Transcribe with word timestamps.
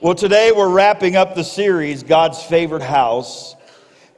Well, 0.00 0.16
today 0.16 0.50
we're 0.50 0.68
wrapping 0.68 1.14
up 1.14 1.36
the 1.36 1.44
series, 1.44 2.02
God's 2.02 2.42
Favorite 2.42 2.82
House. 2.82 3.54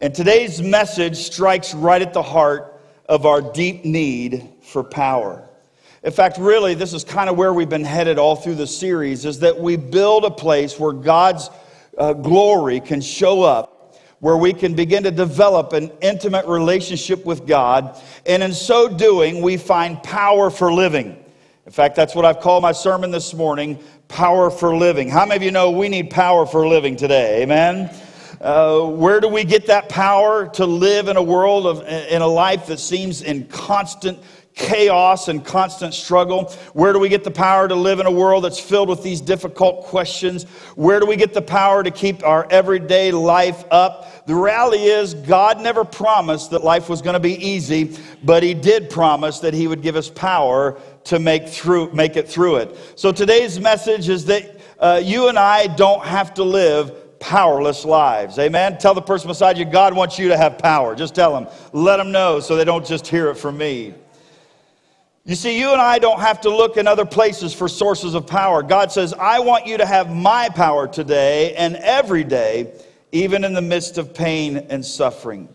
And 0.00 0.14
today's 0.14 0.62
message 0.62 1.18
strikes 1.18 1.74
right 1.74 2.00
at 2.00 2.14
the 2.14 2.22
heart 2.22 2.80
of 3.10 3.26
our 3.26 3.42
deep 3.42 3.84
need 3.84 4.48
for 4.62 4.82
power. 4.82 5.46
In 6.02 6.12
fact, 6.12 6.38
really, 6.38 6.72
this 6.72 6.94
is 6.94 7.04
kind 7.04 7.28
of 7.28 7.36
where 7.36 7.52
we've 7.52 7.68
been 7.68 7.84
headed 7.84 8.18
all 8.18 8.36
through 8.36 8.54
the 8.54 8.66
series 8.66 9.26
is 9.26 9.40
that 9.40 9.60
we 9.60 9.76
build 9.76 10.24
a 10.24 10.30
place 10.30 10.80
where 10.80 10.94
God's 10.94 11.50
uh, 11.98 12.14
glory 12.14 12.80
can 12.80 13.02
show 13.02 13.42
up, 13.42 13.96
where 14.20 14.38
we 14.38 14.54
can 14.54 14.74
begin 14.74 15.02
to 15.02 15.10
develop 15.10 15.74
an 15.74 15.92
intimate 16.00 16.46
relationship 16.46 17.26
with 17.26 17.46
God. 17.46 18.00
And 18.24 18.42
in 18.42 18.54
so 18.54 18.88
doing, 18.88 19.42
we 19.42 19.58
find 19.58 20.02
power 20.02 20.48
for 20.48 20.72
living. 20.72 21.22
In 21.66 21.72
fact, 21.72 21.96
that's 21.96 22.14
what 22.14 22.24
I've 22.24 22.38
called 22.38 22.62
my 22.62 22.70
sermon 22.70 23.10
this 23.10 23.34
morning 23.34 23.80
Power 24.06 24.52
for 24.52 24.76
Living. 24.76 25.08
How 25.08 25.26
many 25.26 25.34
of 25.34 25.42
you 25.42 25.50
know 25.50 25.72
we 25.72 25.88
need 25.88 26.10
power 26.10 26.46
for 26.46 26.68
living 26.68 26.94
today? 26.94 27.42
Amen. 27.42 27.90
Uh, 28.40 28.82
where 28.82 29.18
do 29.18 29.26
we 29.26 29.42
get 29.42 29.66
that 29.66 29.88
power 29.88 30.46
to 30.50 30.64
live 30.64 31.08
in 31.08 31.16
a 31.16 31.22
world 31.22 31.66
of 31.66 31.80
in 31.88 32.22
a 32.22 32.26
life 32.26 32.66
that 32.66 32.78
seems 32.78 33.20
in 33.20 33.48
constant 33.48 34.20
chaos 34.54 35.26
and 35.26 35.44
constant 35.44 35.92
struggle? 35.92 36.44
Where 36.72 36.92
do 36.92 37.00
we 37.00 37.08
get 37.08 37.24
the 37.24 37.32
power 37.32 37.66
to 37.66 37.74
live 37.74 37.98
in 37.98 38.06
a 38.06 38.12
world 38.12 38.44
that's 38.44 38.60
filled 38.60 38.88
with 38.88 39.02
these 39.02 39.20
difficult 39.20 39.84
questions? 39.84 40.44
Where 40.76 41.00
do 41.00 41.06
we 41.06 41.16
get 41.16 41.34
the 41.34 41.42
power 41.42 41.82
to 41.82 41.90
keep 41.90 42.24
our 42.24 42.46
everyday 42.48 43.10
life 43.10 43.64
up? 43.72 44.26
The 44.26 44.34
reality 44.34 44.84
is, 44.84 45.14
God 45.14 45.60
never 45.60 45.84
promised 45.84 46.50
that 46.50 46.64
life 46.64 46.88
was 46.88 47.02
going 47.02 47.14
to 47.14 47.20
be 47.20 47.34
easy, 47.44 47.96
but 48.24 48.42
He 48.42 48.54
did 48.54 48.88
promise 48.88 49.40
that 49.40 49.52
He 49.52 49.66
would 49.66 49.82
give 49.82 49.96
us 49.96 50.08
power 50.08 50.80
to 51.06 51.18
make, 51.18 51.48
through, 51.48 51.92
make 51.92 52.16
it 52.16 52.28
through 52.28 52.56
it. 52.56 52.76
So 52.96 53.12
today's 53.12 53.58
message 53.60 54.08
is 54.08 54.24
that 54.26 54.60
uh, 54.78 55.00
you 55.02 55.28
and 55.28 55.38
I 55.38 55.68
don't 55.68 56.04
have 56.04 56.34
to 56.34 56.44
live 56.44 57.18
powerless 57.20 57.84
lives. 57.84 58.38
Amen. 58.38 58.78
Tell 58.78 58.94
the 58.94 59.02
person 59.02 59.28
beside 59.28 59.56
you, 59.56 59.64
God 59.64 59.94
wants 59.94 60.18
you 60.18 60.28
to 60.28 60.36
have 60.36 60.58
power. 60.58 60.94
Just 60.94 61.14
tell 61.14 61.32
them. 61.32 61.48
Let 61.72 61.96
them 61.96 62.12
know 62.12 62.40
so 62.40 62.56
they 62.56 62.64
don't 62.64 62.84
just 62.84 63.06
hear 63.06 63.30
it 63.30 63.36
from 63.36 63.56
me. 63.56 63.94
You 65.24 65.34
see, 65.34 65.58
you 65.58 65.72
and 65.72 65.80
I 65.80 65.98
don't 65.98 66.20
have 66.20 66.40
to 66.42 66.50
look 66.50 66.76
in 66.76 66.86
other 66.86 67.04
places 67.04 67.52
for 67.52 67.68
sources 67.68 68.14
of 68.14 68.26
power. 68.26 68.62
God 68.62 68.92
says, 68.92 69.12
I 69.12 69.40
want 69.40 69.66
you 69.66 69.78
to 69.78 69.86
have 69.86 70.14
my 70.14 70.48
power 70.48 70.86
today 70.86 71.54
and 71.54 71.76
every 71.76 72.22
day, 72.22 72.72
even 73.10 73.42
in 73.42 73.52
the 73.52 73.62
midst 73.62 73.98
of 73.98 74.14
pain 74.14 74.56
and 74.56 74.84
suffering. 74.84 75.48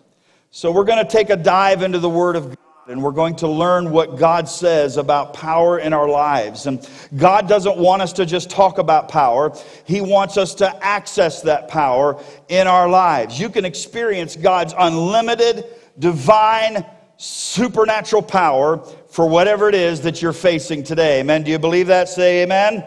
So, 0.54 0.74
we're 0.74 0.84
going 0.84 1.06
to 1.06 1.10
take 1.10 1.30
a 1.30 1.38
dive 1.38 1.84
into 1.84 2.00
the 2.00 2.10
Word 2.10 2.36
of 2.36 2.50
God 2.50 2.58
and 2.92 3.02
we're 3.02 3.12
going 3.12 3.36
to 3.38 3.48
learn 3.48 3.92
what 3.92 4.18
God 4.18 4.48
says 4.48 4.98
about 4.98 5.34
power 5.34 5.80
in 5.80 5.94
our 5.94 6.08
lives. 6.08 6.68
And 6.68 6.88
God 7.18 7.48
doesn't 7.48 7.78
want 7.78 8.02
us 8.02 8.14
to 8.14 8.26
just 8.26 8.50
talk 8.50 8.78
about 8.78 9.10
power, 9.10 9.56
He 9.86 10.02
wants 10.02 10.38
us 10.38 10.54
to 10.56 10.86
access 10.86 11.42
that 11.42 11.68
power 11.68 12.22
in 12.50 12.68
our 12.68 12.88
lives. 12.88 13.40
You 13.40 13.50
can 13.50 13.66
experience 13.66 14.36
God's 14.36 14.74
unlimited, 14.78 15.66
divine, 15.98 16.86
supernatural 17.18 18.22
power 18.22 18.78
for 19.10 19.28
whatever 19.28 19.70
it 19.70 19.76
is 19.76 20.02
that 20.02 20.22
you're 20.22 20.34
facing 20.34 20.84
today. 20.84 21.20
Amen. 21.20 21.44
Do 21.44 21.52
you 21.52 21.60
believe 21.60 21.88
that? 21.88 22.10
Say 22.10 22.44
amen. 22.44 22.84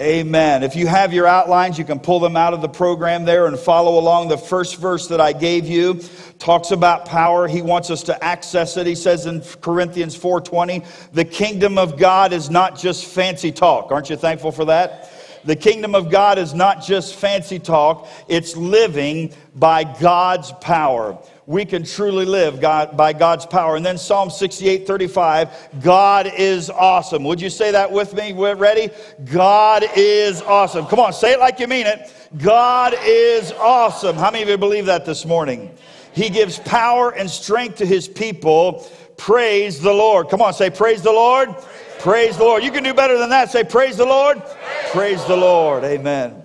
Amen. 0.00 0.62
If 0.62 0.76
you 0.76 0.86
have 0.86 1.12
your 1.12 1.26
outlines, 1.26 1.78
you 1.78 1.84
can 1.84 2.00
pull 2.00 2.20
them 2.20 2.36
out 2.36 2.54
of 2.54 2.62
the 2.62 2.68
program 2.68 3.24
there 3.24 3.46
and 3.46 3.58
follow 3.58 3.98
along. 3.98 4.28
The 4.28 4.38
first 4.38 4.76
verse 4.76 5.08
that 5.08 5.20
I 5.20 5.32
gave 5.32 5.66
you 5.66 6.00
talks 6.38 6.70
about 6.70 7.04
power. 7.04 7.46
He 7.46 7.60
wants 7.60 7.90
us 7.90 8.02
to 8.04 8.24
access 8.24 8.76
it. 8.76 8.86
He 8.86 8.94
says 8.94 9.26
in 9.26 9.42
Corinthians 9.60 10.16
4:20, 10.16 10.82
"The 11.12 11.24
kingdom 11.24 11.76
of 11.76 11.98
God 11.98 12.32
is 12.32 12.50
not 12.50 12.78
just 12.78 13.04
fancy 13.04 13.52
talk." 13.52 13.92
Aren't 13.92 14.10
you 14.10 14.16
thankful 14.16 14.52
for 14.52 14.64
that? 14.66 15.10
The 15.44 15.56
kingdom 15.56 15.94
of 15.94 16.10
God 16.10 16.38
is 16.38 16.54
not 16.54 16.82
just 16.82 17.14
fancy 17.14 17.58
talk, 17.58 18.06
it's 18.28 18.56
living 18.56 19.32
by 19.54 19.84
God's 19.84 20.52
power 20.60 21.16
we 21.50 21.64
can 21.64 21.82
truly 21.82 22.24
live 22.24 22.60
God, 22.60 22.96
by 22.96 23.12
God's 23.12 23.44
power. 23.44 23.74
And 23.74 23.84
then 23.84 23.98
Psalm 23.98 24.30
68 24.30 24.86
35, 24.86 25.80
God 25.82 26.30
is 26.38 26.70
awesome. 26.70 27.24
Would 27.24 27.40
you 27.40 27.50
say 27.50 27.72
that 27.72 27.90
with 27.90 28.14
me? 28.14 28.32
We're 28.32 28.54
ready? 28.54 28.88
God 29.24 29.84
is 29.96 30.42
awesome. 30.42 30.86
Come 30.86 31.00
on, 31.00 31.12
say 31.12 31.32
it 31.32 31.40
like 31.40 31.58
you 31.58 31.66
mean 31.66 31.88
it. 31.88 32.14
God 32.38 32.94
is 33.02 33.50
awesome. 33.50 34.14
How 34.14 34.30
many 34.30 34.44
of 34.44 34.48
you 34.48 34.58
believe 34.58 34.86
that 34.86 35.04
this 35.04 35.26
morning? 35.26 35.74
He 36.12 36.30
gives 36.30 36.60
power 36.60 37.10
and 37.10 37.28
strength 37.28 37.78
to 37.78 37.86
his 37.86 38.06
people. 38.06 38.88
Praise 39.16 39.80
the 39.80 39.92
Lord. 39.92 40.28
Come 40.28 40.42
on, 40.42 40.54
say, 40.54 40.70
Praise 40.70 41.02
the 41.02 41.10
Lord. 41.10 41.48
Praise, 41.48 41.98
praise 41.98 42.36
the 42.36 42.44
Lord. 42.44 42.62
You 42.62 42.70
can 42.70 42.84
do 42.84 42.94
better 42.94 43.18
than 43.18 43.30
that. 43.30 43.50
Say, 43.50 43.64
Praise 43.64 43.96
the 43.96 44.06
Lord. 44.06 44.40
Praise, 44.40 44.90
praise 44.92 45.24
the 45.24 45.36
Lord. 45.36 45.82
Amen. 45.82 46.44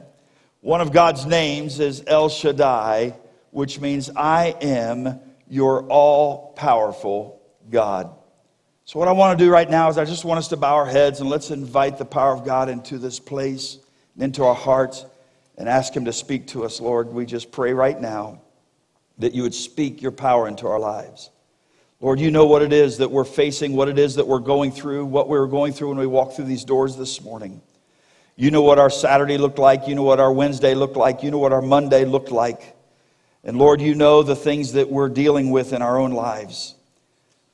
One 0.62 0.82
of 0.82 0.92
God's 0.92 1.28
names 1.28 1.80
is 1.80 2.04
El 2.08 2.28
Shaddai 2.28 3.14
which 3.56 3.80
means 3.80 4.10
I 4.18 4.54
am 4.62 5.22
your 5.48 5.84
all 5.88 6.52
powerful 6.58 7.42
God. 7.70 8.14
So, 8.84 9.00
what 9.00 9.08
I 9.08 9.14
want 9.14 9.40
to 9.40 9.46
do 9.46 9.50
right 9.50 9.70
now 9.70 9.88
is 9.88 9.98
I 9.98 10.04
just 10.04 10.26
want 10.26 10.40
us 10.40 10.50
to 10.50 10.58
bow 10.58 10.76
our 10.76 10.86
heads 10.86 11.22
and 11.22 11.30
let's 11.30 11.52
invite 11.52 11.98
the 11.98 12.04
power 12.04 12.34
of 12.34 12.44
God 12.44 12.68
into 12.68 12.98
this 12.98 13.18
place, 13.18 13.78
and 14.14 14.24
into 14.24 14.44
our 14.44 14.54
hearts, 14.54 15.06
and 15.58 15.70
ask 15.70 15.96
Him 15.96 16.04
to 16.04 16.12
speak 16.12 16.48
to 16.48 16.66
us, 16.66 16.82
Lord. 16.82 17.08
We 17.08 17.26
just 17.26 17.50
pray 17.50 17.72
right 17.72 17.98
now 17.98 18.42
that 19.20 19.34
you 19.34 19.44
would 19.44 19.56
speak 19.56 20.02
your 20.02 20.12
power 20.12 20.50
into 20.50 20.68
our 20.68 20.80
lives. 20.80 21.30
Lord, 22.02 22.20
you 22.20 22.32
know 22.32 22.48
what 22.48 22.62
it 22.62 22.74
is 22.74 22.98
that 22.98 23.10
we're 23.10 23.24
facing, 23.24 23.74
what 23.74 23.88
it 23.88 23.98
is 23.98 24.16
that 24.16 24.28
we're 24.28 24.40
going 24.40 24.74
through, 24.74 25.06
what 25.06 25.30
we 25.30 25.40
were 25.40 25.48
going 25.48 25.72
through 25.72 25.88
when 25.88 25.98
we 25.98 26.08
walked 26.08 26.36
through 26.36 26.46
these 26.46 26.66
doors 26.66 26.98
this 26.98 27.22
morning. 27.22 27.62
You 28.36 28.52
know 28.52 28.64
what 28.64 28.80
our 28.80 28.90
Saturday 28.90 29.38
looked 29.38 29.60
like. 29.60 29.88
You 29.88 29.96
know 29.96 30.04
what 30.04 30.20
our 30.20 30.34
Wednesday 30.34 30.76
looked 30.76 30.98
like. 30.98 31.24
You 31.24 31.32
know 31.32 31.38
what 31.38 31.54
our 31.54 31.62
Monday 31.62 32.04
looked 32.04 32.32
like. 32.32 32.75
And 33.46 33.60
Lord, 33.60 33.80
you 33.80 33.94
know 33.94 34.24
the 34.24 34.36
things 34.36 34.74
that 34.74 34.90
we're 34.90 35.10
dealing 35.10 35.52
with 35.52 35.72
in 35.72 35.84
our 35.84 36.00
own 36.00 36.12
lives. 36.12 36.76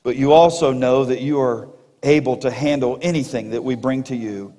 But 0.02 0.16
you 0.16 0.32
also 0.32 0.72
know 0.72 1.04
that 1.04 1.20
you 1.20 1.40
are 1.40 1.68
able 2.02 2.38
to 2.38 2.50
handle 2.50 2.98
anything 3.02 3.50
that 3.50 3.62
we 3.62 3.74
bring 3.76 4.02
to 4.04 4.16
you. 4.16 4.54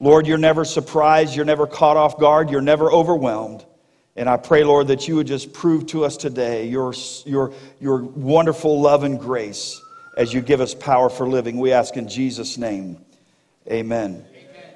Lord, 0.00 0.26
you're 0.26 0.38
never 0.38 0.64
surprised, 0.64 1.36
you're 1.36 1.44
never 1.44 1.66
caught 1.66 1.96
off 1.96 2.18
guard, 2.18 2.50
you're 2.50 2.60
never 2.60 2.90
overwhelmed. 2.90 3.64
And 4.16 4.28
I 4.28 4.36
pray, 4.36 4.64
Lord, 4.64 4.88
that 4.88 5.06
you 5.06 5.16
would 5.16 5.28
just 5.28 5.52
prove 5.52 5.86
to 5.86 6.04
us 6.04 6.16
today 6.16 6.66
your, 6.66 6.92
your, 7.24 7.52
your 7.80 8.02
wonderful 8.02 8.80
love 8.80 9.04
and 9.04 9.18
grace 9.18 9.80
as 10.18 10.34
you 10.34 10.42
give 10.42 10.60
us 10.60 10.74
power 10.74 11.08
for 11.08 11.26
living. 11.26 11.58
We 11.58 11.72
ask 11.72 11.96
in 11.96 12.08
Jesus' 12.08 12.58
name. 12.58 13.02
Amen. 13.70 14.26
Amen. 14.28 14.74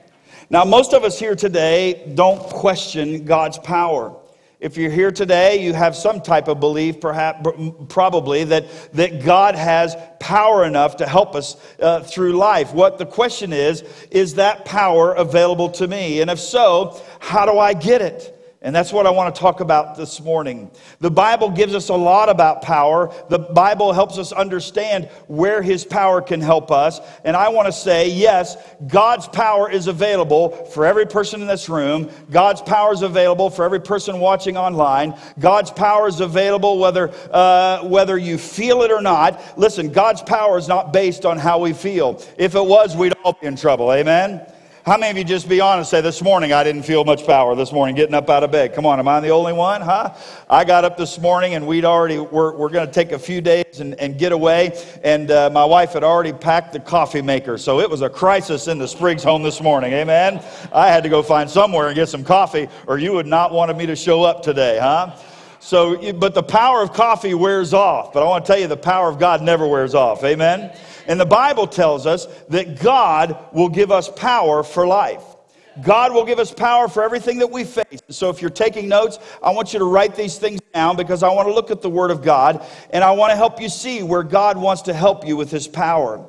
Now, 0.48 0.64
most 0.64 0.94
of 0.94 1.02
us 1.02 1.18
here 1.18 1.34
today 1.34 2.12
don't 2.14 2.40
question 2.40 3.24
God's 3.24 3.58
power. 3.58 4.16
If 4.58 4.78
you're 4.78 4.90
here 4.90 5.10
today, 5.10 5.62
you 5.62 5.74
have 5.74 5.94
some 5.94 6.22
type 6.22 6.48
of 6.48 6.60
belief, 6.60 6.98
perhaps, 6.98 7.46
probably, 7.88 8.44
that, 8.44 8.92
that 8.94 9.22
God 9.22 9.54
has 9.54 9.94
power 10.18 10.64
enough 10.64 10.96
to 10.96 11.06
help 11.06 11.34
us 11.34 11.56
uh, 11.78 12.00
through 12.00 12.32
life. 12.32 12.72
What 12.72 12.96
the 12.96 13.04
question 13.04 13.52
is, 13.52 13.82
is 14.10 14.36
that 14.36 14.64
power 14.64 15.12
available 15.12 15.68
to 15.72 15.86
me? 15.86 16.22
And 16.22 16.30
if 16.30 16.40
so, 16.40 16.98
how 17.20 17.44
do 17.44 17.58
I 17.58 17.74
get 17.74 18.00
it? 18.00 18.35
And 18.66 18.74
that's 18.74 18.92
what 18.92 19.06
I 19.06 19.10
want 19.10 19.32
to 19.32 19.40
talk 19.40 19.60
about 19.60 19.96
this 19.96 20.20
morning. 20.20 20.72
The 20.98 21.08
Bible 21.08 21.50
gives 21.50 21.72
us 21.72 21.88
a 21.88 21.94
lot 21.94 22.28
about 22.28 22.62
power. 22.62 23.14
The 23.28 23.38
Bible 23.38 23.92
helps 23.92 24.18
us 24.18 24.32
understand 24.32 25.04
where 25.28 25.62
His 25.62 25.84
power 25.84 26.20
can 26.20 26.40
help 26.40 26.72
us. 26.72 26.98
And 27.22 27.36
I 27.36 27.50
want 27.50 27.66
to 27.66 27.72
say, 27.72 28.10
yes, 28.10 28.56
God's 28.88 29.28
power 29.28 29.70
is 29.70 29.86
available 29.86 30.48
for 30.66 30.84
every 30.84 31.06
person 31.06 31.42
in 31.42 31.46
this 31.46 31.68
room. 31.68 32.10
God's 32.32 32.60
power 32.60 32.92
is 32.92 33.02
available 33.02 33.50
for 33.50 33.64
every 33.64 33.80
person 33.80 34.18
watching 34.18 34.56
online. 34.56 35.16
God's 35.38 35.70
power 35.70 36.08
is 36.08 36.18
available 36.18 36.80
whether, 36.80 37.12
uh, 37.30 37.84
whether 37.84 38.18
you 38.18 38.36
feel 38.36 38.82
it 38.82 38.90
or 38.90 39.00
not. 39.00 39.40
Listen, 39.56 39.92
God's 39.92 40.22
power 40.22 40.58
is 40.58 40.66
not 40.66 40.92
based 40.92 41.24
on 41.24 41.38
how 41.38 41.60
we 41.60 41.72
feel. 41.72 42.20
If 42.36 42.56
it 42.56 42.66
was, 42.66 42.96
we'd 42.96 43.12
all 43.22 43.34
be 43.40 43.46
in 43.46 43.54
trouble. 43.54 43.92
Amen? 43.92 44.44
How 44.86 44.96
many 44.96 45.10
of 45.10 45.16
you 45.18 45.24
just 45.24 45.48
be 45.48 45.60
honest 45.60 45.90
say 45.90 46.00
this 46.00 46.22
morning 46.22 46.52
I 46.52 46.62
didn't 46.62 46.84
feel 46.84 47.04
much 47.04 47.26
power 47.26 47.56
this 47.56 47.72
morning 47.72 47.96
getting 47.96 48.14
up 48.14 48.30
out 48.30 48.44
of 48.44 48.52
bed? 48.52 48.72
Come 48.72 48.86
on, 48.86 49.00
am 49.00 49.08
I 49.08 49.18
the 49.18 49.30
only 49.30 49.52
one? 49.52 49.80
Huh? 49.80 50.14
I 50.48 50.64
got 50.64 50.84
up 50.84 50.96
this 50.96 51.18
morning 51.18 51.54
and 51.56 51.66
we'd 51.66 51.84
already 51.84 52.20
we're, 52.20 52.54
we're 52.54 52.68
going 52.68 52.86
to 52.86 52.92
take 52.92 53.10
a 53.10 53.18
few 53.18 53.40
days 53.40 53.80
and, 53.80 53.98
and 53.98 54.16
get 54.16 54.30
away, 54.30 54.80
and 55.02 55.28
uh, 55.32 55.50
my 55.50 55.64
wife 55.64 55.94
had 55.94 56.04
already 56.04 56.32
packed 56.32 56.72
the 56.72 56.78
coffee 56.78 57.20
maker, 57.20 57.58
so 57.58 57.80
it 57.80 57.90
was 57.90 58.02
a 58.02 58.08
crisis 58.08 58.68
in 58.68 58.78
the 58.78 58.86
Spriggs 58.86 59.24
home 59.24 59.42
this 59.42 59.60
morning. 59.60 59.92
Amen. 59.92 60.40
I 60.72 60.86
had 60.86 61.02
to 61.02 61.08
go 61.08 61.20
find 61.20 61.50
somewhere 61.50 61.88
and 61.88 61.96
get 61.96 62.08
some 62.08 62.22
coffee, 62.22 62.68
or 62.86 62.96
you 62.96 63.12
would 63.12 63.26
not 63.26 63.50
want 63.50 63.76
me 63.76 63.86
to 63.86 63.96
show 63.96 64.22
up 64.22 64.44
today, 64.44 64.78
huh? 64.80 65.16
So, 65.58 66.12
but 66.12 66.32
the 66.32 66.44
power 66.44 66.80
of 66.80 66.92
coffee 66.92 67.34
wears 67.34 67.74
off. 67.74 68.12
But 68.12 68.22
I 68.22 68.26
want 68.26 68.46
to 68.46 68.52
tell 68.52 68.60
you, 68.60 68.68
the 68.68 68.76
power 68.76 69.08
of 69.08 69.18
God 69.18 69.42
never 69.42 69.66
wears 69.66 69.96
off. 69.96 70.22
Amen. 70.22 70.70
And 71.06 71.20
the 71.20 71.26
Bible 71.26 71.66
tells 71.66 72.06
us 72.06 72.26
that 72.48 72.80
God 72.80 73.48
will 73.52 73.68
give 73.68 73.90
us 73.90 74.08
power 74.08 74.62
for 74.62 74.86
life. 74.86 75.22
God 75.82 76.14
will 76.14 76.24
give 76.24 76.38
us 76.38 76.52
power 76.52 76.88
for 76.88 77.02
everything 77.02 77.38
that 77.38 77.50
we 77.50 77.64
face. 77.64 78.00
So 78.08 78.30
if 78.30 78.40
you're 78.40 78.50
taking 78.50 78.88
notes, 78.88 79.18
I 79.42 79.50
want 79.50 79.72
you 79.72 79.78
to 79.78 79.84
write 79.84 80.14
these 80.14 80.38
things 80.38 80.60
down 80.72 80.96
because 80.96 81.22
I 81.22 81.28
want 81.28 81.48
to 81.48 81.54
look 81.54 81.70
at 81.70 81.82
the 81.82 81.90
Word 81.90 82.10
of 82.10 82.22
God 82.22 82.66
and 82.90 83.04
I 83.04 83.12
want 83.12 83.30
to 83.32 83.36
help 83.36 83.60
you 83.60 83.68
see 83.68 84.02
where 84.02 84.22
God 84.22 84.56
wants 84.56 84.82
to 84.82 84.94
help 84.94 85.26
you 85.26 85.36
with 85.36 85.50
His 85.50 85.68
power. 85.68 86.24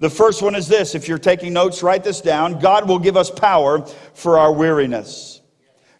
The 0.00 0.10
first 0.10 0.42
one 0.42 0.54
is 0.54 0.68
this 0.68 0.94
if 0.94 1.08
you're 1.08 1.18
taking 1.18 1.52
notes, 1.52 1.82
write 1.82 2.04
this 2.04 2.20
down. 2.20 2.58
God 2.58 2.88
will 2.88 2.98
give 2.98 3.16
us 3.16 3.30
power 3.30 3.86
for 4.12 4.38
our 4.38 4.52
weariness. 4.52 5.40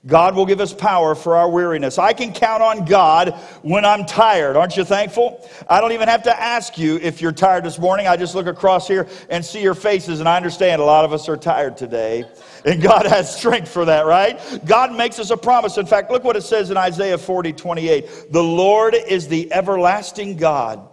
God 0.07 0.37
will 0.37 0.45
give 0.45 0.61
us 0.61 0.75
power 0.75 1.15
for 1.15 1.35
our 1.37 1.49
weariness. 1.49 1.99
I 1.99 2.13
can 2.13 2.35
count 2.35 2.63
on 2.63 2.85
God 2.85 3.35
when 3.63 3.87
I'm 3.87 4.05
tired. 4.05 4.55
Aren't 4.55 4.77
you 4.77 4.85
thankful? 4.85 5.49
I 5.69 5.81
don't 5.81 5.93
even 5.93 6.09
have 6.09 6.25
to 6.25 6.41
ask 6.41 6.77
you 6.77 6.99
if 6.99 7.23
you're 7.23 7.33
tired 7.33 7.65
this 7.65 7.79
morning. 7.79 8.07
I 8.07 8.19
just 8.19 8.35
look 8.35 8.47
across 8.47 8.87
here 8.87 9.09
and 9.31 9.43
see 9.43 9.63
your 9.63 9.75
faces, 9.75 10.21
and 10.21 10.29
I 10.29 10.37
understand 10.37 10.83
a 10.83 10.85
lot 10.85 11.07
of 11.07 11.15
us 11.15 11.27
are 11.29 11.39
tired 11.39 11.79
today. 11.79 12.25
And 12.67 12.83
God 12.83 13.07
has 13.07 13.35
strength 13.35 13.71
for 13.71 13.87
that, 13.87 14.05
right? 14.05 14.39
God 14.67 14.95
makes 14.95 15.19
us 15.19 15.31
a 15.31 15.37
promise. 15.37 15.79
In 15.79 15.87
fact, 15.87 16.11
look 16.11 16.25
what 16.25 16.37
it 16.37 16.43
says 16.43 16.71
in 16.71 16.77
Isaiah 16.77 17.19
40 17.19 17.55
28. 17.55 18.33
The 18.33 18.43
Lord 18.43 18.95
is 18.95 19.29
the 19.29 19.53
everlasting 19.53 20.37
God, 20.37 20.87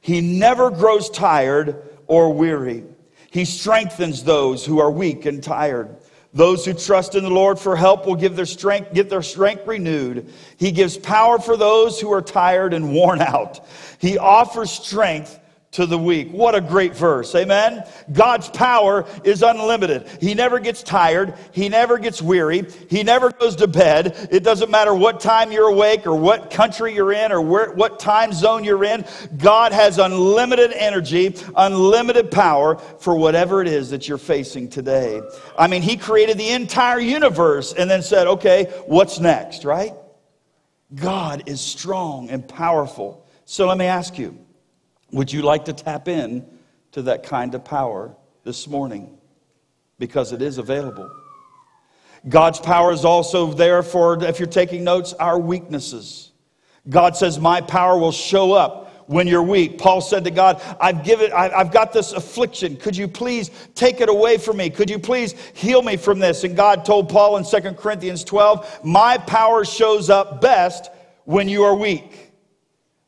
He 0.00 0.20
never 0.20 0.70
grows 0.70 1.10
tired 1.10 1.82
or 2.06 2.32
weary. 2.32 2.84
He 3.30 3.46
strengthens 3.46 4.24
those 4.24 4.66
who 4.66 4.78
are 4.78 4.90
weak 4.90 5.24
and 5.24 5.42
tired. 5.42 5.96
Those 6.34 6.64
who 6.64 6.72
trust 6.72 7.14
in 7.14 7.24
the 7.24 7.30
Lord 7.30 7.58
for 7.58 7.76
help 7.76 8.06
will 8.06 8.14
give 8.14 8.36
their 8.36 8.46
strength, 8.46 8.94
get 8.94 9.10
their 9.10 9.22
strength 9.22 9.66
renewed. 9.66 10.32
He 10.56 10.72
gives 10.72 10.96
power 10.96 11.38
for 11.38 11.58
those 11.58 12.00
who 12.00 12.10
are 12.12 12.22
tired 12.22 12.72
and 12.72 12.94
worn 12.94 13.20
out. 13.20 13.60
He 13.98 14.16
offers 14.16 14.70
strength 14.70 15.38
to 15.72 15.86
the 15.86 15.98
weak. 15.98 16.30
What 16.30 16.54
a 16.54 16.60
great 16.60 16.94
verse. 16.94 17.34
Amen. 17.34 17.84
God's 18.12 18.48
power 18.50 19.06
is 19.24 19.42
unlimited. 19.42 20.06
He 20.20 20.34
never 20.34 20.58
gets 20.58 20.82
tired. 20.82 21.34
He 21.52 21.70
never 21.70 21.98
gets 21.98 22.20
weary. 22.20 22.66
He 22.90 23.02
never 23.02 23.30
goes 23.30 23.56
to 23.56 23.66
bed. 23.66 24.28
It 24.30 24.44
doesn't 24.44 24.70
matter 24.70 24.94
what 24.94 25.18
time 25.18 25.50
you're 25.50 25.68
awake 25.68 26.06
or 26.06 26.14
what 26.14 26.50
country 26.50 26.94
you're 26.94 27.12
in 27.12 27.32
or 27.32 27.40
where, 27.40 27.72
what 27.72 27.98
time 27.98 28.34
zone 28.34 28.64
you're 28.64 28.84
in. 28.84 29.06
God 29.38 29.72
has 29.72 29.98
unlimited 29.98 30.72
energy, 30.72 31.34
unlimited 31.56 32.30
power 32.30 32.76
for 32.76 33.16
whatever 33.16 33.62
it 33.62 33.68
is 33.68 33.88
that 33.90 34.06
you're 34.06 34.18
facing 34.18 34.68
today. 34.68 35.22
I 35.58 35.68
mean, 35.68 35.80
He 35.80 35.96
created 35.96 36.36
the 36.36 36.50
entire 36.50 37.00
universe 37.00 37.72
and 37.72 37.90
then 37.90 38.02
said, 38.02 38.26
okay, 38.26 38.64
what's 38.86 39.20
next, 39.20 39.64
right? 39.64 39.92
God 40.94 41.44
is 41.46 41.62
strong 41.62 42.28
and 42.28 42.46
powerful. 42.46 43.26
So 43.46 43.66
let 43.66 43.78
me 43.78 43.86
ask 43.86 44.18
you, 44.18 44.38
would 45.12 45.32
you 45.32 45.42
like 45.42 45.66
to 45.66 45.72
tap 45.72 46.08
in 46.08 46.46
to 46.92 47.02
that 47.02 47.22
kind 47.22 47.54
of 47.54 47.64
power 47.64 48.14
this 48.44 48.66
morning? 48.66 49.18
Because 49.98 50.32
it 50.32 50.42
is 50.42 50.58
available. 50.58 51.10
God's 52.28 52.60
power 52.60 52.92
is 52.92 53.04
also 53.04 53.52
there 53.52 53.82
for, 53.82 54.22
if 54.24 54.38
you're 54.38 54.48
taking 54.48 54.84
notes, 54.84 55.12
our 55.14 55.38
weaknesses. 55.38 56.30
God 56.88 57.16
says, 57.16 57.38
My 57.38 57.60
power 57.60 57.98
will 57.98 58.12
show 58.12 58.52
up 58.52 59.08
when 59.08 59.26
you're 59.26 59.42
weak. 59.42 59.78
Paul 59.78 60.00
said 60.00 60.24
to 60.24 60.30
God, 60.30 60.62
I've 60.80 61.04
given, 61.04 61.32
I've 61.32 61.72
got 61.72 61.92
this 61.92 62.12
affliction. 62.12 62.76
Could 62.76 62.96
you 62.96 63.08
please 63.08 63.50
take 63.74 64.00
it 64.00 64.08
away 64.08 64.38
from 64.38 64.56
me? 64.56 64.70
Could 64.70 64.90
you 64.90 64.98
please 64.98 65.32
heal 65.54 65.82
me 65.82 65.96
from 65.96 66.18
this? 66.18 66.44
And 66.44 66.56
God 66.56 66.84
told 66.84 67.08
Paul 67.08 67.36
in 67.36 67.44
2 67.44 67.74
Corinthians 67.74 68.24
12, 68.24 68.84
My 68.84 69.18
power 69.18 69.64
shows 69.64 70.10
up 70.10 70.40
best 70.40 70.90
when 71.24 71.48
you 71.48 71.64
are 71.64 71.74
weak. 71.74 72.21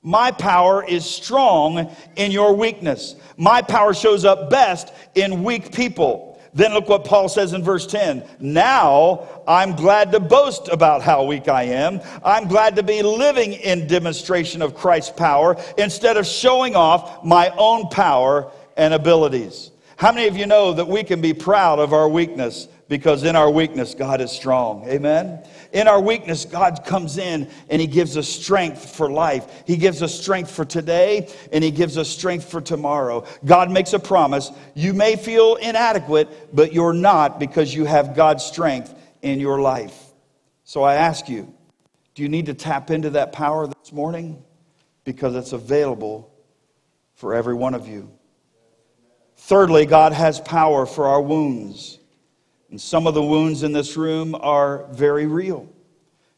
My 0.05 0.31
power 0.31 0.85
is 0.85 1.09
strong 1.09 1.91
in 2.17 2.31
your 2.31 2.55
weakness. 2.55 3.17
My 3.39 3.63
power 3.63 3.95
shows 3.95 4.27
up 4.27 4.51
best 4.51 4.93
in 5.15 5.43
weak 5.43 5.73
people. 5.73 6.39
Then 6.53 6.75
look 6.75 6.89
what 6.91 7.05
Paul 7.05 7.31
says 7.31 7.55
in 7.55 7.65
verse 7.65 7.87
10. 7.87 8.23
Now 8.39 9.27
I'm 9.49 9.75
glad 9.75 10.13
to 10.13 10.21
boast 10.21 10.69
about 10.69 11.01
how 11.03 11.25
weak 11.25 11.49
I 11.49 11.65
am. 11.65 12.03
I'm 12.23 12.49
glad 12.49 12.77
to 12.77 12.83
be 12.83 13.03
living 13.03 13.55
in 13.55 13.87
demonstration 13.87 14.61
of 14.61 14.75
Christ's 14.75 15.11
power 15.11 15.57
instead 15.79 16.19
of 16.19 16.27
showing 16.27 16.77
off 16.77 17.25
my 17.25 17.49
own 17.57 17.89
power 17.89 18.53
and 18.77 18.93
abilities. 18.93 19.71
How 19.97 20.13
many 20.13 20.29
of 20.29 20.37
you 20.37 20.45
know 20.45 20.75
that 20.75 20.87
we 20.87 21.03
can 21.03 21.23
be 21.23 21.33
proud 21.33 21.79
of 21.79 21.95
our 21.95 22.11
weakness 22.11 22.69
because 22.89 23.25
in 23.25 23.37
our 23.37 23.51
weakness, 23.51 23.95
God 23.95 24.21
is 24.21 24.31
strong? 24.31 24.87
Amen. 24.87 25.43
In 25.75 25.89
our 25.89 26.01
weakness, 26.01 26.45
God 26.45 26.85
comes 26.85 27.19
in 27.19 27.51
and 27.69 27.81
He 27.81 27.89
gives 27.89 28.17
us 28.17 28.29
strength 28.29 28.95
for 28.95 29.11
life. 29.11 29.65
He 29.67 29.77
gives 29.77 30.03
us 30.05 30.19
strength 30.19 30.53
for 30.53 30.65
today 30.65 31.29
and 31.53 31.65
He 31.65 31.73
gives 31.73 31.99
us 31.99 32.09
strength 32.09 32.49
for 32.49 32.61
tomorrow. 32.61 33.27
God 33.45 33.73
makes 33.73 33.93
a 33.93 33.99
promise. 33.99 34.53
You 34.75 34.95
may 34.95 35.17
feel 35.17 35.57
inadequate, 35.57 36.55
but 36.55 36.73
you're 36.73 36.93
not 36.93 37.41
because 37.41 37.75
you 37.75 37.87
have 37.87 38.15
God's 38.15 38.45
strength 38.45 38.95
in 39.21 39.41
your 39.41 39.61
life. 39.61 40.01
So 40.63 40.85
I 40.85 40.95
ask 40.95 41.29
you, 41.29 41.53
do 42.15 42.23
you 42.23 42.29
need 42.29 42.47
to 42.47 42.55
tap 42.55 42.93
into 42.93 43.11
that 43.11 43.33
power 43.33 43.67
this 43.67 43.93
morning? 43.93 44.45
Because 45.03 45.35
it's 45.35 45.53
available 45.53 46.33
for 47.17 47.35
every 47.35 47.55
one 47.55 47.75
of 47.75 47.89
you. 47.89 48.13
Thirdly, 49.39 49.87
God 49.87 50.13
has 50.13 50.39
power 50.39 50.87
for 50.87 51.09
our 51.09 51.21
wounds. 51.21 51.99
And 52.75 52.81
some 52.81 53.07
of 53.07 53.15
the 53.15 53.23
wounds 53.23 53.63
in 53.63 53.71
this 53.71 53.97
room 53.97 54.35
are 54.35 54.87
very 54.91 55.27
real. 55.27 55.69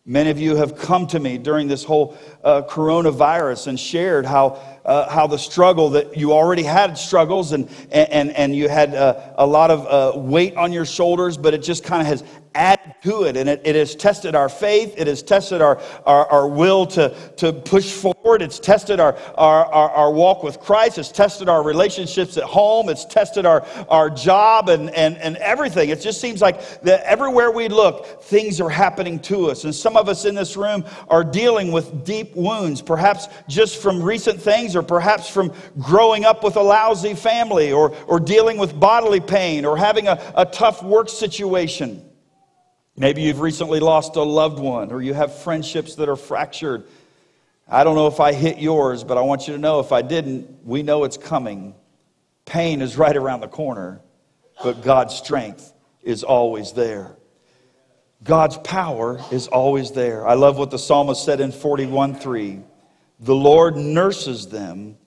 Many 0.04 0.28
of 0.28 0.38
you 0.38 0.56
have 0.56 0.76
come 0.76 1.06
to 1.06 1.18
me 1.18 1.38
during 1.38 1.66
this 1.66 1.82
whole 1.82 2.14
uh, 2.44 2.60
coronavirus 2.60 3.68
and 3.68 3.80
shared 3.80 4.26
how, 4.26 4.60
uh, 4.86 5.10
how 5.10 5.26
the 5.26 5.38
struggle 5.38 5.90
that 5.90 6.16
you 6.16 6.32
already 6.32 6.62
had 6.62 6.96
struggles 6.96 7.52
and, 7.52 7.68
and, 7.90 8.30
and 8.30 8.54
you 8.54 8.68
had 8.68 8.94
uh, 8.94 9.34
a 9.36 9.46
lot 9.46 9.70
of 9.70 9.86
uh, 9.86 10.18
weight 10.18 10.56
on 10.56 10.72
your 10.72 10.86
shoulders, 10.86 11.36
but 11.36 11.52
it 11.52 11.62
just 11.62 11.84
kind 11.84 12.00
of 12.00 12.06
has 12.06 12.24
added 12.54 12.94
to 13.02 13.24
it. 13.24 13.36
And 13.36 13.48
it, 13.48 13.60
it 13.64 13.76
has 13.76 13.94
tested 13.94 14.34
our 14.34 14.48
faith. 14.48 14.94
It 14.96 15.06
has 15.06 15.22
tested 15.22 15.60
our, 15.60 15.80
our, 16.06 16.26
our 16.26 16.48
will 16.48 16.86
to, 16.86 17.14
to 17.36 17.52
push 17.52 17.92
forward. 17.92 18.42
It's 18.42 18.58
tested 18.58 18.98
our, 18.98 19.16
our, 19.36 19.66
our, 19.66 19.90
our, 19.90 20.12
walk 20.12 20.42
with 20.42 20.60
Christ. 20.60 20.98
It's 20.98 21.12
tested 21.12 21.48
our 21.48 21.62
relationships 21.62 22.36
at 22.36 22.44
home. 22.44 22.88
It's 22.88 23.04
tested 23.04 23.44
our, 23.44 23.66
our 23.88 24.08
job 24.08 24.68
and, 24.68 24.90
and, 24.90 25.16
and 25.18 25.36
everything. 25.36 25.90
It 25.90 26.00
just 26.00 26.20
seems 26.20 26.40
like 26.40 26.80
that 26.82 27.02
everywhere 27.04 27.50
we 27.50 27.68
look, 27.68 28.22
things 28.22 28.60
are 28.60 28.70
happening 28.70 29.18
to 29.20 29.50
us. 29.50 29.64
And 29.64 29.74
some 29.74 29.96
of 29.96 30.08
us 30.08 30.24
in 30.24 30.34
this 30.34 30.56
room 30.56 30.84
are 31.08 31.24
dealing 31.24 31.72
with 31.72 32.04
deep 32.04 32.34
wounds, 32.34 32.80
perhaps 32.80 33.28
just 33.48 33.82
from 33.82 34.02
recent 34.02 34.40
things 34.40 34.75
or 34.76 34.82
perhaps 34.82 35.28
from 35.28 35.52
growing 35.78 36.24
up 36.24 36.44
with 36.44 36.56
a 36.56 36.62
lousy 36.62 37.14
family 37.14 37.72
or, 37.72 37.94
or 38.06 38.20
dealing 38.20 38.58
with 38.58 38.78
bodily 38.78 39.20
pain 39.20 39.64
or 39.64 39.76
having 39.76 40.06
a, 40.06 40.32
a 40.36 40.44
tough 40.44 40.82
work 40.82 41.08
situation. 41.08 42.02
Maybe 42.96 43.22
you've 43.22 43.40
recently 43.40 43.80
lost 43.80 44.16
a 44.16 44.22
loved 44.22 44.58
one 44.58 44.92
or 44.92 45.02
you 45.02 45.14
have 45.14 45.36
friendships 45.38 45.96
that 45.96 46.08
are 46.08 46.16
fractured. 46.16 46.84
I 47.68 47.84
don't 47.84 47.96
know 47.96 48.06
if 48.06 48.20
I 48.20 48.32
hit 48.32 48.58
yours, 48.58 49.02
but 49.02 49.18
I 49.18 49.22
want 49.22 49.48
you 49.48 49.54
to 49.54 49.60
know 49.60 49.80
if 49.80 49.92
I 49.92 50.02
didn't, 50.02 50.64
we 50.64 50.82
know 50.82 51.04
it's 51.04 51.16
coming. 51.16 51.74
Pain 52.44 52.80
is 52.80 52.96
right 52.96 53.16
around 53.16 53.40
the 53.40 53.48
corner, 53.48 54.00
but 54.62 54.82
God's 54.82 55.14
strength 55.14 55.72
is 56.02 56.22
always 56.22 56.72
there. 56.72 57.16
God's 58.22 58.56
power 58.58 59.20
is 59.30 59.48
always 59.48 59.90
there. 59.90 60.26
I 60.26 60.34
love 60.34 60.56
what 60.58 60.70
the 60.70 60.78
psalmist 60.78 61.24
said 61.24 61.40
in 61.40 61.52
41 61.52 62.14
3. 62.14 62.60
The 63.20 63.34
Lord 63.34 63.76
nurses 63.76 64.48
them 64.48 64.98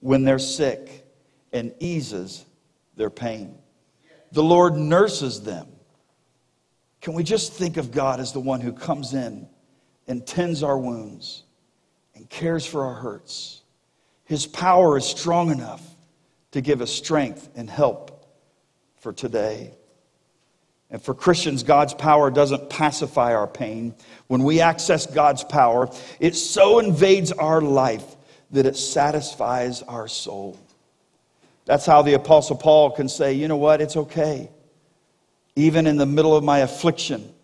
when 0.00 0.24
they're 0.24 0.38
sick 0.38 1.06
and 1.52 1.74
eases 1.80 2.44
their 2.96 3.10
pain. 3.10 3.58
The 4.32 4.42
Lord 4.42 4.76
nurses 4.76 5.42
them. 5.42 5.68
Can 7.00 7.14
we 7.14 7.22
just 7.22 7.52
think 7.52 7.76
of 7.76 7.90
God 7.90 8.20
as 8.20 8.32
the 8.32 8.40
one 8.40 8.60
who 8.60 8.72
comes 8.72 9.14
in 9.14 9.48
and 10.06 10.26
tends 10.26 10.62
our 10.62 10.78
wounds 10.78 11.44
and 12.14 12.28
cares 12.28 12.66
for 12.66 12.84
our 12.84 12.94
hurts? 12.94 13.62
His 14.24 14.46
power 14.46 14.96
is 14.96 15.06
strong 15.06 15.50
enough 15.50 15.82
to 16.50 16.60
give 16.60 16.80
us 16.82 16.90
strength 16.90 17.48
and 17.54 17.68
help 17.68 18.26
for 18.96 19.12
today. 19.12 19.77
And 20.90 21.02
for 21.02 21.14
Christians, 21.14 21.62
God's 21.62 21.92
power 21.92 22.30
doesn't 22.30 22.70
pacify 22.70 23.34
our 23.34 23.46
pain. 23.46 23.94
When 24.26 24.42
we 24.42 24.60
access 24.60 25.06
God's 25.06 25.44
power, 25.44 25.90
it 26.18 26.34
so 26.34 26.78
invades 26.78 27.30
our 27.30 27.60
life 27.60 28.16
that 28.52 28.64
it 28.64 28.76
satisfies 28.76 29.82
our 29.82 30.08
soul. 30.08 30.58
That's 31.66 31.84
how 31.84 32.00
the 32.00 32.14
Apostle 32.14 32.56
Paul 32.56 32.92
can 32.92 33.10
say, 33.10 33.34
you 33.34 33.48
know 33.48 33.58
what, 33.58 33.82
it's 33.82 33.96
okay. 33.96 34.48
Even 35.54 35.86
in 35.86 35.98
the 35.98 36.06
middle 36.06 36.34
of 36.34 36.42
my 36.42 36.60
affliction, 36.60 37.34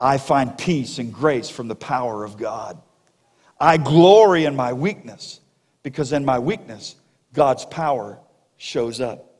I 0.00 0.18
find 0.18 0.58
peace 0.58 0.98
and 0.98 1.14
grace 1.14 1.48
from 1.48 1.68
the 1.68 1.76
power 1.76 2.24
of 2.24 2.36
God. 2.36 2.80
I 3.60 3.76
glory 3.76 4.46
in 4.46 4.56
my 4.56 4.72
weakness 4.72 5.40
because 5.84 6.12
in 6.12 6.24
my 6.24 6.40
weakness, 6.40 6.96
God's 7.32 7.64
power 7.66 8.18
shows 8.56 9.00
up. 9.00 9.32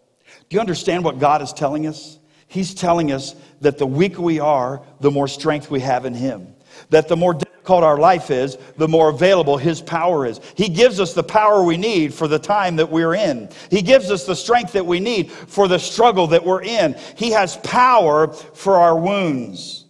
Do 0.49 0.55
you 0.55 0.61
understand 0.61 1.03
what 1.03 1.19
God 1.19 1.43
is 1.43 1.53
telling 1.53 1.89
us? 1.89 2.20
He's 2.51 2.75
telling 2.75 3.13
us 3.13 3.37
that 3.61 3.79
the 3.79 3.87
weaker 3.87 4.21
we 4.21 4.41
are, 4.41 4.83
the 4.99 5.13
more 5.13 5.29
strength 5.29 5.71
we 5.71 5.79
have 5.81 6.05
in 6.05 6.15
Him. 6.15 6.53
That 6.89 7.07
the 7.07 7.15
more 7.15 7.33
difficult 7.33 7.85
our 7.85 7.97
life 7.97 8.29
is, 8.29 8.59
the 8.77 8.89
more 8.89 9.09
available 9.09 9.57
His 9.57 9.81
power 9.81 10.27
is. 10.27 10.41
He 10.57 10.69
gives 10.69 10.99
us 10.99 11.15
the 11.15 11.23
power 11.23 11.63
we 11.63 11.77
need 11.77 12.13
for 12.13 12.27
the 12.27 12.41
time 12.41 12.75
that 12.77 12.91
we're 12.91 13.15
in. 13.15 13.51
He 13.71 13.83
gives 13.83 14.11
us 14.11 14.27
the 14.27 14.35
strength 14.35 14.73
that 14.73 14.85
we 14.85 14.99
need 14.99 15.31
for 15.31 15.69
the 15.69 15.79
struggle 15.79 16.27
that 16.27 16.45
we're 16.45 16.63
in. 16.63 16.97
He 17.15 17.31
has 17.31 17.57
power 17.59 18.33
for 18.33 18.79
our 18.79 18.99
wounds. 18.99 19.85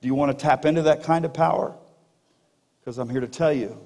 Do 0.00 0.06
you 0.06 0.14
want 0.14 0.30
to 0.30 0.40
tap 0.40 0.66
into 0.66 0.82
that 0.82 1.02
kind 1.02 1.24
of 1.24 1.34
power? 1.34 1.74
Because 2.78 2.96
I'm 2.96 3.10
here 3.10 3.22
to 3.22 3.26
tell 3.26 3.52
you, 3.52 3.76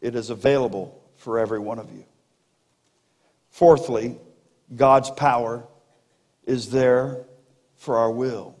it 0.00 0.14
is 0.14 0.30
available 0.30 1.02
for 1.16 1.38
every 1.38 1.58
one 1.58 1.78
of 1.78 1.92
you. 1.92 2.06
Fourthly, 3.50 4.16
God's 4.74 5.10
power 5.10 5.66
is 6.46 6.70
there 6.70 7.18
for 7.76 7.98
our 7.98 8.10
will. 8.10 8.56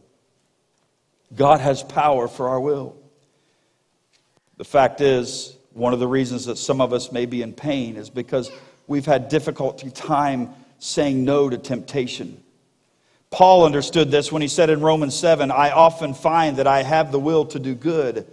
God 1.34 1.60
has 1.60 1.82
power 1.82 2.28
for 2.28 2.48
our 2.48 2.60
will. 2.60 2.96
The 4.58 4.64
fact 4.64 5.00
is, 5.00 5.56
one 5.72 5.92
of 5.92 6.00
the 6.00 6.08
reasons 6.08 6.46
that 6.46 6.56
some 6.56 6.80
of 6.80 6.92
us 6.92 7.12
may 7.12 7.26
be 7.26 7.42
in 7.42 7.52
pain 7.52 7.96
is 7.96 8.10
because 8.10 8.50
we've 8.86 9.06
had 9.06 9.28
difficulty 9.28 9.90
time 9.90 10.50
saying 10.78 11.24
no 11.24 11.50
to 11.50 11.58
temptation. 11.58 12.42
Paul 13.30 13.64
understood 13.64 14.10
this 14.10 14.30
when 14.32 14.40
he 14.40 14.48
said 14.48 14.70
in 14.70 14.80
Romans 14.80 15.14
7 15.14 15.50
I 15.50 15.70
often 15.70 16.14
find 16.14 16.56
that 16.56 16.66
I 16.66 16.82
have 16.82 17.12
the 17.12 17.18
will 17.18 17.44
to 17.46 17.58
do 17.58 17.74
good, 17.74 18.26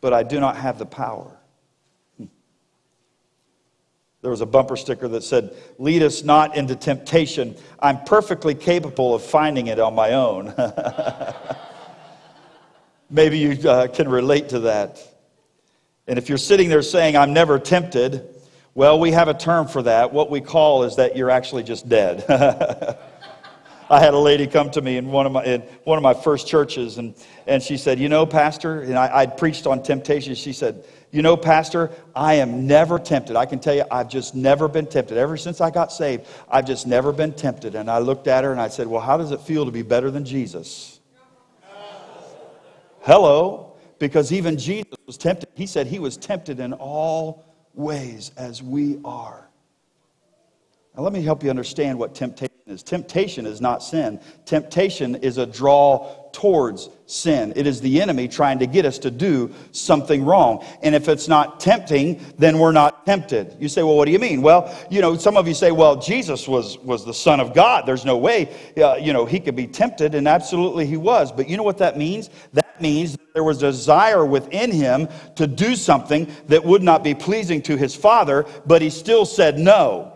but 0.00 0.12
I 0.12 0.22
do 0.22 0.40
not 0.40 0.56
have 0.56 0.78
the 0.78 0.86
power. 0.86 1.30
There 4.22 4.30
was 4.30 4.40
a 4.40 4.46
bumper 4.46 4.76
sticker 4.76 5.08
that 5.08 5.24
said, 5.24 5.54
Lead 5.78 6.02
us 6.02 6.22
not 6.22 6.56
into 6.56 6.76
temptation. 6.76 7.56
I'm 7.80 8.04
perfectly 8.04 8.54
capable 8.54 9.14
of 9.14 9.22
finding 9.22 9.66
it 9.66 9.80
on 9.80 9.94
my 9.94 10.12
own. 10.12 10.54
Maybe 13.10 13.38
you 13.38 13.68
uh, 13.68 13.88
can 13.88 14.08
relate 14.08 14.50
to 14.50 14.60
that. 14.60 15.00
And 16.06 16.18
if 16.18 16.28
you're 16.28 16.38
sitting 16.38 16.68
there 16.68 16.82
saying, 16.82 17.16
I'm 17.16 17.32
never 17.32 17.58
tempted, 17.58 18.24
well, 18.74 18.98
we 18.98 19.10
have 19.10 19.28
a 19.28 19.34
term 19.34 19.66
for 19.66 19.82
that. 19.82 20.12
What 20.12 20.30
we 20.30 20.40
call 20.40 20.84
is 20.84 20.96
that 20.96 21.16
you're 21.16 21.30
actually 21.30 21.64
just 21.64 21.88
dead. 21.88 22.24
I 23.90 24.00
had 24.00 24.14
a 24.14 24.18
lady 24.18 24.46
come 24.46 24.70
to 24.70 24.80
me 24.80 24.96
in 24.96 25.08
one 25.08 25.26
of 25.26 25.32
my, 25.32 25.44
in 25.44 25.60
one 25.84 25.98
of 25.98 26.02
my 26.02 26.14
first 26.14 26.48
churches, 26.48 26.96
and, 26.96 27.14
and 27.46 27.62
she 27.62 27.76
said, 27.76 27.98
You 27.98 28.08
know, 28.08 28.24
Pastor, 28.24 28.80
and 28.80 28.94
I, 28.94 29.18
I'd 29.18 29.36
preached 29.36 29.66
on 29.66 29.82
temptation. 29.82 30.34
She 30.34 30.54
said, 30.54 30.84
You 31.12 31.20
know, 31.20 31.36
Pastor, 31.36 31.90
I 32.16 32.34
am 32.34 32.66
never 32.66 32.98
tempted. 32.98 33.36
I 33.36 33.44
can 33.44 33.60
tell 33.60 33.74
you, 33.74 33.84
I've 33.90 34.08
just 34.08 34.34
never 34.34 34.66
been 34.66 34.86
tempted. 34.86 35.18
Ever 35.18 35.36
since 35.36 35.60
I 35.60 35.70
got 35.70 35.92
saved, 35.92 36.26
I've 36.48 36.66
just 36.66 36.86
never 36.86 37.12
been 37.12 37.34
tempted. 37.34 37.74
And 37.74 37.90
I 37.90 37.98
looked 37.98 38.26
at 38.26 38.44
her 38.44 38.50
and 38.50 38.60
I 38.60 38.68
said, 38.68 38.86
Well, 38.86 39.02
how 39.02 39.18
does 39.18 39.30
it 39.30 39.42
feel 39.42 39.66
to 39.66 39.70
be 39.70 39.82
better 39.82 40.10
than 40.10 40.24
Jesus? 40.24 41.00
Hello, 43.00 43.74
because 43.98 44.32
even 44.32 44.56
Jesus 44.56 44.96
was 45.06 45.18
tempted. 45.18 45.50
He 45.54 45.66
said 45.66 45.86
he 45.86 45.98
was 45.98 46.16
tempted 46.16 46.60
in 46.60 46.72
all 46.72 47.44
ways 47.74 48.32
as 48.38 48.62
we 48.62 48.98
are. 49.04 49.50
Now, 50.96 51.02
let 51.02 51.12
me 51.12 51.20
help 51.20 51.42
you 51.42 51.50
understand 51.50 51.98
what 51.98 52.14
temptation 52.14 52.56
is. 52.66 52.82
Temptation 52.82 53.44
is 53.44 53.60
not 53.60 53.82
sin, 53.82 54.18
temptation 54.46 55.16
is 55.16 55.36
a 55.36 55.44
draw 55.44 56.21
towards 56.32 56.88
sin. 57.06 57.52
It 57.56 57.66
is 57.66 57.80
the 57.80 58.00
enemy 58.00 58.26
trying 58.26 58.58
to 58.60 58.66
get 58.66 58.86
us 58.86 58.98
to 59.00 59.10
do 59.10 59.52
something 59.72 60.24
wrong. 60.24 60.64
And 60.82 60.94
if 60.94 61.08
it's 61.08 61.28
not 61.28 61.60
tempting, 61.60 62.20
then 62.38 62.58
we're 62.58 62.72
not 62.72 63.04
tempted. 63.04 63.56
You 63.60 63.68
say, 63.68 63.82
well, 63.82 63.96
what 63.96 64.06
do 64.06 64.12
you 64.12 64.18
mean? 64.18 64.42
Well, 64.42 64.74
you 64.90 65.00
know, 65.00 65.16
some 65.16 65.36
of 65.36 65.46
you 65.46 65.54
say, 65.54 65.72
well, 65.72 65.96
Jesus 65.96 66.48
was, 66.48 66.78
was 66.78 67.04
the 67.04 67.14
Son 67.14 67.40
of 67.40 67.54
God. 67.54 67.86
There's 67.86 68.04
no 68.04 68.16
way, 68.16 68.54
uh, 68.76 68.94
you 68.94 69.12
know, 69.12 69.26
he 69.26 69.40
could 69.40 69.56
be 69.56 69.66
tempted. 69.66 70.14
And 70.14 70.26
absolutely 70.26 70.86
he 70.86 70.96
was. 70.96 71.30
But 71.30 71.48
you 71.48 71.56
know 71.56 71.62
what 71.62 71.78
that 71.78 71.98
means? 71.98 72.30
That 72.54 72.80
means 72.80 73.12
that 73.12 73.34
there 73.34 73.44
was 73.44 73.62
a 73.62 73.70
desire 73.70 74.24
within 74.24 74.70
him 74.70 75.08
to 75.36 75.46
do 75.46 75.76
something 75.76 76.30
that 76.48 76.64
would 76.64 76.82
not 76.82 77.04
be 77.04 77.14
pleasing 77.14 77.62
to 77.62 77.76
his 77.76 77.94
Father, 77.94 78.46
but 78.66 78.82
he 78.82 78.90
still 78.90 79.24
said 79.24 79.58
no. 79.58 80.11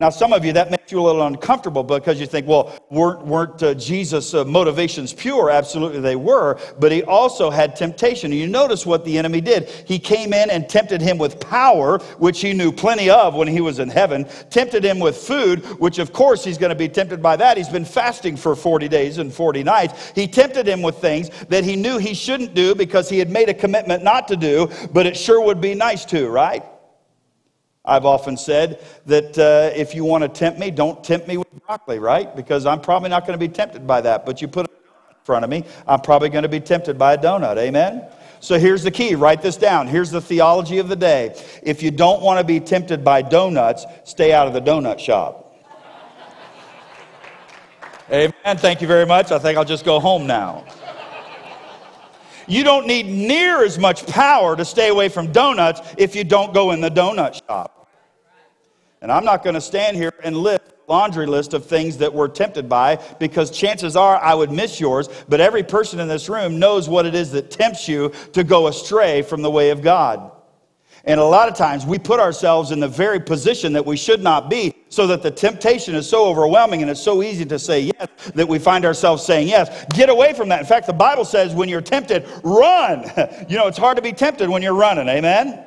Now, 0.00 0.10
some 0.10 0.32
of 0.32 0.44
you, 0.44 0.52
that 0.52 0.70
makes 0.70 0.92
you 0.92 1.00
a 1.00 1.02
little 1.02 1.26
uncomfortable 1.26 1.82
because 1.82 2.20
you 2.20 2.26
think, 2.26 2.46
well, 2.46 2.72
weren't, 2.88 3.26
weren't 3.26 3.60
uh, 3.60 3.74
Jesus' 3.74 4.32
uh, 4.32 4.44
motivations 4.44 5.12
pure? 5.12 5.50
Absolutely, 5.50 5.98
they 5.98 6.14
were. 6.14 6.56
But 6.78 6.92
he 6.92 7.02
also 7.02 7.50
had 7.50 7.74
temptation. 7.74 8.30
And 8.30 8.40
you 8.40 8.46
notice 8.46 8.86
what 8.86 9.04
the 9.04 9.18
enemy 9.18 9.40
did. 9.40 9.68
He 9.68 9.98
came 9.98 10.32
in 10.32 10.50
and 10.50 10.68
tempted 10.68 11.00
him 11.00 11.18
with 11.18 11.40
power, 11.40 11.98
which 12.18 12.40
he 12.40 12.52
knew 12.52 12.70
plenty 12.70 13.10
of 13.10 13.34
when 13.34 13.48
he 13.48 13.60
was 13.60 13.80
in 13.80 13.88
heaven, 13.88 14.24
tempted 14.50 14.84
him 14.84 15.00
with 15.00 15.16
food, 15.16 15.64
which 15.80 15.98
of 15.98 16.12
course 16.12 16.44
he's 16.44 16.58
going 16.58 16.70
to 16.70 16.76
be 16.76 16.88
tempted 16.88 17.20
by 17.20 17.34
that. 17.34 17.56
He's 17.56 17.68
been 17.68 17.84
fasting 17.84 18.36
for 18.36 18.54
40 18.54 18.86
days 18.86 19.18
and 19.18 19.34
40 19.34 19.64
nights. 19.64 20.12
He 20.14 20.28
tempted 20.28 20.68
him 20.68 20.80
with 20.80 20.98
things 20.98 21.28
that 21.48 21.64
he 21.64 21.74
knew 21.74 21.98
he 21.98 22.14
shouldn't 22.14 22.54
do 22.54 22.72
because 22.76 23.08
he 23.08 23.18
had 23.18 23.30
made 23.30 23.48
a 23.48 23.54
commitment 23.54 24.04
not 24.04 24.28
to 24.28 24.36
do, 24.36 24.70
but 24.92 25.06
it 25.06 25.16
sure 25.16 25.44
would 25.44 25.60
be 25.60 25.74
nice 25.74 26.04
to, 26.04 26.28
right? 26.28 26.62
I've 27.88 28.04
often 28.04 28.36
said 28.36 28.84
that 29.06 29.38
uh, 29.38 29.74
if 29.74 29.94
you 29.94 30.04
want 30.04 30.22
to 30.22 30.28
tempt 30.28 30.60
me, 30.60 30.70
don't 30.70 31.02
tempt 31.02 31.26
me 31.26 31.38
with 31.38 31.48
broccoli, 31.66 31.98
right? 31.98 32.34
Because 32.36 32.66
I'm 32.66 32.82
probably 32.82 33.08
not 33.08 33.26
going 33.26 33.38
to 33.38 33.44
be 33.44 33.52
tempted 33.52 33.86
by 33.86 34.02
that. 34.02 34.26
But 34.26 34.42
you 34.42 34.46
put 34.46 34.66
it 34.66 34.72
in 35.10 35.16
front 35.24 35.42
of 35.42 35.50
me, 35.50 35.64
I'm 35.86 36.00
probably 36.00 36.28
going 36.28 36.42
to 36.42 36.50
be 36.50 36.60
tempted 36.60 36.98
by 36.98 37.14
a 37.14 37.18
donut. 37.18 37.56
Amen? 37.56 38.06
So 38.40 38.58
here's 38.58 38.82
the 38.82 38.90
key 38.90 39.14
write 39.14 39.40
this 39.40 39.56
down. 39.56 39.88
Here's 39.88 40.10
the 40.10 40.20
theology 40.20 40.78
of 40.78 40.88
the 40.88 40.96
day. 40.96 41.34
If 41.62 41.82
you 41.82 41.90
don't 41.90 42.22
want 42.22 42.38
to 42.38 42.44
be 42.44 42.60
tempted 42.60 43.02
by 43.02 43.22
donuts, 43.22 43.86
stay 44.04 44.34
out 44.34 44.46
of 44.46 44.52
the 44.52 44.60
donut 44.60 44.98
shop. 44.98 45.46
Amen. 48.10 48.56
Thank 48.56 48.80
you 48.80 48.86
very 48.86 49.06
much. 49.06 49.32
I 49.32 49.38
think 49.38 49.58
I'll 49.58 49.64
just 49.64 49.84
go 49.84 49.98
home 49.98 50.26
now. 50.26 50.64
You 52.46 52.64
don't 52.64 52.86
need 52.86 53.06
near 53.06 53.62
as 53.62 53.78
much 53.78 54.06
power 54.06 54.56
to 54.56 54.64
stay 54.64 54.88
away 54.88 55.10
from 55.10 55.32
donuts 55.32 55.82
if 55.98 56.16
you 56.16 56.24
don't 56.24 56.54
go 56.54 56.70
in 56.70 56.80
the 56.80 56.90
donut 56.90 57.40
shop. 57.46 57.77
And 59.00 59.12
I'm 59.12 59.24
not 59.24 59.42
going 59.44 59.54
to 59.54 59.60
stand 59.60 59.96
here 59.96 60.12
and 60.22 60.36
list 60.36 60.62
laundry 60.88 61.26
list 61.26 61.52
of 61.52 61.66
things 61.66 61.98
that 61.98 62.12
we're 62.12 62.28
tempted 62.28 62.68
by 62.68 62.96
because 63.18 63.50
chances 63.50 63.94
are 63.94 64.16
I 64.16 64.34
would 64.34 64.50
miss 64.50 64.80
yours, 64.80 65.08
but 65.28 65.40
every 65.40 65.62
person 65.62 66.00
in 66.00 66.08
this 66.08 66.28
room 66.28 66.58
knows 66.58 66.88
what 66.88 67.06
it 67.06 67.14
is 67.14 67.30
that 67.32 67.50
tempts 67.50 67.86
you 67.86 68.10
to 68.32 68.42
go 68.42 68.68
astray 68.68 69.22
from 69.22 69.42
the 69.42 69.50
way 69.50 69.70
of 69.70 69.82
God. 69.82 70.32
And 71.04 71.20
a 71.20 71.24
lot 71.24 71.48
of 71.48 71.54
times 71.54 71.86
we 71.86 71.98
put 71.98 72.18
ourselves 72.18 72.70
in 72.70 72.80
the 72.80 72.88
very 72.88 73.20
position 73.20 73.72
that 73.74 73.86
we 73.86 73.96
should 73.96 74.20
not 74.20 74.50
be 74.50 74.74
so 74.88 75.06
that 75.06 75.22
the 75.22 75.30
temptation 75.30 75.94
is 75.94 76.08
so 76.08 76.26
overwhelming 76.26 76.82
and 76.82 76.90
it's 76.90 77.00
so 77.00 77.22
easy 77.22 77.44
to 77.46 77.58
say 77.58 77.80
yes 77.80 78.08
that 78.34 78.48
we 78.48 78.58
find 78.58 78.84
ourselves 78.84 79.24
saying 79.24 79.48
yes. 79.48 79.86
Get 79.94 80.08
away 80.08 80.32
from 80.32 80.48
that. 80.48 80.60
In 80.60 80.66
fact, 80.66 80.86
the 80.86 80.92
Bible 80.92 81.24
says 81.24 81.54
when 81.54 81.68
you're 81.68 81.80
tempted, 81.80 82.26
run. 82.42 83.10
You 83.48 83.56
know, 83.56 83.66
it's 83.66 83.78
hard 83.78 83.96
to 83.96 84.02
be 84.02 84.12
tempted 84.12 84.50
when 84.50 84.62
you're 84.62 84.74
running. 84.74 85.08
Amen? 85.08 85.64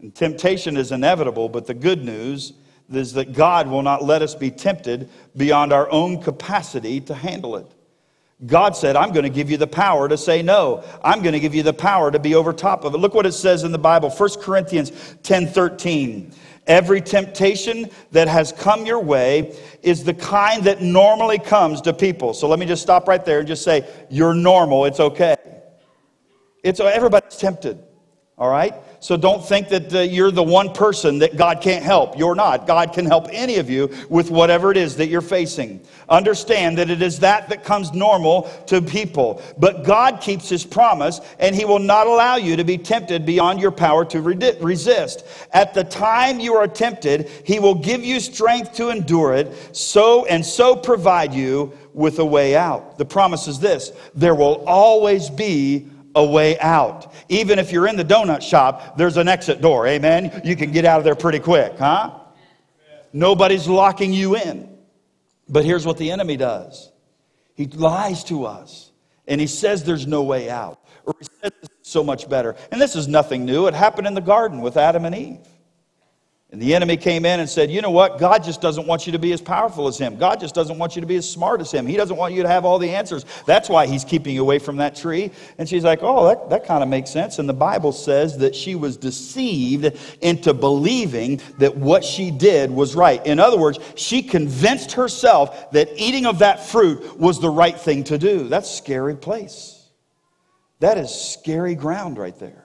And 0.00 0.14
temptation 0.14 0.76
is 0.76 0.92
inevitable, 0.92 1.48
but 1.48 1.66
the 1.66 1.74
good 1.74 2.04
news 2.04 2.54
is 2.92 3.12
that 3.12 3.32
God 3.32 3.68
will 3.68 3.82
not 3.82 4.02
let 4.04 4.22
us 4.22 4.34
be 4.34 4.50
tempted 4.50 5.08
beyond 5.36 5.72
our 5.72 5.90
own 5.90 6.20
capacity 6.20 7.00
to 7.02 7.14
handle 7.14 7.56
it. 7.56 7.66
God 8.46 8.74
said, 8.74 8.96
I'm 8.96 9.12
going 9.12 9.24
to 9.24 9.30
give 9.30 9.50
you 9.50 9.58
the 9.58 9.66
power 9.66 10.08
to 10.08 10.16
say 10.16 10.40
no. 10.40 10.82
I'm 11.04 11.20
going 11.20 11.34
to 11.34 11.40
give 11.40 11.54
you 11.54 11.62
the 11.62 11.74
power 11.74 12.10
to 12.10 12.18
be 12.18 12.34
over 12.34 12.54
top 12.54 12.84
of 12.84 12.94
it. 12.94 12.98
Look 12.98 13.14
what 13.14 13.26
it 13.26 13.32
says 13.32 13.64
in 13.64 13.72
the 13.72 13.78
Bible, 13.78 14.08
1 14.08 14.30
Corinthians 14.40 15.16
10 15.22 15.48
13. 15.48 16.32
Every 16.66 17.00
temptation 17.00 17.90
that 18.12 18.28
has 18.28 18.52
come 18.52 18.86
your 18.86 19.00
way 19.00 19.58
is 19.82 20.04
the 20.04 20.14
kind 20.14 20.64
that 20.64 20.80
normally 20.80 21.38
comes 21.38 21.80
to 21.82 21.92
people. 21.92 22.32
So 22.32 22.48
let 22.48 22.58
me 22.58 22.66
just 22.66 22.82
stop 22.82 23.08
right 23.08 23.24
there 23.24 23.40
and 23.40 23.48
just 23.48 23.62
say, 23.62 23.86
You're 24.08 24.34
normal. 24.34 24.86
It's 24.86 25.00
okay. 25.00 25.36
It's 26.62 26.80
everybody's 26.80 27.36
tempted. 27.36 27.82
All 28.38 28.48
right? 28.48 28.74
So 29.02 29.16
don't 29.16 29.42
think 29.42 29.70
that 29.70 29.94
uh, 29.94 30.00
you're 30.00 30.30
the 30.30 30.42
one 30.42 30.74
person 30.74 31.20
that 31.20 31.38
God 31.38 31.62
can't 31.62 31.82
help. 31.82 32.18
You're 32.18 32.34
not. 32.34 32.66
God 32.66 32.92
can 32.92 33.06
help 33.06 33.28
any 33.32 33.56
of 33.56 33.70
you 33.70 33.90
with 34.10 34.30
whatever 34.30 34.70
it 34.70 34.76
is 34.76 34.96
that 34.96 35.06
you're 35.06 35.22
facing. 35.22 35.80
Understand 36.10 36.76
that 36.76 36.90
it 36.90 37.00
is 37.00 37.18
that 37.20 37.48
that 37.48 37.64
comes 37.64 37.94
normal 37.94 38.42
to 38.66 38.82
people. 38.82 39.42
But 39.56 39.84
God 39.84 40.20
keeps 40.20 40.50
his 40.50 40.64
promise 40.64 41.20
and 41.38 41.56
he 41.56 41.64
will 41.64 41.78
not 41.78 42.06
allow 42.06 42.36
you 42.36 42.56
to 42.56 42.64
be 42.64 42.76
tempted 42.76 43.24
beyond 43.24 43.58
your 43.58 43.70
power 43.70 44.04
to 44.04 44.20
re- 44.20 44.56
resist. 44.60 45.24
At 45.52 45.72
the 45.72 45.84
time 45.84 46.38
you 46.38 46.54
are 46.56 46.68
tempted, 46.68 47.30
he 47.44 47.58
will 47.58 47.76
give 47.76 48.04
you 48.04 48.20
strength 48.20 48.74
to 48.74 48.90
endure 48.90 49.32
it, 49.32 49.74
so 49.74 50.26
and 50.26 50.44
so 50.44 50.76
provide 50.76 51.32
you 51.32 51.72
with 51.94 52.18
a 52.18 52.24
way 52.24 52.54
out. 52.54 52.98
The 52.98 53.06
promise 53.06 53.48
is 53.48 53.58
this, 53.58 53.92
there 54.14 54.34
will 54.34 54.62
always 54.66 55.30
be 55.30 55.88
a 56.14 56.24
way 56.24 56.58
out. 56.58 57.12
Even 57.28 57.58
if 57.58 57.72
you're 57.72 57.86
in 57.86 57.96
the 57.96 58.04
donut 58.04 58.42
shop, 58.42 58.96
there's 58.96 59.16
an 59.16 59.28
exit 59.28 59.60
door. 59.60 59.86
Amen. 59.86 60.40
You 60.44 60.56
can 60.56 60.72
get 60.72 60.84
out 60.84 60.98
of 60.98 61.04
there 61.04 61.14
pretty 61.14 61.38
quick, 61.38 61.78
huh? 61.78 62.18
Nobody's 63.12 63.66
locking 63.66 64.12
you 64.12 64.36
in. 64.36 64.68
But 65.48 65.64
here's 65.64 65.84
what 65.84 65.98
the 65.98 66.10
enemy 66.10 66.36
does 66.36 66.92
he 67.54 67.66
lies 67.66 68.24
to 68.24 68.44
us 68.44 68.90
and 69.26 69.40
he 69.40 69.46
says 69.46 69.84
there's 69.84 70.06
no 70.06 70.22
way 70.22 70.50
out, 70.50 70.80
or 71.06 71.14
he 71.18 71.26
says 71.40 71.52
so 71.82 72.02
much 72.02 72.28
better. 72.28 72.56
And 72.72 72.80
this 72.80 72.96
is 72.96 73.06
nothing 73.08 73.44
new. 73.44 73.68
It 73.68 73.74
happened 73.74 74.06
in 74.06 74.14
the 74.14 74.20
garden 74.20 74.60
with 74.60 74.76
Adam 74.76 75.04
and 75.04 75.14
Eve. 75.14 75.46
And 76.52 76.60
the 76.60 76.74
enemy 76.74 76.96
came 76.96 77.24
in 77.24 77.38
and 77.38 77.48
said, 77.48 77.70
You 77.70 77.80
know 77.80 77.92
what? 77.92 78.18
God 78.18 78.42
just 78.42 78.60
doesn't 78.60 78.84
want 78.84 79.06
you 79.06 79.12
to 79.12 79.20
be 79.20 79.32
as 79.32 79.40
powerful 79.40 79.86
as 79.86 79.98
him. 79.98 80.16
God 80.16 80.40
just 80.40 80.52
doesn't 80.52 80.78
want 80.78 80.96
you 80.96 81.00
to 81.00 81.06
be 81.06 81.14
as 81.14 81.28
smart 81.28 81.60
as 81.60 81.70
him. 81.70 81.86
He 81.86 81.96
doesn't 81.96 82.16
want 82.16 82.34
you 82.34 82.42
to 82.42 82.48
have 82.48 82.64
all 82.64 82.80
the 82.80 82.90
answers. 82.90 83.24
That's 83.46 83.68
why 83.68 83.86
he's 83.86 84.04
keeping 84.04 84.34
you 84.34 84.40
away 84.40 84.58
from 84.58 84.78
that 84.78 84.96
tree. 84.96 85.30
And 85.58 85.68
she's 85.68 85.84
like, 85.84 86.00
Oh, 86.02 86.26
that, 86.26 86.50
that 86.50 86.66
kind 86.66 86.82
of 86.82 86.88
makes 86.88 87.10
sense. 87.10 87.38
And 87.38 87.48
the 87.48 87.54
Bible 87.54 87.92
says 87.92 88.36
that 88.38 88.56
she 88.56 88.74
was 88.74 88.96
deceived 88.96 89.96
into 90.22 90.52
believing 90.52 91.40
that 91.58 91.76
what 91.76 92.04
she 92.04 92.32
did 92.32 92.72
was 92.72 92.96
right. 92.96 93.24
In 93.24 93.38
other 93.38 93.58
words, 93.58 93.78
she 93.94 94.20
convinced 94.20 94.92
herself 94.92 95.70
that 95.70 95.88
eating 95.94 96.26
of 96.26 96.40
that 96.40 96.66
fruit 96.66 97.16
was 97.16 97.40
the 97.40 97.50
right 97.50 97.78
thing 97.78 98.02
to 98.04 98.18
do. 98.18 98.48
That's 98.48 98.68
scary 98.68 99.14
place. 99.14 99.88
That 100.80 100.98
is 100.98 101.14
scary 101.14 101.76
ground 101.76 102.18
right 102.18 102.36
there. 102.40 102.59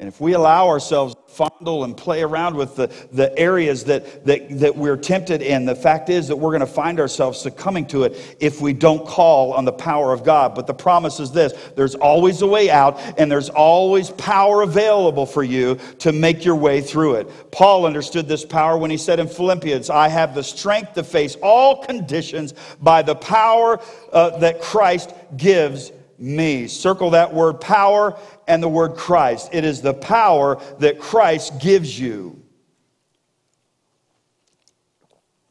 And 0.00 0.08
if 0.08 0.20
we 0.20 0.32
allow 0.32 0.66
ourselves 0.66 1.14
to 1.14 1.20
fondle 1.32 1.84
and 1.84 1.96
play 1.96 2.22
around 2.22 2.56
with 2.56 2.74
the, 2.74 2.88
the 3.12 3.36
areas 3.38 3.84
that, 3.84 4.26
that, 4.26 4.58
that 4.58 4.76
we're 4.76 4.96
tempted 4.96 5.40
in, 5.40 5.66
the 5.66 5.76
fact 5.76 6.10
is 6.10 6.26
that 6.26 6.36
we're 6.36 6.50
going 6.50 6.60
to 6.60 6.66
find 6.66 6.98
ourselves 6.98 7.40
succumbing 7.40 7.86
to 7.86 8.02
it 8.02 8.36
if 8.40 8.60
we 8.60 8.72
don't 8.72 9.06
call 9.06 9.52
on 9.52 9.64
the 9.64 9.72
power 9.72 10.12
of 10.12 10.24
God. 10.24 10.56
But 10.56 10.66
the 10.66 10.74
promise 10.74 11.20
is 11.20 11.30
this 11.30 11.52
there's 11.76 11.94
always 11.94 12.42
a 12.42 12.46
way 12.46 12.70
out, 12.70 12.98
and 13.20 13.30
there's 13.30 13.50
always 13.50 14.10
power 14.10 14.62
available 14.62 15.26
for 15.26 15.44
you 15.44 15.78
to 16.00 16.10
make 16.10 16.44
your 16.44 16.56
way 16.56 16.80
through 16.80 17.14
it. 17.14 17.52
Paul 17.52 17.86
understood 17.86 18.26
this 18.26 18.44
power 18.44 18.76
when 18.76 18.90
he 18.90 18.96
said 18.96 19.20
in 19.20 19.28
Philippians, 19.28 19.90
I 19.90 20.08
have 20.08 20.34
the 20.34 20.42
strength 20.42 20.94
to 20.94 21.04
face 21.04 21.36
all 21.40 21.84
conditions 21.84 22.52
by 22.80 23.02
the 23.02 23.14
power 23.14 23.80
uh, 24.12 24.38
that 24.38 24.60
Christ 24.60 25.12
gives 25.36 25.92
me. 26.18 26.68
Circle 26.68 27.10
that 27.10 27.32
word 27.32 27.60
power 27.60 28.18
and 28.46 28.62
the 28.62 28.68
word 28.68 28.96
Christ. 28.96 29.50
It 29.52 29.64
is 29.64 29.82
the 29.82 29.94
power 29.94 30.60
that 30.78 31.00
Christ 31.00 31.60
gives 31.60 31.98
you. 31.98 32.42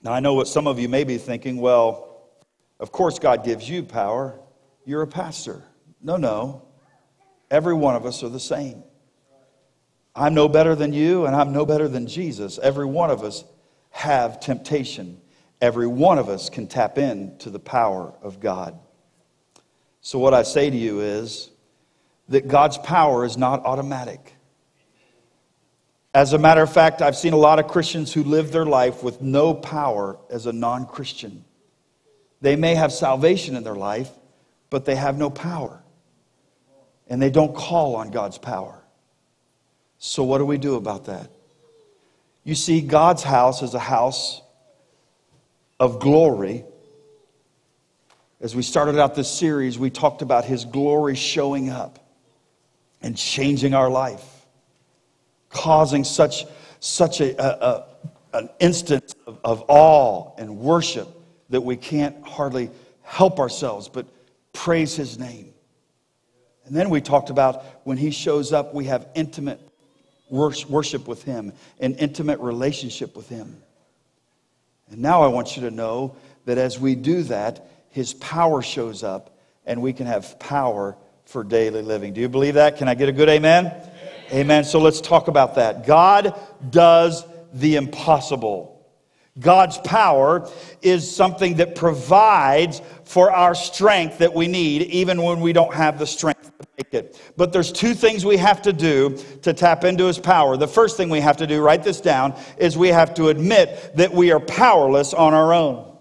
Now, 0.01 0.11
I 0.11 0.19
know 0.19 0.33
what 0.33 0.47
some 0.47 0.67
of 0.67 0.79
you 0.79 0.89
may 0.89 1.05
be 1.05 1.17
thinking 1.17 1.57
well, 1.57 2.13
of 2.79 2.91
course, 2.91 3.19
God 3.19 3.45
gives 3.45 3.69
you 3.69 3.83
power. 3.83 4.39
You're 4.85 5.01
a 5.01 5.07
pastor. 5.07 5.63
No, 6.01 6.17
no. 6.17 6.67
Every 7.49 7.73
one 7.73 7.95
of 7.95 8.05
us 8.05 8.23
are 8.23 8.29
the 8.29 8.39
same. 8.39 8.83
I'm 10.15 10.33
no 10.33 10.47
better 10.47 10.75
than 10.75 10.91
you, 10.91 11.25
and 11.25 11.35
I'm 11.35 11.53
no 11.53 11.65
better 11.65 11.87
than 11.87 12.07
Jesus. 12.07 12.59
Every 12.59 12.85
one 12.85 13.09
of 13.09 13.23
us 13.23 13.45
have 13.91 14.39
temptation. 14.39 15.21
Every 15.61 15.87
one 15.87 16.19
of 16.19 16.27
us 16.27 16.49
can 16.49 16.67
tap 16.67 16.97
into 16.97 17.49
the 17.49 17.59
power 17.59 18.13
of 18.21 18.39
God. 18.39 18.77
So, 20.03 20.19
what 20.19 20.33
I 20.33 20.43
say 20.43 20.69
to 20.69 20.75
you 20.75 20.99
is 20.99 21.49
that 22.27 22.49
God's 22.49 22.77
power 22.77 23.23
is 23.23 23.37
not 23.37 23.65
automatic. 23.65 24.33
As 26.13 26.33
a 26.33 26.37
matter 26.37 26.61
of 26.61 26.71
fact, 26.71 27.01
I've 27.01 27.15
seen 27.15 27.31
a 27.31 27.37
lot 27.37 27.57
of 27.57 27.69
Christians 27.69 28.13
who 28.13 28.23
live 28.25 28.51
their 28.51 28.65
life 28.65 29.01
with 29.01 29.21
no 29.21 29.53
power 29.53 30.17
as 30.29 30.45
a 30.45 30.51
non 30.51 30.85
Christian. 30.85 31.45
They 32.41 32.57
may 32.57 32.75
have 32.75 32.91
salvation 32.91 33.55
in 33.55 33.63
their 33.63 33.75
life, 33.75 34.11
but 34.69 34.83
they 34.83 34.95
have 34.95 35.17
no 35.17 35.29
power. 35.29 35.81
And 37.07 37.21
they 37.21 37.29
don't 37.29 37.55
call 37.55 37.95
on 37.95 38.11
God's 38.11 38.37
power. 38.37 38.83
So, 39.99 40.25
what 40.25 40.39
do 40.39 40.45
we 40.45 40.57
do 40.57 40.75
about 40.75 41.05
that? 41.05 41.31
You 42.43 42.55
see, 42.55 42.81
God's 42.81 43.23
house 43.23 43.61
is 43.61 43.73
a 43.73 43.79
house 43.79 44.41
of 45.79 46.01
glory 46.01 46.65
as 48.43 48.53
we 48.53 48.61
started 48.61 48.99
out 48.99 49.15
this 49.15 49.31
series, 49.31 49.79
we 49.79 49.89
talked 49.89 50.21
about 50.21 50.43
His 50.43 50.65
glory 50.65 51.15
showing 51.15 51.69
up 51.69 51.97
and 53.01 53.17
changing 53.17 53.73
our 53.73 53.89
life, 53.89 54.45
causing 55.49 56.03
such, 56.03 56.45
such 56.81 57.21
a, 57.21 57.41
a, 57.41 57.65
a 57.65 57.85
an 58.33 58.49
instance 58.59 59.15
of, 59.25 59.39
of 59.45 59.63
awe 59.69 60.33
and 60.37 60.57
worship 60.57 61.07
that 61.51 61.61
we 61.61 61.77
can't 61.77 62.21
hardly 62.27 62.69
help 63.03 63.39
ourselves 63.39 63.87
but 63.87 64.07
praise 64.51 64.93
His 64.93 65.17
name. 65.17 65.53
And 66.65 66.75
then 66.75 66.89
we 66.89 66.99
talked 66.99 67.29
about 67.29 67.63
when 67.85 67.95
He 67.95 68.11
shows 68.11 68.51
up, 68.51 68.73
we 68.73 68.85
have 68.85 69.07
intimate 69.15 69.61
worship 70.29 71.07
with 71.07 71.23
Him, 71.23 71.53
an 71.79 71.93
intimate 71.95 72.41
relationship 72.41 73.15
with 73.15 73.29
Him. 73.29 73.55
And 74.89 75.01
now 75.01 75.21
I 75.21 75.27
want 75.27 75.55
you 75.55 75.61
to 75.61 75.71
know 75.71 76.17
that 76.43 76.57
as 76.57 76.77
we 76.77 76.95
do 76.95 77.23
that, 77.23 77.69
his 77.93 78.15
power 78.15 78.63
shows 78.63 79.03
up 79.03 79.37
and 79.67 79.79
we 79.79 79.93
can 79.93 80.07
have 80.07 80.39
power 80.39 80.97
for 81.25 81.43
daily 81.43 81.83
living. 81.83 82.11
Do 82.11 82.21
you 82.21 82.27
believe 82.27 82.55
that? 82.55 82.75
Can 82.75 82.87
I 82.87 82.95
get 82.95 83.07
a 83.07 83.11
good 83.11 83.29
amen? 83.29 83.67
Amen. 83.67 83.89
amen. 84.33 84.63
So 84.63 84.79
let's 84.79 84.99
talk 84.99 85.27
about 85.27 85.53
that. 85.55 85.85
God 85.85 86.37
does 86.71 87.23
the 87.53 87.75
impossible. 87.75 88.83
God's 89.39 89.77
power 89.77 90.49
is 90.81 91.15
something 91.15 91.57
that 91.57 91.75
provides 91.75 92.81
for 93.03 93.31
our 93.31 93.53
strength 93.53 94.17
that 94.17 94.33
we 94.33 94.47
need, 94.47 94.81
even 94.83 95.21
when 95.21 95.39
we 95.39 95.53
don't 95.53 95.73
have 95.75 95.99
the 95.99 96.07
strength 96.07 96.51
to 96.57 96.67
make 96.77 96.95
it. 96.95 97.21
But 97.37 97.53
there's 97.53 97.71
two 97.71 97.93
things 97.93 98.25
we 98.25 98.37
have 98.37 98.63
to 98.63 98.73
do 98.73 99.19
to 99.43 99.53
tap 99.53 99.83
into 99.83 100.05
His 100.05 100.17
power. 100.17 100.57
The 100.57 100.67
first 100.67 100.97
thing 100.97 101.09
we 101.09 101.19
have 101.19 101.37
to 101.37 101.45
do, 101.45 101.61
write 101.61 101.83
this 101.83 102.01
down, 102.01 102.33
is 102.57 102.75
we 102.75 102.87
have 102.87 103.13
to 103.15 103.27
admit 103.29 103.95
that 103.97 104.11
we 104.11 104.31
are 104.31 104.39
powerless 104.39 105.13
on 105.13 105.35
our 105.35 105.53
own 105.53 105.92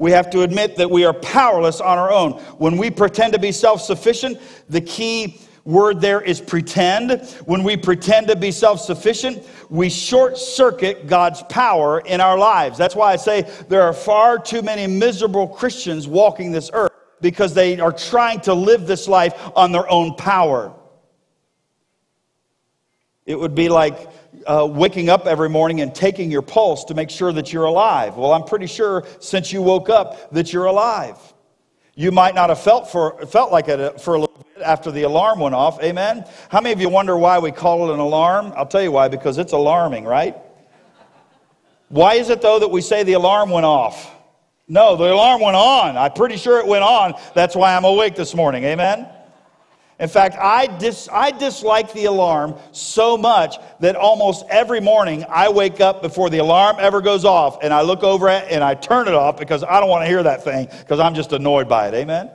we 0.00 0.10
have 0.12 0.30
to 0.30 0.40
admit 0.40 0.76
that 0.76 0.90
we 0.90 1.04
are 1.04 1.12
powerless 1.12 1.78
on 1.78 1.98
our 1.98 2.10
own. 2.10 2.32
When 2.56 2.78
we 2.78 2.90
pretend 2.90 3.34
to 3.34 3.38
be 3.38 3.52
self 3.52 3.82
sufficient, 3.82 4.40
the 4.70 4.80
key 4.80 5.42
word 5.66 6.00
there 6.00 6.22
is 6.22 6.40
pretend. 6.40 7.20
When 7.44 7.62
we 7.62 7.76
pretend 7.76 8.28
to 8.28 8.36
be 8.36 8.50
self 8.50 8.80
sufficient, 8.80 9.46
we 9.68 9.90
short 9.90 10.38
circuit 10.38 11.06
God's 11.06 11.42
power 11.50 12.00
in 12.00 12.22
our 12.22 12.38
lives. 12.38 12.78
That's 12.78 12.96
why 12.96 13.12
I 13.12 13.16
say 13.16 13.42
there 13.68 13.82
are 13.82 13.92
far 13.92 14.38
too 14.38 14.62
many 14.62 14.86
miserable 14.86 15.46
Christians 15.46 16.08
walking 16.08 16.50
this 16.50 16.70
earth 16.72 16.92
because 17.20 17.52
they 17.52 17.78
are 17.78 17.92
trying 17.92 18.40
to 18.40 18.54
live 18.54 18.86
this 18.86 19.06
life 19.06 19.34
on 19.54 19.70
their 19.70 19.88
own 19.90 20.14
power. 20.14 20.72
It 23.26 23.38
would 23.38 23.54
be 23.54 23.68
like 23.68 24.08
uh, 24.46 24.66
waking 24.70 25.08
up 25.08 25.26
every 25.26 25.48
morning 25.48 25.80
and 25.80 25.94
taking 25.94 26.30
your 26.30 26.42
pulse 26.42 26.84
to 26.84 26.94
make 26.94 27.10
sure 27.10 27.32
that 27.32 27.52
you're 27.52 27.64
alive. 27.64 28.16
Well, 28.16 28.32
I'm 28.32 28.44
pretty 28.44 28.66
sure 28.66 29.04
since 29.20 29.52
you 29.52 29.62
woke 29.62 29.88
up 29.88 30.30
that 30.32 30.52
you're 30.52 30.66
alive. 30.66 31.18
You 31.94 32.10
might 32.12 32.34
not 32.34 32.48
have 32.48 32.60
felt, 32.60 32.90
for, 32.90 33.24
felt 33.26 33.52
like 33.52 33.68
it 33.68 33.80
uh, 33.80 33.92
for 33.92 34.14
a 34.14 34.20
little 34.20 34.46
bit 34.54 34.62
after 34.62 34.90
the 34.90 35.02
alarm 35.02 35.40
went 35.40 35.54
off. 35.54 35.82
Amen? 35.82 36.24
How 36.48 36.60
many 36.60 36.72
of 36.72 36.80
you 36.80 36.88
wonder 36.88 37.16
why 37.16 37.38
we 37.38 37.52
call 37.52 37.90
it 37.90 37.94
an 37.94 38.00
alarm? 38.00 38.52
I'll 38.56 38.66
tell 38.66 38.82
you 38.82 38.92
why, 38.92 39.08
because 39.08 39.38
it's 39.38 39.52
alarming, 39.52 40.04
right? 40.04 40.36
Why 41.88 42.14
is 42.14 42.30
it, 42.30 42.40
though, 42.40 42.58
that 42.58 42.68
we 42.68 42.80
say 42.80 43.02
the 43.02 43.14
alarm 43.14 43.50
went 43.50 43.66
off? 43.66 44.14
No, 44.68 44.94
the 44.94 45.12
alarm 45.12 45.40
went 45.40 45.56
on. 45.56 45.96
I'm 45.96 46.12
pretty 46.12 46.36
sure 46.36 46.60
it 46.60 46.66
went 46.66 46.84
on. 46.84 47.14
That's 47.34 47.56
why 47.56 47.74
I'm 47.74 47.84
awake 47.84 48.14
this 48.14 48.34
morning. 48.34 48.62
Amen? 48.64 49.08
In 50.00 50.08
fact, 50.08 50.34
I, 50.40 50.66
dis, 50.66 51.10
I 51.12 51.30
dislike 51.30 51.92
the 51.92 52.06
alarm 52.06 52.56
so 52.72 53.18
much 53.18 53.56
that 53.80 53.96
almost 53.96 54.46
every 54.48 54.80
morning 54.80 55.26
I 55.28 55.50
wake 55.50 55.78
up 55.78 56.00
before 56.00 56.30
the 56.30 56.38
alarm 56.38 56.76
ever 56.80 57.02
goes 57.02 57.26
off 57.26 57.58
and 57.62 57.72
I 57.72 57.82
look 57.82 58.02
over 58.02 58.30
it 58.30 58.46
and 58.48 58.64
I 58.64 58.74
turn 58.74 59.08
it 59.08 59.14
off 59.14 59.36
because 59.38 59.62
I 59.62 59.78
don't 59.78 59.90
want 59.90 60.04
to 60.04 60.08
hear 60.08 60.22
that 60.22 60.42
thing 60.42 60.68
because 60.80 61.00
I'm 61.00 61.14
just 61.14 61.34
annoyed 61.34 61.68
by 61.68 61.88
it. 61.88 61.94
Amen? 61.94 62.30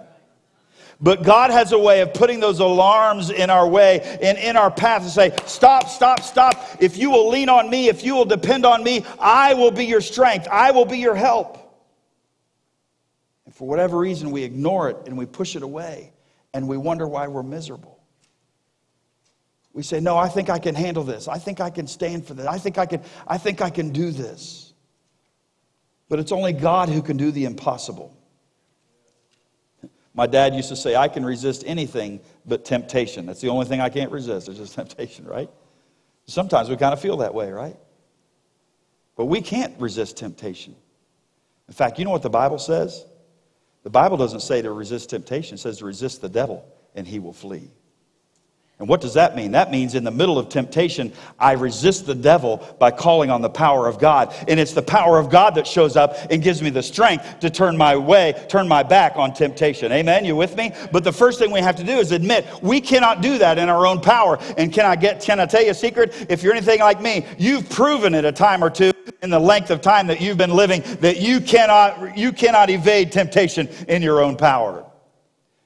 But 1.02 1.24
God 1.24 1.50
has 1.50 1.72
a 1.72 1.80
way 1.80 2.02
of 2.02 2.14
putting 2.14 2.40
those 2.40 2.60
alarms 2.60 3.32
in 3.32 3.50
our 3.50 3.68
way 3.68 4.00
and 4.22 4.38
in 4.38 4.58
our 4.58 4.70
path 4.70 5.02
to 5.02 5.10
say, 5.10 5.36
Stop, 5.48 5.90
stop, 5.90 6.22
stop. 6.22 6.78
If 6.80 6.98
you 6.98 7.10
will 7.10 7.30
lean 7.30 7.50
on 7.50 7.72
me, 7.72 7.90
if 7.90 8.04
you 8.04 8.14
will 8.14 8.26
depend 8.26 8.68
on 8.68 8.84
me, 8.84 9.04
I 9.20 9.56
will 9.56 9.72
be 9.72 9.86
your 9.86 10.02
strength, 10.02 10.48
I 10.52 10.70
will 10.70 10.86
be 10.86 11.00
your 11.00 11.16
help. 11.16 11.58
And 13.46 13.56
for 13.56 13.68
whatever 13.68 13.98
reason, 13.98 14.30
we 14.30 14.44
ignore 14.44 14.92
it 14.92 14.98
and 15.08 15.18
we 15.18 15.26
push 15.26 15.56
it 15.56 15.64
away 15.64 16.12
and 16.56 16.70
we 16.70 16.78
wonder 16.78 17.06
why 17.06 17.28
we're 17.28 17.44
miserable. 17.44 18.00
We 19.74 19.84
say, 19.84 20.00
No, 20.00 20.18
I 20.18 20.30
think 20.30 20.50
I 20.50 20.58
can 20.58 20.74
handle 20.74 21.04
this. 21.04 21.28
I 21.28 21.38
think 21.38 21.60
I 21.60 21.70
can 21.70 21.86
stand 21.86 22.26
for 22.26 22.34
this. 22.34 22.46
I 22.46 22.58
think 22.58 22.78
I 22.78 22.86
can, 22.86 23.02
I 23.28 23.38
think 23.38 23.62
I 23.62 23.70
can 23.70 23.90
do 23.90 24.10
this. 24.10 24.74
But 26.08 26.20
it's 26.20 26.32
only 26.32 26.54
God 26.54 26.88
who 26.88 27.02
can 27.02 27.18
do 27.18 27.30
the 27.30 27.44
impossible. 27.44 28.16
My 30.14 30.28
dad 30.28 30.56
used 30.56 30.70
to 30.70 30.78
say, 30.78 30.96
I 30.96 31.10
can 31.10 31.26
resist 31.26 31.66
anything 31.68 32.22
but 32.46 32.64
temptation. 32.64 33.26
That's 33.26 33.42
the 33.42 33.50
only 33.50 33.66
thing 33.66 33.82
I 33.82 33.90
can't 33.90 34.12
resist. 34.12 34.48
It's 34.48 34.58
just 34.58 34.76
temptation, 34.76 35.26
right? 35.26 35.50
Sometimes 36.26 36.70
we 36.70 36.78
kind 36.78 36.94
of 36.94 37.02
feel 37.02 37.18
that 37.18 37.34
way, 37.34 37.52
right? 37.52 37.76
But 39.18 39.26
we 39.26 39.42
can't 39.42 39.78
resist 39.78 40.16
temptation. 40.16 40.74
In 41.68 41.74
fact, 41.74 42.00
you 42.00 42.06
know 42.06 42.12
what 42.12 42.22
the 42.22 42.30
Bible 42.30 42.60
says? 42.60 43.06
The 43.86 43.92
Bible 43.92 44.18
doesn't 44.18 44.40
say 44.40 44.64
to 44.64 44.72
resist 44.72 45.12
temptation, 45.12 45.56
it 45.56 45.60
says 45.60 45.78
to 45.78 45.86
resist 45.86 46.20
the 46.20 46.28
devil 46.28 46.66
and 46.96 47.06
he 47.06 47.20
will 47.20 47.34
flee. 47.34 47.70
And 48.80 48.90
what 48.90 49.00
does 49.00 49.14
that 49.14 49.36
mean? 49.36 49.52
That 49.52 49.70
means 49.70 49.94
in 49.94 50.04
the 50.04 50.12
middle 50.12 50.40
of 50.40 50.50
temptation, 50.50 51.14
I 51.38 51.52
resist 51.52 52.08
the 52.08 52.16
devil 52.16 52.58
by 52.80 52.90
calling 52.90 53.30
on 53.30 53.44
the 53.44 53.50
power 53.50 53.88
of 53.88 54.00
God. 54.00 54.34
And 54.48 54.60
it's 54.60 54.74
the 54.74 54.82
power 54.82 55.20
of 55.20 55.30
God 55.30 55.54
that 55.54 55.68
shows 55.68 55.96
up 55.96 56.18
and 56.32 56.42
gives 56.42 56.64
me 56.64 56.72
the 56.72 56.82
strength 56.82 57.42
to 57.42 57.52
turn 57.52 57.78
my 57.78 57.96
way, 57.96 58.34
turn 58.50 58.68
my 58.68 58.82
back 58.82 59.18
on 59.18 59.36
temptation. 59.36 59.92
Amen? 59.92 60.26
You 60.26 60.36
with 60.36 60.58
me? 60.58 60.74
But 60.92 61.04
the 61.04 61.14
first 61.14 61.38
thing 61.38 61.52
we 61.52 61.60
have 61.60 61.76
to 61.76 61.84
do 61.84 62.00
is 62.00 62.12
admit 62.12 62.48
we 62.64 62.82
cannot 62.82 63.22
do 63.22 63.38
that 63.38 63.60
in 63.60 63.70
our 63.70 63.86
own 63.86 64.02
power. 64.02 64.40
And 64.58 64.74
can 64.74 64.88
I 64.88 64.96
get 64.96 65.22
can 65.22 65.40
I 65.40 65.46
tell 65.46 65.64
you 65.64 65.72
a 65.72 65.76
secret? 65.76 66.26
If 66.28 66.42
you're 66.42 66.54
anything 66.54 66.80
like 66.80 67.00
me, 67.00 67.24
you've 67.38 67.70
proven 67.70 68.16
it 68.16 68.26
a 68.26 68.32
time 68.32 68.64
or 68.64 68.72
two 68.72 68.95
in 69.22 69.30
the 69.30 69.40
length 69.40 69.70
of 69.70 69.82
time 69.82 70.08
that 70.08 70.22
you've 70.22 70.38
been 70.38 70.54
living 70.54 70.82
that 71.02 71.22
you 71.22 71.40
cannot 71.42 72.18
you 72.18 72.32
cannot 72.32 72.70
evade 72.70 73.12
temptation 73.12 73.68
in 73.88 74.02
your 74.02 74.22
own 74.22 74.36
power. 74.36 74.86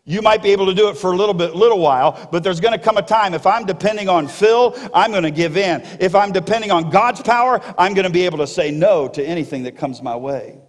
You 0.06 0.24
might 0.24 0.42
be 0.42 0.50
able 0.50 0.66
to 0.66 0.74
do 0.74 0.90
it 0.90 0.98
for 0.98 1.12
a 1.12 1.16
little 1.16 1.36
bit, 1.36 1.56
little 1.56 1.78
while, 1.78 2.28
but 2.32 2.44
there's 2.44 2.60
going 2.60 2.78
to 2.78 2.84
come 2.84 2.98
a 2.98 3.02
time. 3.04 3.36
If 3.36 3.46
I'm 3.46 3.64
depending 3.66 4.10
on 4.10 4.28
Phil, 4.28 4.76
I'm 4.92 5.12
going 5.12 5.22
to 5.22 5.30
give 5.30 5.56
in. 5.56 5.82
If 6.00 6.16
I'm 6.16 6.32
depending 6.32 6.72
on 6.72 6.90
God's 6.90 7.22
power, 7.22 7.62
I'm 7.78 7.94
going 7.94 8.08
to 8.08 8.12
be 8.12 8.26
able 8.26 8.40
to 8.40 8.48
say 8.48 8.72
no 8.72 9.08
to 9.10 9.24
anything 9.24 9.64
that 9.64 9.78
comes 9.78 10.02
my 10.02 10.16
way. 10.16 10.62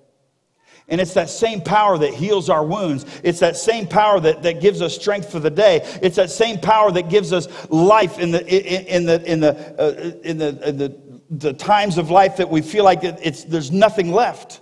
And 0.88 1.00
it's 1.00 1.14
that 1.14 1.30
same 1.30 1.62
power 1.62 1.96
that 1.96 2.12
heals 2.12 2.50
our 2.50 2.62
wounds. 2.66 3.06
It's 3.22 3.38
that 3.38 3.56
same 3.56 3.86
power 3.86 4.20
that, 4.20 4.42
that 4.42 4.60
gives 4.60 4.82
us 4.82 4.94
strength 4.94 5.30
for 5.30 5.38
the 5.38 5.48
day. 5.48 5.80
It's 6.02 6.16
that 6.16 6.30
same 6.30 6.58
power 6.58 6.90
that 6.90 7.08
gives 7.08 7.32
us 7.32 7.48
life 7.70 8.18
in 8.18 8.32
the, 8.32 8.44
in, 8.46 8.86
in 8.86 9.06
the, 9.06 9.24
in 9.24 9.40
the, 9.40 9.80
uh, 9.80 10.18
in 10.22 10.36
the, 10.36 10.68
in 10.68 10.76
the, 10.76 11.09
the, 11.30 11.52
times 11.52 11.96
of 11.96 12.10
life 12.10 12.38
that 12.38 12.50
we 12.50 12.60
feel 12.60 12.84
like 12.84 13.04
it's, 13.04 13.44
there's 13.44 13.70
nothing 13.70 14.12
left. 14.12 14.60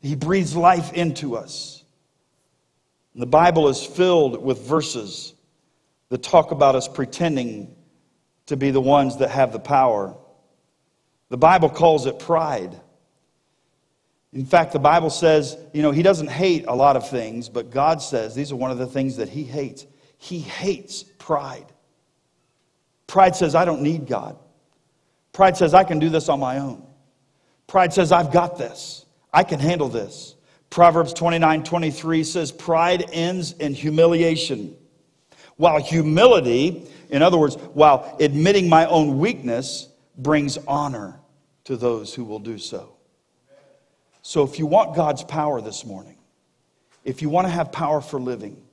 He 0.00 0.14
breathes 0.14 0.54
life 0.54 0.92
into 0.92 1.36
us. 1.36 1.84
And 3.12 3.22
the 3.22 3.26
Bible 3.26 3.68
is 3.68 3.84
filled 3.84 4.42
with 4.42 4.60
verses 4.60 5.34
that 6.08 6.22
talk 6.22 6.52
about 6.52 6.76
us 6.76 6.86
pretending 6.86 7.74
to 8.46 8.56
be 8.56 8.70
the 8.70 8.80
ones 8.80 9.18
that 9.18 9.30
have 9.30 9.52
the 9.52 9.58
power. 9.58 10.14
The 11.30 11.36
Bible 11.36 11.68
calls 11.68 12.06
it 12.06 12.20
pride. 12.20 12.80
In 14.32 14.46
fact, 14.46 14.72
the 14.72 14.78
Bible 14.78 15.10
says, 15.10 15.56
you 15.72 15.82
know, 15.82 15.90
he 15.90 16.02
doesn't 16.02 16.28
hate 16.28 16.66
a 16.68 16.74
lot 16.74 16.94
of 16.94 17.08
things, 17.08 17.48
but 17.48 17.70
God 17.70 18.00
says 18.00 18.34
these 18.34 18.52
are 18.52 18.56
one 18.56 18.70
of 18.70 18.78
the 18.78 18.86
things 18.86 19.16
that 19.16 19.28
he 19.28 19.42
hates. 19.42 19.86
He 20.18 20.38
hates 20.38 21.02
pride. 21.18 21.66
Pride 23.06 23.34
says, 23.34 23.54
I 23.54 23.64
don't 23.64 23.82
need 23.82 24.06
God. 24.06 24.38
Pride 25.36 25.54
says, 25.54 25.74
I 25.74 25.84
can 25.84 25.98
do 25.98 26.08
this 26.08 26.30
on 26.30 26.40
my 26.40 26.60
own. 26.60 26.82
Pride 27.66 27.92
says, 27.92 28.10
I've 28.10 28.32
got 28.32 28.56
this. 28.56 29.04
I 29.34 29.44
can 29.44 29.60
handle 29.60 29.90
this. 29.90 30.34
Proverbs 30.70 31.12
29 31.12 31.62
23 31.62 32.24
says, 32.24 32.50
Pride 32.50 33.04
ends 33.12 33.52
in 33.52 33.74
humiliation. 33.74 34.74
While 35.56 35.78
humility, 35.78 36.88
in 37.10 37.20
other 37.20 37.36
words, 37.36 37.56
while 37.74 38.16
admitting 38.18 38.70
my 38.70 38.86
own 38.86 39.18
weakness, 39.18 39.90
brings 40.16 40.56
honor 40.66 41.20
to 41.64 41.76
those 41.76 42.14
who 42.14 42.24
will 42.24 42.38
do 42.38 42.56
so. 42.56 42.96
So 44.22 44.42
if 44.42 44.58
you 44.58 44.64
want 44.64 44.96
God's 44.96 45.22
power 45.22 45.60
this 45.60 45.84
morning, 45.84 46.16
if 47.04 47.20
you 47.20 47.28
want 47.28 47.46
to 47.46 47.52
have 47.52 47.70
power 47.72 48.00
for 48.00 48.18
living, 48.18 48.65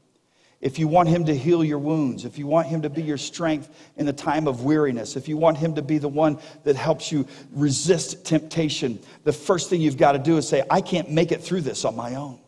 if 0.63 0.79
you 0.79 0.87
want 0.87 1.09
Him 1.09 1.25
to 1.25 1.35
heal 1.35 1.61
your 1.61 1.77
wounds, 1.77 2.23
if 2.23 2.37
you 2.37 2.47
want 2.47 2.67
Him 2.67 2.83
to 2.83 2.89
be 2.89 3.03
your 3.03 3.17
strength 3.17 3.69
in 3.97 4.05
the 4.05 4.13
time 4.13 4.47
of 4.47 4.63
weariness, 4.63 5.17
if 5.17 5.27
you 5.27 5.35
want 5.35 5.57
Him 5.57 5.75
to 5.75 5.81
be 5.81 5.97
the 5.97 6.07
one 6.07 6.39
that 6.63 6.77
helps 6.77 7.11
you 7.11 7.27
resist 7.51 8.25
temptation, 8.25 8.97
the 9.25 9.33
first 9.33 9.69
thing 9.69 9.81
you've 9.81 9.97
got 9.97 10.13
to 10.13 10.19
do 10.19 10.37
is 10.37 10.47
say, 10.47 10.63
I 10.69 10.79
can't 10.79 11.11
make 11.11 11.33
it 11.33 11.43
through 11.43 11.61
this 11.61 11.83
on 11.83 11.97
my 11.97 12.15
own. 12.15 12.39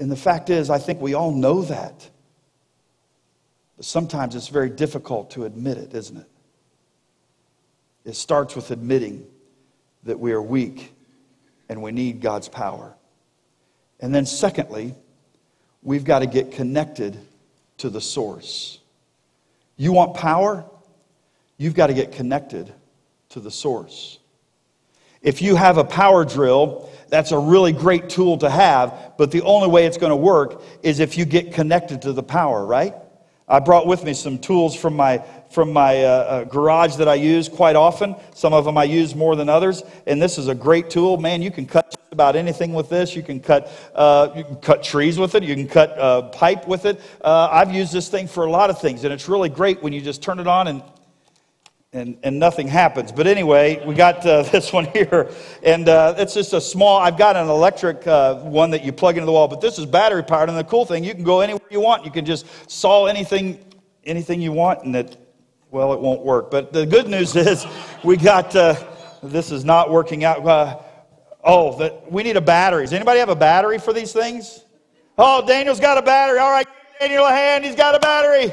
And 0.00 0.10
the 0.10 0.16
fact 0.16 0.50
is, 0.50 0.70
I 0.70 0.78
think 0.78 1.00
we 1.00 1.14
all 1.14 1.30
know 1.30 1.62
that. 1.62 2.10
But 3.76 3.84
sometimes 3.84 4.34
it's 4.34 4.48
very 4.48 4.70
difficult 4.70 5.30
to 5.32 5.44
admit 5.44 5.78
it, 5.78 5.94
isn't 5.94 6.16
it? 6.16 6.28
It 8.04 8.16
starts 8.16 8.56
with 8.56 8.72
admitting 8.72 9.24
that 10.02 10.18
we 10.18 10.32
are 10.32 10.42
weak 10.42 10.92
and 11.68 11.80
we 11.80 11.92
need 11.92 12.20
God's 12.20 12.48
power. 12.48 12.96
And 14.00 14.12
then, 14.12 14.26
secondly, 14.26 14.96
we've 15.84 16.04
got 16.04 16.20
to 16.20 16.26
get 16.26 16.50
connected 16.50 17.16
to 17.78 17.90
the 17.90 18.00
source. 18.00 18.78
You 19.76 19.92
want 19.92 20.14
power? 20.14 20.64
You've 21.58 21.74
got 21.74 21.88
to 21.88 21.94
get 21.94 22.12
connected 22.12 22.72
to 23.30 23.40
the 23.40 23.50
source. 23.50 24.18
If 25.22 25.40
you 25.40 25.56
have 25.56 25.78
a 25.78 25.84
power 25.84 26.24
drill, 26.24 26.90
that's 27.08 27.32
a 27.32 27.38
really 27.38 27.72
great 27.72 28.08
tool 28.08 28.38
to 28.38 28.50
have, 28.50 29.12
but 29.16 29.30
the 29.30 29.42
only 29.42 29.68
way 29.68 29.86
it's 29.86 29.96
going 29.96 30.10
to 30.10 30.16
work 30.16 30.62
is 30.82 31.00
if 31.00 31.16
you 31.16 31.24
get 31.24 31.54
connected 31.54 32.02
to 32.02 32.12
the 32.12 32.22
power, 32.22 32.64
right? 32.64 32.94
I 33.46 33.60
brought 33.60 33.86
with 33.86 34.04
me 34.04 34.14
some 34.14 34.38
tools 34.38 34.74
from 34.74 34.96
my 34.96 35.22
from 35.50 35.72
my 35.72 36.02
uh, 36.02 36.08
uh, 36.08 36.44
garage 36.44 36.96
that 36.96 37.08
I 37.08 37.14
use 37.14 37.48
quite 37.48 37.76
often. 37.76 38.16
Some 38.34 38.52
of 38.52 38.64
them 38.64 38.76
I 38.76 38.84
use 38.84 39.14
more 39.14 39.36
than 39.36 39.48
others. 39.48 39.84
And 40.06 40.20
this 40.20 40.36
is 40.36 40.48
a 40.48 40.54
great 40.54 40.90
tool. 40.90 41.16
Man, 41.16 41.42
you 41.42 41.52
can 41.52 41.64
cut 41.64 41.94
about 42.14 42.34
anything 42.34 42.72
with 42.72 42.88
this. 42.88 43.14
You 43.14 43.22
can 43.22 43.40
cut, 43.40 43.70
uh, 43.94 44.30
you 44.34 44.44
can 44.44 44.56
cut 44.56 44.82
trees 44.82 45.18
with 45.18 45.34
it. 45.34 45.42
You 45.42 45.54
can 45.54 45.68
cut 45.68 45.98
uh, 45.98 46.22
pipe 46.30 46.66
with 46.66 46.86
it. 46.86 46.98
Uh, 47.20 47.48
I've 47.50 47.74
used 47.74 47.92
this 47.92 48.08
thing 48.08 48.26
for 48.26 48.46
a 48.46 48.50
lot 48.50 48.70
of 48.70 48.80
things. 48.80 49.04
And 49.04 49.12
it's 49.12 49.28
really 49.28 49.50
great 49.50 49.82
when 49.82 49.92
you 49.92 50.00
just 50.00 50.22
turn 50.22 50.38
it 50.38 50.46
on 50.46 50.68
and 50.68 50.82
and, 51.94 52.18
and 52.24 52.38
nothing 52.38 52.66
happens. 52.66 53.12
But 53.12 53.26
anyway, 53.26 53.82
we 53.86 53.94
got 53.94 54.26
uh, 54.26 54.42
this 54.52 54.72
one 54.72 54.86
here, 54.86 55.30
and 55.62 55.88
uh, 55.88 56.14
it's 56.18 56.34
just 56.34 56.52
a 56.52 56.60
small. 56.60 56.98
I've 56.98 57.16
got 57.16 57.36
an 57.36 57.48
electric 57.48 58.06
uh, 58.06 58.40
one 58.40 58.70
that 58.70 58.84
you 58.84 58.92
plug 58.92 59.16
into 59.16 59.26
the 59.26 59.32
wall, 59.32 59.48
but 59.48 59.60
this 59.60 59.78
is 59.78 59.86
battery 59.86 60.24
powered. 60.24 60.48
And 60.48 60.58
the 60.58 60.64
cool 60.64 60.84
thing, 60.84 61.04
you 61.04 61.14
can 61.14 61.24
go 61.24 61.40
anywhere 61.40 61.62
you 61.70 61.80
want. 61.80 62.04
You 62.04 62.10
can 62.10 62.24
just 62.24 62.46
saw 62.68 63.06
anything, 63.06 63.64
anything 64.04 64.40
you 64.40 64.52
want, 64.52 64.82
and 64.84 64.94
it 64.94 65.16
well, 65.70 65.92
it 65.92 66.00
won't 66.00 66.22
work. 66.22 66.50
But 66.50 66.72
the 66.72 66.84
good 66.84 67.08
news 67.08 67.34
is 67.36 67.66
we 68.02 68.16
got, 68.16 68.52
this 69.22 69.50
is 69.50 69.64
not 69.64 69.90
working 69.90 70.24
out. 70.24 70.44
Oh, 71.44 72.02
we 72.08 72.22
need 72.22 72.36
a 72.36 72.40
battery. 72.40 72.84
Does 72.84 72.92
anybody 72.94 73.20
have 73.20 73.28
a 73.28 73.36
battery 73.36 73.78
for 73.78 73.92
these 73.92 74.12
things? 74.12 74.64
Oh, 75.18 75.46
Daniel's 75.46 75.78
got 75.78 75.98
a 75.98 76.02
battery. 76.02 76.38
All 76.38 76.50
right, 76.50 76.66
Daniel 76.98 77.26
a 77.26 77.30
hand. 77.30 77.64
He's 77.64 77.74
got 77.74 77.94
a 77.94 77.98
battery. 77.98 78.52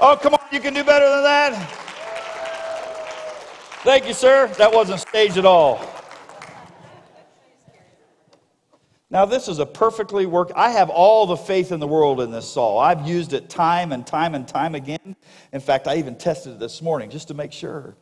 Oh, 0.00 0.18
come 0.20 0.34
on, 0.34 0.40
you 0.50 0.58
can 0.58 0.74
do 0.74 0.82
better 0.82 1.08
than 1.08 1.22
that. 1.22 1.78
Thank 3.84 4.08
you, 4.08 4.14
sir. 4.14 4.48
That 4.58 4.72
wasn't 4.72 5.00
staged 5.00 5.38
at 5.38 5.44
all. 5.44 5.80
Now, 9.08 9.26
this 9.26 9.46
is 9.46 9.58
a 9.58 9.66
perfectly 9.66 10.24
work. 10.24 10.50
I 10.56 10.70
have 10.70 10.88
all 10.88 11.26
the 11.26 11.36
faith 11.36 11.70
in 11.70 11.80
the 11.80 11.86
world 11.86 12.20
in 12.20 12.30
this 12.30 12.48
saw. 12.48 12.78
I've 12.78 13.06
used 13.06 13.32
it 13.32 13.50
time 13.50 13.92
and 13.92 14.06
time 14.06 14.34
and 14.34 14.48
time 14.48 14.74
again. 14.74 15.14
In 15.52 15.60
fact, 15.60 15.86
I 15.86 15.96
even 15.96 16.16
tested 16.16 16.54
it 16.54 16.58
this 16.58 16.80
morning 16.80 17.10
just 17.10 17.28
to 17.28 17.34
make 17.34 17.52
sure. 17.52 17.94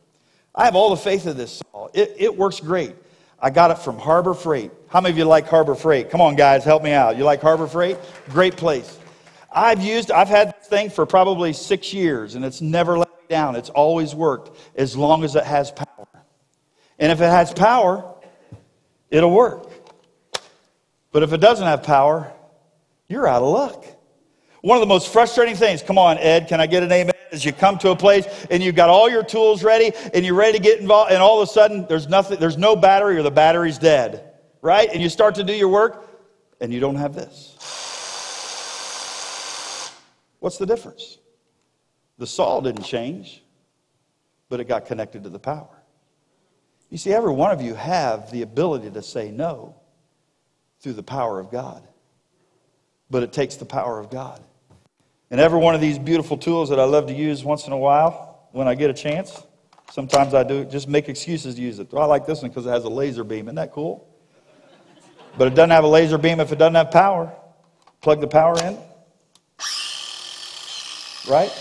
I 0.55 0.65
have 0.65 0.75
all 0.75 0.89
the 0.89 0.97
faith 0.97 1.27
in 1.27 1.35
this 1.35 1.61
saw. 1.71 1.89
It, 1.93 2.15
it 2.17 2.37
works 2.37 2.59
great. 2.59 2.95
I 3.41 3.49
got 3.49 3.71
it 3.71 3.79
from 3.79 3.97
Harbor 3.97 4.35
Freight. 4.35 4.71
How 4.87 5.01
many 5.01 5.13
of 5.13 5.17
you 5.17 5.25
like 5.25 5.47
Harbor 5.47 5.73
Freight? 5.73 6.11
Come 6.11 6.21
on, 6.21 6.35
guys, 6.35 6.63
help 6.63 6.83
me 6.83 6.91
out. 6.91 7.17
You 7.17 7.23
like 7.23 7.41
Harbor 7.41 7.65
Freight? 7.65 7.97
Great 8.29 8.55
place. 8.55 8.99
I've 9.51 9.81
used, 9.81 10.11
I've 10.11 10.27
had 10.27 10.55
this 10.59 10.67
thing 10.67 10.91
for 10.91 11.05
probably 11.05 11.51
six 11.51 11.91
years, 11.91 12.35
and 12.35 12.45
it's 12.45 12.61
never 12.61 12.99
let 12.99 13.09
me 13.09 13.25
down. 13.29 13.55
It's 13.55 13.69
always 13.69 14.13
worked 14.13 14.55
as 14.75 14.95
long 14.95 15.23
as 15.23 15.35
it 15.35 15.43
has 15.43 15.71
power. 15.71 16.07
And 16.99 17.11
if 17.11 17.19
it 17.19 17.29
has 17.29 17.51
power, 17.51 18.13
it'll 19.09 19.31
work. 19.31 19.71
But 21.11 21.23
if 21.23 21.33
it 21.33 21.41
doesn't 21.41 21.65
have 21.65 21.81
power, 21.81 22.31
you're 23.09 23.27
out 23.27 23.41
of 23.41 23.49
luck. 23.49 23.85
One 24.61 24.77
of 24.77 24.81
the 24.81 24.87
most 24.87 25.11
frustrating 25.11 25.55
things, 25.55 25.81
come 25.81 25.97
on, 25.97 26.19
Ed, 26.19 26.47
can 26.47 26.61
I 26.61 26.67
get 26.67 26.83
an 26.83 26.91
amen? 26.91 27.15
Is 27.31 27.45
you 27.45 27.53
come 27.53 27.77
to 27.79 27.91
a 27.91 27.95
place 27.95 28.27
and 28.49 28.61
you've 28.61 28.75
got 28.75 28.89
all 28.89 29.09
your 29.09 29.23
tools 29.23 29.63
ready 29.63 29.93
and 30.13 30.25
you're 30.25 30.35
ready 30.35 30.57
to 30.57 30.63
get 30.63 30.81
involved, 30.81 31.11
and 31.11 31.21
all 31.21 31.41
of 31.41 31.47
a 31.47 31.51
sudden 31.51 31.85
there's 31.87 32.09
nothing, 32.09 32.39
there's 32.39 32.57
no 32.57 32.75
battery 32.75 33.17
or 33.17 33.23
the 33.23 33.31
battery's 33.31 33.77
dead, 33.77 34.33
right? 34.61 34.89
And 34.91 35.01
you 35.01 35.07
start 35.07 35.35
to 35.35 35.43
do 35.43 35.53
your 35.53 35.69
work 35.69 36.09
and 36.59 36.73
you 36.73 36.81
don't 36.81 36.97
have 36.97 37.15
this. 37.15 37.55
What's 40.39 40.57
the 40.57 40.65
difference? 40.65 41.19
The 42.17 42.27
saw 42.27 42.59
didn't 42.59 42.83
change, 42.83 43.41
but 44.49 44.59
it 44.59 44.67
got 44.67 44.85
connected 44.85 45.23
to 45.23 45.29
the 45.29 45.39
power. 45.39 45.81
You 46.89 46.97
see, 46.97 47.13
every 47.13 47.31
one 47.31 47.51
of 47.51 47.61
you 47.61 47.75
have 47.75 48.29
the 48.31 48.41
ability 48.41 48.91
to 48.91 49.01
say 49.01 49.31
no 49.31 49.75
through 50.81 50.93
the 50.93 51.03
power 51.03 51.39
of 51.39 51.49
God. 51.49 51.87
But 53.09 53.23
it 53.23 53.31
takes 53.31 53.55
the 53.55 53.65
power 53.65 53.99
of 53.99 54.09
God. 54.09 54.43
And 55.31 55.39
every 55.39 55.59
one 55.59 55.73
of 55.73 55.79
these 55.79 55.97
beautiful 55.97 56.37
tools 56.37 56.69
that 56.69 56.79
I 56.79 56.83
love 56.83 57.07
to 57.07 57.13
use 57.13 57.43
once 57.45 57.65
in 57.65 57.71
a 57.71 57.77
while 57.77 58.49
when 58.51 58.67
I 58.67 58.75
get 58.75 58.89
a 58.89 58.93
chance, 58.93 59.41
sometimes 59.89 60.33
I 60.33 60.43
do 60.43 60.65
just 60.65 60.89
make 60.89 61.07
excuses 61.07 61.55
to 61.55 61.61
use 61.61 61.79
it. 61.79 61.87
I 61.93 62.03
like 62.03 62.25
this 62.25 62.41
one 62.41 62.51
because 62.51 62.65
it 62.65 62.69
has 62.69 62.83
a 62.83 62.89
laser 62.89 63.23
beam. 63.23 63.47
Isn't 63.47 63.55
that 63.55 63.71
cool? 63.71 64.09
But 65.37 65.47
it 65.47 65.55
doesn't 65.55 65.69
have 65.69 65.85
a 65.85 65.87
laser 65.87 66.17
beam 66.17 66.41
if 66.41 66.51
it 66.51 66.57
doesn't 66.57 66.75
have 66.75 66.91
power. 66.91 67.31
Plug 68.01 68.19
the 68.19 68.27
power 68.27 68.55
in. 68.59 68.77
Right? 71.29 71.51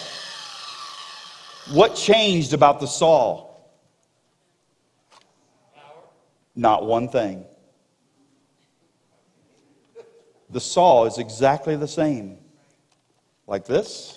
What 1.70 1.94
changed 1.94 2.52
about 2.54 2.80
the 2.80 2.86
saw? 2.86 3.54
Not 6.56 6.84
one 6.84 7.08
thing. 7.08 7.44
The 10.50 10.60
saw 10.60 11.04
is 11.04 11.18
exactly 11.18 11.76
the 11.76 11.86
same. 11.86 12.39
Like 13.50 13.64
this 13.64 14.16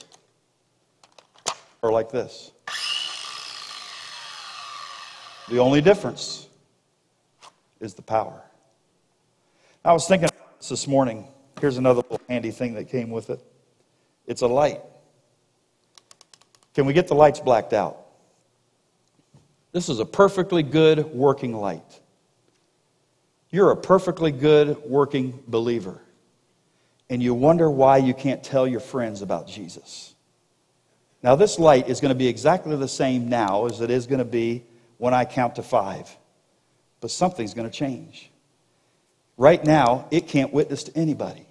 or 1.82 1.92
like 1.92 2.12
this. 2.12 2.52
The 5.50 5.58
only 5.58 5.82
difference 5.82 6.48
is 7.80 7.96
the 7.96 8.04
power. 8.04 8.44
I 9.84 9.92
was 9.92 10.08
thinking 10.08 10.30
this, 10.60 10.70
this 10.70 10.88
morning. 10.88 11.28
Here's 11.60 11.78
another 11.78 12.02
little 12.02 12.22
handy 12.30 12.52
thing 12.52 12.76
that 12.76 12.90
came 12.90 13.10
with 13.10 13.32
it 13.32 13.42
it's 14.28 14.44
a 14.44 14.48
light. 14.48 14.82
Can 16.76 16.86
we 16.86 16.94
get 16.94 17.08
the 17.08 17.16
lights 17.16 17.40
blacked 17.40 17.74
out? 17.74 18.06
This 19.72 19.90
is 19.90 19.98
a 19.98 20.06
perfectly 20.06 20.62
good 20.62 21.06
working 21.06 21.56
light. 21.56 22.02
You're 23.50 23.72
a 23.72 23.78
perfectly 23.78 24.32
good 24.32 24.78
working 24.86 25.42
believer 25.48 26.04
and 27.14 27.22
you 27.22 27.36
wonder 27.36 27.70
why 27.70 27.98
you 27.98 28.12
can't 28.12 28.44
tell 28.44 28.68
your 28.68 28.80
friends 28.80 29.22
about 29.22 29.48
Jesus. 29.48 30.16
Now, 31.22 31.36
this 31.36 31.60
light 31.60 31.88
is 31.88 32.02
going 32.02 32.10
to 32.10 32.18
be 32.18 32.28
exactly 32.28 32.76
the 32.76 32.88
same 32.88 33.30
now 33.30 33.68
as 33.68 33.82
it 33.82 33.92
is 33.92 34.08
going 34.08 34.18
to 34.18 34.26
be 34.26 34.64
when 34.98 35.14
I 35.14 35.24
count 35.24 35.58
to 35.58 35.62
five. 35.62 36.10
But 37.02 37.12
something's 37.12 37.54
going 37.54 37.70
to 37.70 37.78
change. 37.78 38.32
Right 39.38 39.64
now, 39.64 40.08
it 40.10 40.28
can't 40.28 40.52
witness 40.52 40.86
to 40.86 40.98
anybody. 40.98 41.46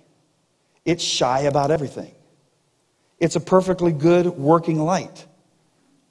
It's 0.84 1.04
shy 1.04 1.42
about 1.42 1.70
everything. 1.70 2.12
It's 3.20 3.36
a 3.36 3.40
perfectly 3.40 3.92
good 3.92 4.26
working 4.26 4.80
light, 4.80 5.24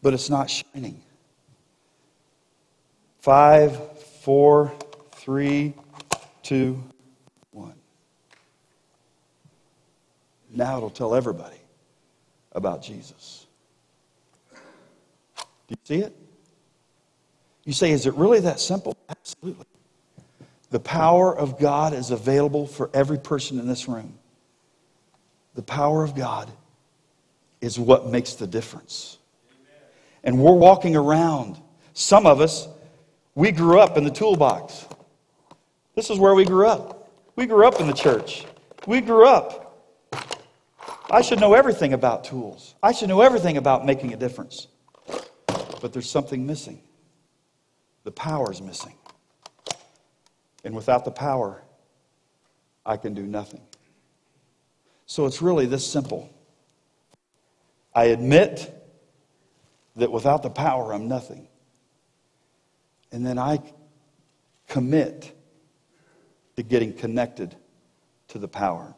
but 0.01 0.13
it's 0.13 0.29
not 0.29 0.49
shining. 0.49 1.03
Five, 3.19 3.99
four, 4.21 4.71
three, 5.11 5.73
two, 6.41 6.81
one. 7.51 7.73
Now 10.53 10.77
it'll 10.77 10.89
tell 10.89 11.15
everybody 11.15 11.57
about 12.51 12.81
Jesus. 12.83 13.45
Do 14.51 14.57
you 15.69 15.77
see 15.83 16.03
it? 16.05 16.15
You 17.63 17.73
say, 17.73 17.91
is 17.91 18.05
it 18.05 18.13
really 18.15 18.39
that 18.41 18.59
simple? 18.59 18.97
Absolutely. 19.09 19.65
The 20.71 20.79
power 20.79 21.37
of 21.37 21.59
God 21.59 21.93
is 21.93 22.11
available 22.11 22.65
for 22.65 22.89
every 22.93 23.19
person 23.19 23.59
in 23.59 23.67
this 23.67 23.87
room. 23.87 24.17
The 25.53 25.61
power 25.61 26.03
of 26.03 26.15
God 26.15 26.49
is 27.59 27.77
what 27.77 28.07
makes 28.07 28.33
the 28.33 28.47
difference. 28.47 29.17
And 30.23 30.39
we're 30.39 30.53
walking 30.53 30.95
around. 30.95 31.57
Some 31.93 32.25
of 32.25 32.41
us, 32.41 32.67
we 33.35 33.51
grew 33.51 33.79
up 33.79 33.97
in 33.97 34.03
the 34.03 34.11
toolbox. 34.11 34.87
This 35.95 36.09
is 36.09 36.17
where 36.17 36.33
we 36.33 36.45
grew 36.45 36.67
up. 36.67 37.11
We 37.35 37.45
grew 37.45 37.65
up 37.65 37.79
in 37.79 37.87
the 37.87 37.93
church. 37.93 38.45
We 38.87 39.01
grew 39.01 39.27
up. 39.27 39.60
I 41.11 41.21
should 41.21 41.41
know 41.41 41.53
everything 41.53 41.91
about 41.91 42.23
tools. 42.23 42.73
I 42.81 42.93
should 42.93 43.09
know 43.09 43.19
everything 43.19 43.57
about 43.57 43.85
making 43.85 44.13
a 44.13 44.17
difference. 44.17 44.67
But 45.81 45.91
there's 45.91 46.09
something 46.09 46.45
missing. 46.45 46.81
The 48.05 48.11
power 48.11 48.49
is 48.49 48.61
missing. 48.61 48.95
And 50.63 50.73
without 50.73 51.03
the 51.03 51.11
power, 51.11 51.63
I 52.85 52.95
can 52.95 53.13
do 53.13 53.23
nothing. 53.23 53.61
So 55.05 55.25
it's 55.25 55.41
really 55.41 55.65
this 55.65 55.85
simple. 55.85 56.29
I 57.93 58.05
admit 58.05 58.73
that 59.97 60.09
without 60.09 60.43
the 60.43 60.49
power, 60.49 60.93
I'm 60.93 61.09
nothing. 61.09 61.49
And 63.11 63.25
then 63.25 63.37
I 63.37 63.59
commit 64.69 65.37
to 66.55 66.63
getting 66.63 66.93
connected 66.93 67.57
to 68.29 68.39
the 68.39 68.47
power. 68.47 68.95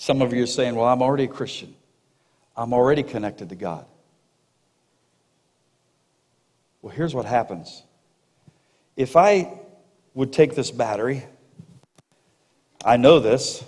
Some 0.00 0.22
of 0.22 0.32
you 0.32 0.44
are 0.44 0.46
saying, 0.46 0.76
Well, 0.76 0.86
I'm 0.86 1.02
already 1.02 1.24
a 1.24 1.28
Christian, 1.28 1.74
I'm 2.56 2.72
already 2.72 3.02
connected 3.02 3.48
to 3.48 3.56
God. 3.56 3.84
Well, 6.80 6.94
here's 6.94 7.16
what 7.16 7.26
happens. 7.26 7.82
If 8.96 9.16
I 9.16 9.58
would 10.14 10.32
take 10.32 10.54
this 10.54 10.70
battery, 10.70 11.24
I 12.84 12.96
know 12.96 13.18
this 13.18 13.64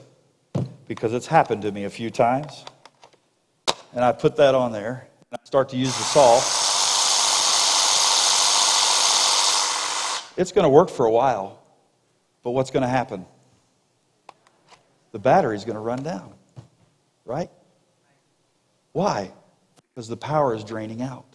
because 0.86 1.12
it's 1.12 1.26
happened 1.26 1.62
to 1.62 1.72
me 1.72 1.82
a 1.82 1.90
few 1.90 2.10
times, 2.10 2.64
and 3.92 4.04
I 4.04 4.12
put 4.12 4.36
that 4.36 4.54
on 4.54 4.70
there, 4.70 5.08
and 5.32 5.40
I 5.42 5.44
start 5.44 5.68
to 5.70 5.76
use 5.76 5.96
the 5.96 6.04
saw. 6.04 6.36
It's 10.40 10.52
going 10.52 10.62
to 10.62 10.70
work 10.70 10.90
for 10.90 11.06
a 11.06 11.10
while, 11.10 11.60
but 12.44 12.52
what's 12.52 12.70
going 12.70 12.82
to 12.84 12.88
happen? 12.88 13.26
The 15.12 15.18
battery's 15.18 15.64
going 15.64 15.74
to 15.74 15.80
run 15.80 16.02
down, 16.02 16.32
right? 17.24 17.50
Why? 18.92 19.32
Because 19.94 20.08
the 20.08 20.16
power 20.16 20.54
is 20.54 20.64
draining 20.64 21.02
out. 21.02 21.26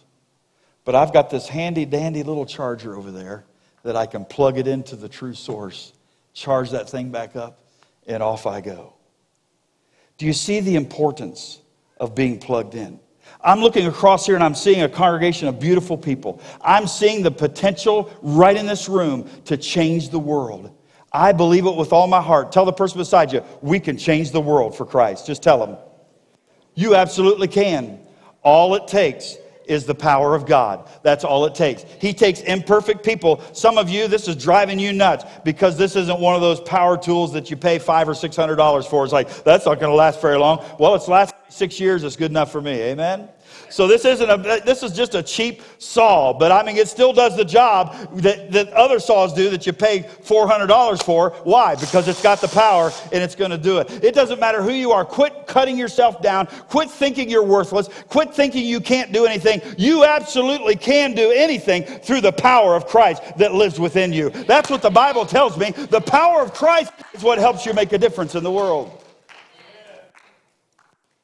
But 0.84 0.94
I've 0.94 1.12
got 1.12 1.30
this 1.30 1.48
handy 1.48 1.84
dandy 1.84 2.22
little 2.22 2.46
charger 2.46 2.96
over 2.96 3.10
there 3.10 3.44
that 3.82 3.96
I 3.96 4.06
can 4.06 4.24
plug 4.24 4.58
it 4.58 4.66
into 4.66 4.96
the 4.96 5.08
true 5.08 5.34
source, 5.34 5.92
charge 6.32 6.70
that 6.70 6.88
thing 6.88 7.10
back 7.10 7.36
up, 7.36 7.60
and 8.06 8.22
off 8.22 8.46
I 8.46 8.60
go. 8.60 8.94
Do 10.18 10.26
you 10.26 10.32
see 10.32 10.60
the 10.60 10.76
importance 10.76 11.60
of 11.98 12.14
being 12.14 12.38
plugged 12.38 12.74
in? 12.74 12.98
I'm 13.40 13.60
looking 13.60 13.86
across 13.86 14.26
here 14.26 14.34
and 14.34 14.44
I'm 14.44 14.54
seeing 14.54 14.82
a 14.82 14.88
congregation 14.88 15.48
of 15.48 15.60
beautiful 15.60 15.98
people. 15.98 16.40
I'm 16.60 16.86
seeing 16.86 17.22
the 17.22 17.30
potential 17.30 18.10
right 18.22 18.56
in 18.56 18.66
this 18.66 18.88
room 18.88 19.28
to 19.46 19.56
change 19.56 20.08
the 20.08 20.18
world. 20.18 20.75
I 21.16 21.32
believe 21.32 21.64
it 21.64 21.74
with 21.74 21.94
all 21.94 22.06
my 22.06 22.20
heart. 22.20 22.52
Tell 22.52 22.66
the 22.66 22.72
person 22.72 22.98
beside 22.98 23.32
you, 23.32 23.42
we 23.62 23.80
can 23.80 23.96
change 23.96 24.32
the 24.32 24.40
world 24.40 24.76
for 24.76 24.84
Christ. 24.84 25.26
Just 25.26 25.42
tell 25.42 25.64
them. 25.64 25.78
You 26.74 26.94
absolutely 26.94 27.48
can. 27.48 28.00
All 28.42 28.74
it 28.74 28.86
takes 28.86 29.36
is 29.64 29.86
the 29.86 29.94
power 29.94 30.34
of 30.34 30.44
God. 30.44 30.88
That's 31.02 31.24
all 31.24 31.46
it 31.46 31.54
takes. 31.54 31.84
He 32.00 32.12
takes 32.12 32.40
imperfect 32.40 33.02
people. 33.02 33.42
Some 33.54 33.78
of 33.78 33.88
you, 33.88 34.08
this 34.08 34.28
is 34.28 34.36
driving 34.36 34.78
you 34.78 34.92
nuts 34.92 35.24
because 35.42 35.78
this 35.78 35.96
isn't 35.96 36.20
one 36.20 36.34
of 36.34 36.42
those 36.42 36.60
power 36.60 36.98
tools 36.98 37.32
that 37.32 37.50
you 37.50 37.56
pay 37.56 37.78
five 37.78 38.08
or 38.08 38.14
six 38.14 38.36
hundred 38.36 38.56
dollars 38.56 38.86
for. 38.86 39.02
It's 39.02 39.12
like, 39.12 39.42
that's 39.42 39.64
not 39.64 39.80
going 39.80 39.90
to 39.90 39.96
last 39.96 40.20
very 40.20 40.38
long. 40.38 40.62
Well, 40.78 40.94
it's 40.94 41.08
last 41.08 41.34
six 41.48 41.80
years, 41.80 42.04
it's 42.04 42.16
good 42.16 42.30
enough 42.30 42.52
for 42.52 42.60
me. 42.60 42.74
Amen? 42.74 43.28
So 43.68 43.86
this 43.86 44.04
isn't 44.04 44.30
a, 44.30 44.36
this 44.64 44.82
is 44.82 44.92
just 44.92 45.14
a 45.14 45.22
cheap 45.22 45.62
saw, 45.78 46.32
but 46.32 46.52
I 46.52 46.62
mean, 46.62 46.76
it 46.76 46.88
still 46.88 47.12
does 47.12 47.36
the 47.36 47.44
job 47.44 47.94
that, 48.20 48.52
that 48.52 48.72
other 48.72 48.98
saws 48.98 49.32
do 49.32 49.50
that 49.50 49.66
you 49.66 49.72
pay 49.72 50.00
$400 50.00 51.02
for. 51.02 51.30
Why? 51.44 51.74
Because 51.74 52.08
it's 52.08 52.22
got 52.22 52.40
the 52.40 52.48
power 52.48 52.92
and 53.12 53.22
it's 53.22 53.34
going 53.34 53.50
to 53.50 53.58
do 53.58 53.78
it. 53.78 54.04
It 54.04 54.14
doesn't 54.14 54.40
matter 54.40 54.62
who 54.62 54.72
you 54.72 54.92
are. 54.92 55.04
Quit 55.04 55.46
cutting 55.46 55.76
yourself 55.76 56.22
down. 56.22 56.46
Quit 56.46 56.90
thinking 56.90 57.28
you're 57.28 57.42
worthless. 57.42 57.88
Quit 58.08 58.34
thinking 58.34 58.64
you 58.64 58.80
can't 58.80 59.12
do 59.12 59.26
anything. 59.26 59.60
You 59.76 60.04
absolutely 60.04 60.76
can 60.76 61.14
do 61.14 61.30
anything 61.30 61.84
through 61.84 62.20
the 62.20 62.32
power 62.32 62.76
of 62.76 62.86
Christ 62.86 63.22
that 63.38 63.54
lives 63.54 63.80
within 63.80 64.12
you. 64.12 64.30
That's 64.30 64.70
what 64.70 64.82
the 64.82 64.90
Bible 64.90 65.26
tells 65.26 65.56
me. 65.56 65.70
The 65.70 66.00
power 66.00 66.42
of 66.42 66.54
Christ 66.54 66.92
is 67.14 67.22
what 67.22 67.38
helps 67.38 67.66
you 67.66 67.74
make 67.74 67.92
a 67.92 67.98
difference 67.98 68.34
in 68.34 68.44
the 68.44 68.52
world. 68.52 69.02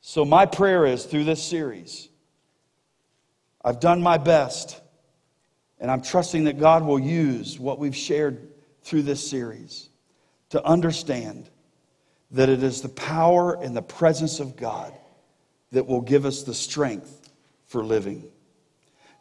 So, 0.05 0.25
my 0.25 0.47
prayer 0.47 0.85
is 0.85 1.05
through 1.05 1.25
this 1.25 1.43
series 1.43 2.09
I've 3.65 3.81
done 3.81 4.03
my 4.03 4.19
best, 4.19 4.81
and 5.79 5.91
I'm 5.91 6.03
trusting 6.03 6.45
that 6.45 6.59
God 6.59 6.85
will 6.85 6.99
use 6.99 7.59
what 7.59 7.79
we've 7.79 7.97
shared 7.97 8.49
through 8.83 9.03
this 9.03 9.29
series 9.29 9.89
to 10.51 10.65
understand 10.65 11.49
that 12.33 12.49
it 12.49 12.63
is 12.63 12.83
the 12.83 12.89
power 12.89 13.55
and 13.63 13.77
the 13.77 13.83
presence 13.83 14.41
of 14.41 14.57
God 14.57 14.93
that 15.71 15.87
will 15.87 16.01
give 16.01 16.27
us 16.27 16.43
the 16.43 16.55
strength 16.55 17.31
for 17.67 17.85
living. 17.85 18.25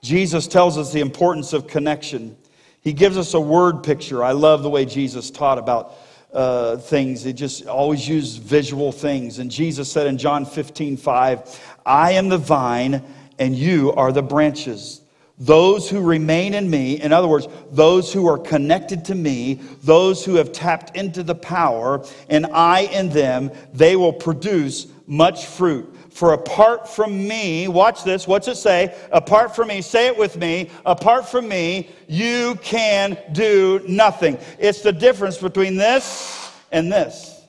Jesus 0.02 0.48
tells 0.48 0.78
us 0.78 0.92
the 0.92 1.00
importance 1.00 1.54
of 1.54 1.68
connection. 1.68 2.36
He 2.82 2.94
gives 2.94 3.18
us 3.18 3.34
a 3.34 3.40
word 3.40 3.84
picture. 3.84 4.24
I 4.24 4.32
love 4.32 4.64
the 4.64 4.70
way 4.70 4.86
Jesus 4.86 5.30
taught 5.30 5.58
about 5.58 5.94
uh, 6.34 6.78
things. 6.78 7.24
He 7.24 7.34
just 7.34 7.68
always 7.68 8.08
used 8.08 8.42
visual 8.42 8.92
things. 8.92 9.40
And 9.40 9.52
Jesus 9.52 9.92
said 9.92 10.08
in 10.08 10.18
John 10.18 10.46
15, 10.46 10.98
5, 10.98 11.78
I 11.86 12.14
am 12.14 12.30
the 12.30 12.38
vine 12.38 13.04
and 13.42 13.56
you 13.56 13.92
are 13.94 14.12
the 14.12 14.22
branches. 14.22 15.02
Those 15.40 15.90
who 15.90 16.00
remain 16.00 16.54
in 16.54 16.70
me, 16.70 17.02
in 17.02 17.12
other 17.12 17.28
words, 17.28 17.48
those 17.72 18.14
who 18.14 18.28
are 18.28 18.38
connected 18.38 19.04
to 19.06 19.16
me, 19.16 19.56
those 19.82 20.24
who 20.24 20.36
have 20.36 20.52
tapped 20.52 20.96
into 20.96 21.24
the 21.24 21.34
power, 21.34 22.06
and 22.30 22.46
I 22.46 22.82
in 22.82 23.10
them, 23.10 23.50
they 23.74 23.96
will 23.96 24.14
produce 24.14 24.86
much 25.08 25.48
fruit. 25.48 25.92
For 26.12 26.34
apart 26.34 26.88
from 26.88 27.28
me, 27.28 27.68
watch 27.68 28.04
this, 28.04 28.28
what's 28.28 28.48
it 28.48 28.58
say? 28.58 28.96
Apart 29.12 29.56
from 29.56 29.70
me, 29.70 29.82
say 29.82 30.06
it 30.06 30.16
with 30.16 30.38
me, 30.38 30.70
apart 30.86 31.28
from 31.28 31.50
me, 31.50 31.90
you 32.08 32.60
can 32.62 33.18
do 33.32 33.82
nothing. 33.88 34.38
It's 34.60 34.82
the 34.82 34.94
difference 34.94 35.40
between 35.40 35.78
this 35.78 36.54
and 36.72 36.92
this. 36.92 37.42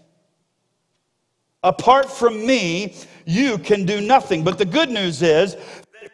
Apart 1.63 2.11
from 2.11 2.47
me, 2.47 2.95
you 3.25 3.59
can 3.59 3.85
do 3.85 4.01
nothing. 4.01 4.43
But 4.43 4.59
the 4.59 4.65
good 4.65 4.91
news 4.91 5.23
is 5.23 5.57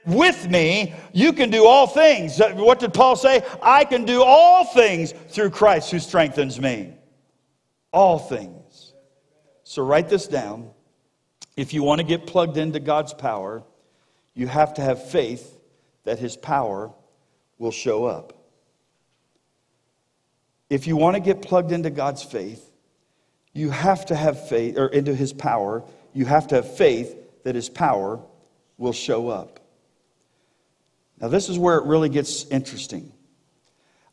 with 0.07 0.49
me, 0.49 0.95
you 1.13 1.33
can 1.33 1.51
do 1.51 1.67
all 1.67 1.87
things. 1.87 2.41
Uh, 2.41 2.53
what 2.55 2.79
did 2.79 2.95
Paul 2.95 3.17
say? 3.17 3.43
I 3.63 3.85
can 3.85 4.05
do 4.05 4.23
all 4.23 4.65
things 4.65 5.13
through 5.29 5.51
Christ 5.51 5.91
who 5.91 5.99
strengthens 5.99 6.61
me. 6.61 6.95
All 7.93 8.19
things. 8.19 8.95
So 9.65 9.83
write 9.83 10.09
this 10.09 10.27
down. 10.27 10.71
If 11.57 11.75
you 11.75 11.83
want 11.83 12.01
to 12.01 12.07
get 12.07 12.27
plugged 12.27 12.57
into 12.57 12.81
God's 12.81 13.13
power, 13.13 13.65
you 14.35 14.47
have 14.47 14.75
to 14.75 14.83
have 14.83 15.11
faith 15.11 15.59
that 16.05 16.19
his 16.19 16.37
power 16.37 16.93
will 17.59 17.73
show 17.73 18.05
up. 18.05 18.33
If 20.71 20.87
you 20.87 20.97
want 20.97 21.17
to 21.17 21.21
get 21.21 21.43
plugged 21.43 21.73
into 21.73 21.91
God's 21.91 22.23
faith, 22.23 22.65
you 23.53 23.71
have 23.71 24.07
to 24.07 24.15
have 24.15 24.49
faith, 24.49 24.79
or 24.79 24.87
into 24.89 25.15
his 25.15 25.33
power, 25.33 25.83
you 26.13 26.27
have 26.27 26.47
to 26.49 26.57
have 26.57 26.77
faith 26.77 27.17
that 27.45 27.55
his 27.55 27.69
power 27.69 28.21
will 28.77 28.93
show 28.93 29.29
up. 29.29 29.58
Now, 31.21 31.29
this 31.29 31.49
is 31.49 31.59
where 31.59 31.79
it 31.79 31.85
really 31.85 32.09
gets 32.09 32.47
interesting. 32.47 33.13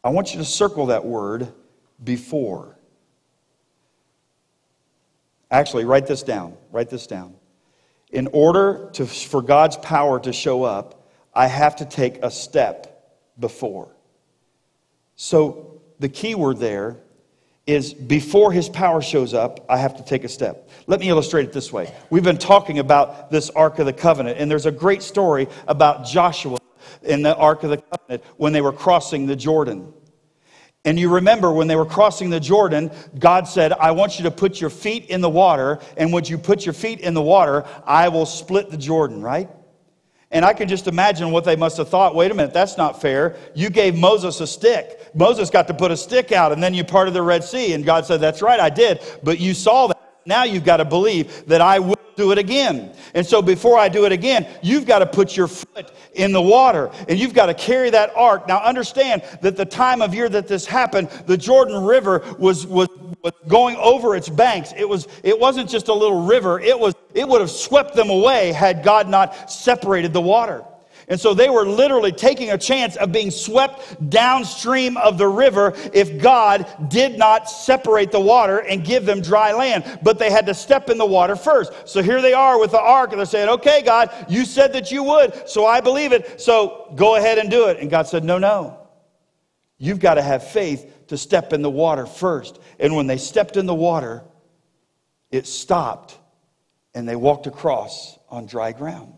I 0.03 0.09
want 0.09 0.33
you 0.33 0.39
to 0.39 0.45
circle 0.45 0.87
that 0.87 1.05
word 1.05 1.51
before. 2.03 2.77
Actually, 5.51 5.85
write 5.85 6.07
this 6.07 6.23
down. 6.23 6.57
Write 6.71 6.89
this 6.89 7.07
down. 7.07 7.35
In 8.11 8.27
order 8.27 8.89
to, 8.93 9.05
for 9.05 9.41
God's 9.41 9.77
power 9.77 10.19
to 10.19 10.33
show 10.33 10.63
up, 10.63 11.07
I 11.33 11.47
have 11.47 11.77
to 11.77 11.85
take 11.85 12.17
a 12.23 12.31
step 12.31 13.19
before. 13.39 13.91
So, 15.15 15.81
the 15.99 16.09
key 16.09 16.35
word 16.35 16.57
there 16.57 16.97
is 17.65 17.93
before 17.93 18.51
his 18.51 18.69
power 18.69 19.01
shows 19.01 19.33
up, 19.33 19.65
I 19.69 19.77
have 19.77 19.97
to 19.97 20.03
take 20.03 20.23
a 20.23 20.29
step. 20.29 20.69
Let 20.87 20.99
me 20.99 21.09
illustrate 21.09 21.45
it 21.45 21.53
this 21.53 21.73
way. 21.73 21.93
We've 22.09 22.23
been 22.23 22.37
talking 22.37 22.79
about 22.79 23.31
this 23.31 23.49
Ark 23.49 23.79
of 23.79 23.85
the 23.85 23.93
Covenant, 23.93 24.37
and 24.39 24.51
there's 24.51 24.65
a 24.65 24.71
great 24.71 25.01
story 25.01 25.47
about 25.67 26.05
Joshua 26.05 26.57
in 27.03 27.21
the 27.21 27.35
Ark 27.35 27.63
of 27.63 27.69
the 27.69 27.77
Covenant 27.77 28.23
when 28.37 28.53
they 28.53 28.61
were 28.61 28.73
crossing 28.73 29.25
the 29.25 29.35
Jordan. 29.35 29.93
And 30.85 30.99
you 30.99 31.15
remember 31.15 31.51
when 31.51 31.67
they 31.67 31.75
were 31.75 31.85
crossing 31.85 32.29
the 32.29 32.39
Jordan, 32.39 32.91
God 33.17 33.47
said, 33.47 33.73
I 33.73 33.91
want 33.91 34.19
you 34.19 34.23
to 34.25 34.31
put 34.31 34.61
your 34.61 34.69
feet 34.69 35.05
in 35.07 35.19
the 35.19 35.29
water, 35.29 35.79
and 35.97 36.13
when 36.13 36.25
you 36.25 36.37
put 36.37 36.63
your 36.63 36.73
feet 36.73 36.99
in 36.99 37.15
the 37.15 37.23
water, 37.23 37.65
I 37.85 38.09
will 38.09 38.27
split 38.27 38.69
the 38.69 38.77
Jordan, 38.77 39.21
right? 39.21 39.49
And 40.29 40.45
I 40.45 40.53
can 40.53 40.67
just 40.67 40.87
imagine 40.87 41.31
what 41.31 41.43
they 41.43 41.55
must 41.55 41.77
have 41.77 41.89
thought. 41.89 42.13
Wait 42.13 42.29
a 42.29 42.33
minute, 42.33 42.53
that's 42.53 42.77
not 42.77 43.01
fair. 43.01 43.35
You 43.55 43.69
gave 43.69 43.95
Moses 43.95 44.41
a 44.41 44.47
stick. 44.47 45.09
Moses 45.15 45.49
got 45.49 45.67
to 45.67 45.73
put 45.73 45.91
a 45.91 45.97
stick 45.97 46.31
out, 46.31 46.51
and 46.51 46.61
then 46.61 46.73
you 46.73 46.83
parted 46.83 47.13
the 47.13 47.21
Red 47.23 47.43
Sea. 47.43 47.73
And 47.73 47.83
God 47.83 48.05
said, 48.05 48.21
That's 48.21 48.41
right, 48.41 48.59
I 48.59 48.69
did. 48.69 49.01
But 49.23 49.39
you 49.39 49.53
saw 49.53 49.87
that. 49.87 49.95
Now 50.25 50.43
you've 50.43 50.65
got 50.65 50.77
to 50.77 50.85
believe 50.85 51.45
that 51.47 51.61
I 51.61 51.79
will 51.79 51.95
do 52.15 52.31
it 52.31 52.37
again. 52.37 52.93
And 53.13 53.25
so 53.25 53.41
before 53.41 53.77
I 53.77 53.89
do 53.89 54.05
it 54.05 54.11
again, 54.11 54.47
you've 54.61 54.85
got 54.85 54.99
to 54.99 55.05
put 55.05 55.35
your 55.35 55.47
foot 55.47 55.91
in 56.13 56.31
the 56.31 56.41
water 56.41 56.89
and 57.07 57.19
you've 57.19 57.33
got 57.33 57.47
to 57.47 57.53
carry 57.53 57.89
that 57.91 58.15
ark. 58.15 58.47
Now 58.47 58.63
understand 58.63 59.23
that 59.41 59.57
the 59.57 59.65
time 59.65 60.01
of 60.01 60.13
year 60.13 60.29
that 60.29 60.47
this 60.47 60.65
happened, 60.65 61.09
the 61.27 61.37
Jordan 61.37 61.83
River 61.83 62.23
was, 62.39 62.65
was, 62.65 62.89
was 63.21 63.33
going 63.47 63.75
over 63.77 64.15
its 64.15 64.29
banks. 64.29 64.73
It, 64.77 64.87
was, 64.87 65.07
it 65.23 65.37
wasn't 65.37 65.69
just 65.69 65.87
a 65.89 65.93
little 65.93 66.25
river, 66.25 66.59
it, 66.59 66.79
was, 66.79 66.95
it 67.13 67.27
would 67.27 67.41
have 67.41 67.51
swept 67.51 67.95
them 67.95 68.09
away 68.09 68.51
had 68.51 68.83
God 68.83 69.07
not 69.09 69.51
separated 69.51 70.13
the 70.13 70.21
water. 70.21 70.63
And 71.07 71.19
so 71.19 71.33
they 71.33 71.49
were 71.49 71.65
literally 71.65 72.11
taking 72.11 72.51
a 72.51 72.57
chance 72.57 72.95
of 72.95 73.11
being 73.11 73.29
swept 73.29 74.09
downstream 74.09 74.97
of 74.97 75.17
the 75.17 75.27
river 75.27 75.73
if 75.93 76.21
God 76.21 76.67
did 76.89 77.17
not 77.17 77.49
separate 77.49 78.11
the 78.11 78.19
water 78.19 78.59
and 78.59 78.83
give 78.83 79.05
them 79.05 79.21
dry 79.21 79.53
land. 79.53 79.99
But 80.01 80.17
they 80.17 80.31
had 80.31 80.47
to 80.47 80.53
step 80.53 80.89
in 80.89 80.97
the 80.97 81.05
water 81.05 81.35
first. 81.35 81.87
So 81.87 82.01
here 82.01 82.21
they 82.21 82.33
are 82.33 82.59
with 82.59 82.71
the 82.71 82.81
ark, 82.81 83.11
and 83.11 83.19
they're 83.19 83.25
saying, 83.25 83.49
Okay, 83.49 83.83
God, 83.83 84.09
you 84.27 84.45
said 84.45 84.73
that 84.73 84.91
you 84.91 85.03
would, 85.03 85.47
so 85.47 85.65
I 85.65 85.81
believe 85.81 86.11
it. 86.11 86.41
So 86.41 86.91
go 86.95 87.15
ahead 87.15 87.37
and 87.37 87.51
do 87.51 87.67
it. 87.67 87.79
And 87.79 87.89
God 87.89 88.07
said, 88.07 88.23
No, 88.23 88.37
no. 88.37 88.79
You've 89.77 89.99
got 89.99 90.15
to 90.15 90.21
have 90.21 90.47
faith 90.47 91.07
to 91.07 91.17
step 91.17 91.53
in 91.53 91.61
the 91.61 91.69
water 91.69 92.05
first. 92.05 92.59
And 92.79 92.95
when 92.95 93.07
they 93.07 93.17
stepped 93.17 93.57
in 93.57 93.65
the 93.65 93.75
water, 93.75 94.23
it 95.31 95.45
stopped 95.45 96.17
and 96.93 97.07
they 97.07 97.15
walked 97.15 97.45
across 97.45 98.17
on 98.29 98.45
dry 98.45 98.71
ground. 98.71 99.17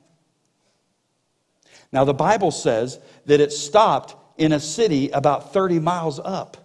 Now, 1.91 2.04
the 2.04 2.13
Bible 2.13 2.52
says 2.52 3.00
that 3.26 3.39
it 3.39 3.52
stopped 3.52 4.15
in 4.38 4.52
a 4.52 4.60
city 4.60 5.10
about 5.10 5.54
30 5.54 5.80
miles 5.80 6.19
up. 6.19 6.58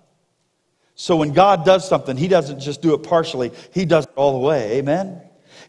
So 0.95 1.17
when 1.17 1.33
God 1.33 1.65
does 1.65 1.89
something, 1.89 2.17
He 2.17 2.29
doesn't 2.29 2.61
just 2.61 2.83
do 2.83 2.95
it 2.95 3.03
partially, 3.03 3.53
He 3.73 3.85
does 3.85 4.05
it 4.05 4.13
all 4.15 4.33
the 4.33 4.47
way. 4.47 4.79
Amen? 4.79 5.21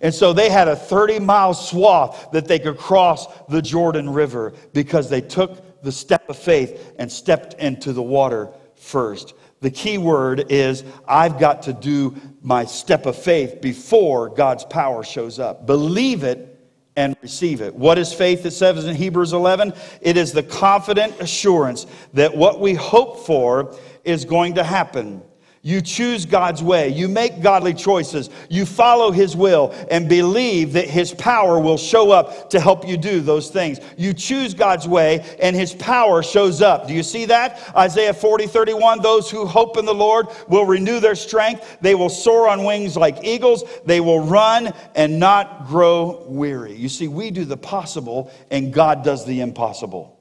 And 0.01 0.13
so 0.13 0.33
they 0.33 0.49
had 0.49 0.67
a 0.67 0.75
30 0.75 1.19
mile 1.19 1.53
swath 1.53 2.31
that 2.31 2.47
they 2.47 2.59
could 2.59 2.77
cross 2.77 3.27
the 3.47 3.61
Jordan 3.61 4.09
River 4.09 4.53
because 4.73 5.09
they 5.09 5.21
took 5.21 5.81
the 5.81 5.91
step 5.91 6.27
of 6.29 6.37
faith 6.37 6.93
and 6.99 7.11
stepped 7.11 7.53
into 7.55 7.93
the 7.93 8.01
water 8.01 8.49
first. 8.75 9.33
The 9.61 9.71
key 9.71 9.97
word 9.97 10.51
is 10.51 10.83
I've 11.07 11.39
got 11.39 11.63
to 11.63 11.73
do 11.73 12.15
my 12.41 12.65
step 12.65 13.05
of 13.05 13.15
faith 13.15 13.61
before 13.61 14.29
God's 14.29 14.65
power 14.65 15.03
shows 15.03 15.39
up. 15.39 15.65
Believe 15.65 16.23
it 16.23 16.52
and 16.95 17.15
receive 17.21 17.61
it. 17.61 17.73
What 17.73 17.97
is 17.97 18.13
faith? 18.13 18.45
It 18.45 18.51
says 18.51 18.85
in 18.85 18.95
Hebrews 18.95 19.33
11, 19.33 19.73
it 20.01 20.17
is 20.17 20.31
the 20.31 20.43
confident 20.43 21.19
assurance 21.19 21.87
that 22.13 22.35
what 22.35 22.59
we 22.59 22.73
hope 22.73 23.25
for 23.25 23.75
is 24.03 24.25
going 24.25 24.55
to 24.55 24.63
happen. 24.63 25.23
You 25.65 25.79
choose 25.79 26.25
God's 26.25 26.61
way. 26.61 26.89
You 26.89 27.07
make 27.07 27.41
godly 27.41 27.73
choices. 27.73 28.29
You 28.49 28.65
follow 28.65 29.11
His 29.11 29.33
will 29.33 29.73
and 29.89 30.09
believe 30.09 30.73
that 30.73 30.89
His 30.89 31.13
power 31.13 31.57
will 31.57 31.77
show 31.77 32.11
up 32.11 32.49
to 32.49 32.59
help 32.59 32.85
you 32.85 32.97
do 32.97 33.21
those 33.21 33.49
things. 33.49 33.79
You 33.97 34.13
choose 34.13 34.53
God's 34.53 34.89
way 34.89 35.25
and 35.41 35.55
His 35.55 35.73
power 35.73 36.21
shows 36.21 36.61
up. 36.61 36.85
Do 36.85 36.93
you 36.93 37.01
see 37.01 37.23
that? 37.27 37.61
Isaiah 37.77 38.13
40, 38.13 38.47
31. 38.47 39.01
Those 39.01 39.31
who 39.31 39.45
hope 39.45 39.77
in 39.77 39.85
the 39.85 39.93
Lord 39.93 40.27
will 40.49 40.65
renew 40.65 40.99
their 40.99 41.15
strength. 41.15 41.77
They 41.79 41.95
will 41.95 42.09
soar 42.09 42.49
on 42.49 42.65
wings 42.65 42.97
like 42.97 43.23
eagles. 43.23 43.63
They 43.85 44.01
will 44.01 44.19
run 44.19 44.73
and 44.95 45.17
not 45.17 45.67
grow 45.67 46.25
weary. 46.27 46.75
You 46.75 46.89
see, 46.89 47.07
we 47.07 47.31
do 47.31 47.45
the 47.45 47.55
possible 47.55 48.29
and 48.51 48.73
God 48.73 49.05
does 49.05 49.25
the 49.25 49.39
impossible. 49.39 50.19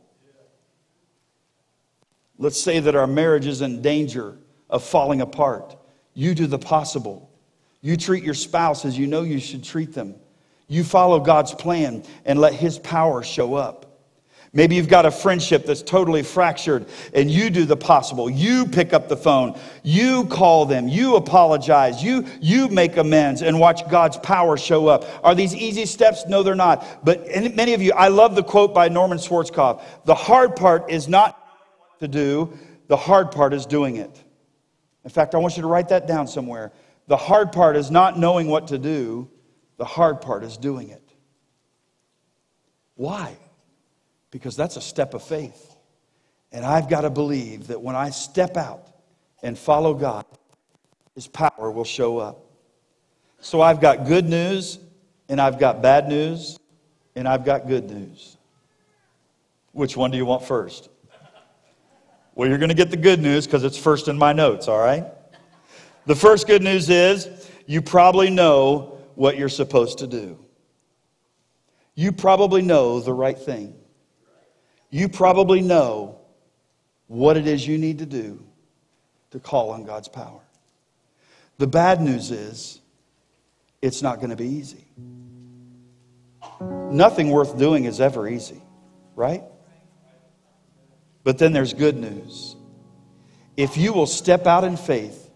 Let's 2.38 2.60
say 2.60 2.78
that 2.78 2.94
our 2.94 3.08
marriage 3.08 3.46
is 3.46 3.60
in 3.60 3.82
danger 3.82 4.38
of 4.72 4.82
falling 4.82 5.20
apart. 5.20 5.76
You 6.14 6.34
do 6.34 6.48
the 6.48 6.58
possible. 6.58 7.30
You 7.82 7.96
treat 7.96 8.24
your 8.24 8.34
spouse 8.34 8.84
as 8.84 8.98
you 8.98 9.06
know 9.06 9.22
you 9.22 9.38
should 9.38 9.62
treat 9.62 9.92
them. 9.92 10.16
You 10.66 10.82
follow 10.82 11.20
God's 11.20 11.54
plan 11.54 12.02
and 12.24 12.40
let 12.40 12.54
His 12.54 12.78
power 12.78 13.22
show 13.22 13.54
up. 13.54 13.86
Maybe 14.54 14.76
you've 14.76 14.88
got 14.88 15.06
a 15.06 15.10
friendship 15.10 15.64
that's 15.64 15.80
totally 15.80 16.22
fractured 16.22 16.86
and 17.14 17.30
you 17.30 17.48
do 17.48 17.64
the 17.64 17.76
possible. 17.76 18.28
You 18.28 18.66
pick 18.66 18.92
up 18.92 19.08
the 19.08 19.16
phone. 19.16 19.58
You 19.82 20.26
call 20.26 20.66
them. 20.66 20.88
You 20.88 21.16
apologize. 21.16 22.02
You, 22.02 22.26
you 22.40 22.68
make 22.68 22.98
amends 22.98 23.40
and 23.40 23.58
watch 23.58 23.88
God's 23.88 24.18
power 24.18 24.58
show 24.58 24.88
up. 24.88 25.06
Are 25.24 25.34
these 25.34 25.54
easy 25.54 25.86
steps? 25.86 26.24
No, 26.28 26.42
they're 26.42 26.54
not. 26.54 27.02
But 27.02 27.26
many 27.54 27.72
of 27.72 27.80
you, 27.80 27.92
I 27.92 28.08
love 28.08 28.34
the 28.34 28.42
quote 28.42 28.74
by 28.74 28.90
Norman 28.90 29.16
Schwarzkopf. 29.16 29.82
The 30.04 30.14
hard 30.14 30.54
part 30.54 30.90
is 30.90 31.08
not 31.08 31.38
to 32.00 32.08
do. 32.08 32.52
The 32.88 32.96
hard 32.96 33.30
part 33.32 33.54
is 33.54 33.64
doing 33.64 33.96
it. 33.96 34.22
In 35.04 35.10
fact, 35.10 35.34
I 35.34 35.38
want 35.38 35.56
you 35.56 35.62
to 35.62 35.68
write 35.68 35.88
that 35.88 36.06
down 36.06 36.26
somewhere. 36.26 36.72
The 37.08 37.16
hard 37.16 37.52
part 37.52 37.76
is 37.76 37.90
not 37.90 38.18
knowing 38.18 38.46
what 38.46 38.68
to 38.68 38.78
do, 38.78 39.28
the 39.76 39.84
hard 39.84 40.20
part 40.20 40.44
is 40.44 40.56
doing 40.56 40.90
it. 40.90 41.02
Why? 42.94 43.36
Because 44.30 44.56
that's 44.56 44.76
a 44.76 44.80
step 44.80 45.14
of 45.14 45.22
faith. 45.22 45.76
And 46.52 46.64
I've 46.64 46.88
got 46.88 47.00
to 47.00 47.10
believe 47.10 47.68
that 47.68 47.82
when 47.82 47.96
I 47.96 48.10
step 48.10 48.56
out 48.56 48.88
and 49.42 49.58
follow 49.58 49.94
God, 49.94 50.24
His 51.14 51.26
power 51.26 51.70
will 51.70 51.84
show 51.84 52.18
up. 52.18 52.44
So 53.40 53.60
I've 53.60 53.80
got 53.80 54.06
good 54.06 54.28
news, 54.28 54.78
and 55.28 55.40
I've 55.40 55.58
got 55.58 55.82
bad 55.82 56.08
news, 56.08 56.58
and 57.16 57.26
I've 57.26 57.44
got 57.44 57.66
good 57.66 57.90
news. 57.90 58.36
Which 59.72 59.96
one 59.96 60.10
do 60.10 60.16
you 60.16 60.26
want 60.26 60.44
first? 60.44 60.88
Well, 62.34 62.48
you're 62.48 62.58
going 62.58 62.70
to 62.70 62.74
get 62.74 62.90
the 62.90 62.96
good 62.96 63.20
news 63.20 63.46
because 63.46 63.64
it's 63.64 63.76
first 63.76 64.08
in 64.08 64.16
my 64.16 64.32
notes, 64.32 64.68
all 64.68 64.78
right? 64.78 65.04
The 66.06 66.16
first 66.16 66.46
good 66.46 66.62
news 66.62 66.88
is 66.90 67.28
you 67.66 67.82
probably 67.82 68.30
know 68.30 68.98
what 69.14 69.36
you're 69.36 69.48
supposed 69.48 69.98
to 69.98 70.06
do. 70.06 70.38
You 71.94 72.12
probably 72.12 72.62
know 72.62 73.00
the 73.00 73.12
right 73.12 73.38
thing. 73.38 73.74
You 74.90 75.08
probably 75.08 75.60
know 75.60 76.18
what 77.06 77.36
it 77.36 77.46
is 77.46 77.66
you 77.66 77.76
need 77.76 77.98
to 77.98 78.06
do 78.06 78.42
to 79.30 79.38
call 79.38 79.70
on 79.70 79.84
God's 79.84 80.08
power. 80.08 80.40
The 81.58 81.66
bad 81.66 82.00
news 82.00 82.30
is 82.30 82.80
it's 83.82 84.02
not 84.02 84.16
going 84.16 84.30
to 84.30 84.36
be 84.36 84.48
easy. 84.48 84.86
Nothing 86.60 87.30
worth 87.30 87.58
doing 87.58 87.84
is 87.84 88.00
ever 88.00 88.28
easy, 88.28 88.62
right? 89.14 89.42
But 91.24 91.38
then 91.38 91.52
there's 91.52 91.74
good 91.74 91.96
news. 91.96 92.56
If 93.56 93.76
you 93.76 93.92
will 93.92 94.06
step 94.06 94.46
out 94.46 94.64
in 94.64 94.76
faith 94.76 95.30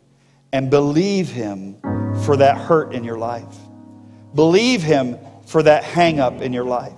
and 0.52 0.70
believe 0.70 1.28
Him 1.28 1.76
for 2.24 2.36
that 2.38 2.56
hurt 2.56 2.92
in 2.92 3.04
your 3.04 3.18
life, 3.18 3.54
believe 4.34 4.82
Him 4.82 5.18
for 5.46 5.62
that 5.62 5.84
hang 5.84 6.18
up 6.18 6.40
in 6.40 6.52
your 6.52 6.64
life, 6.64 6.92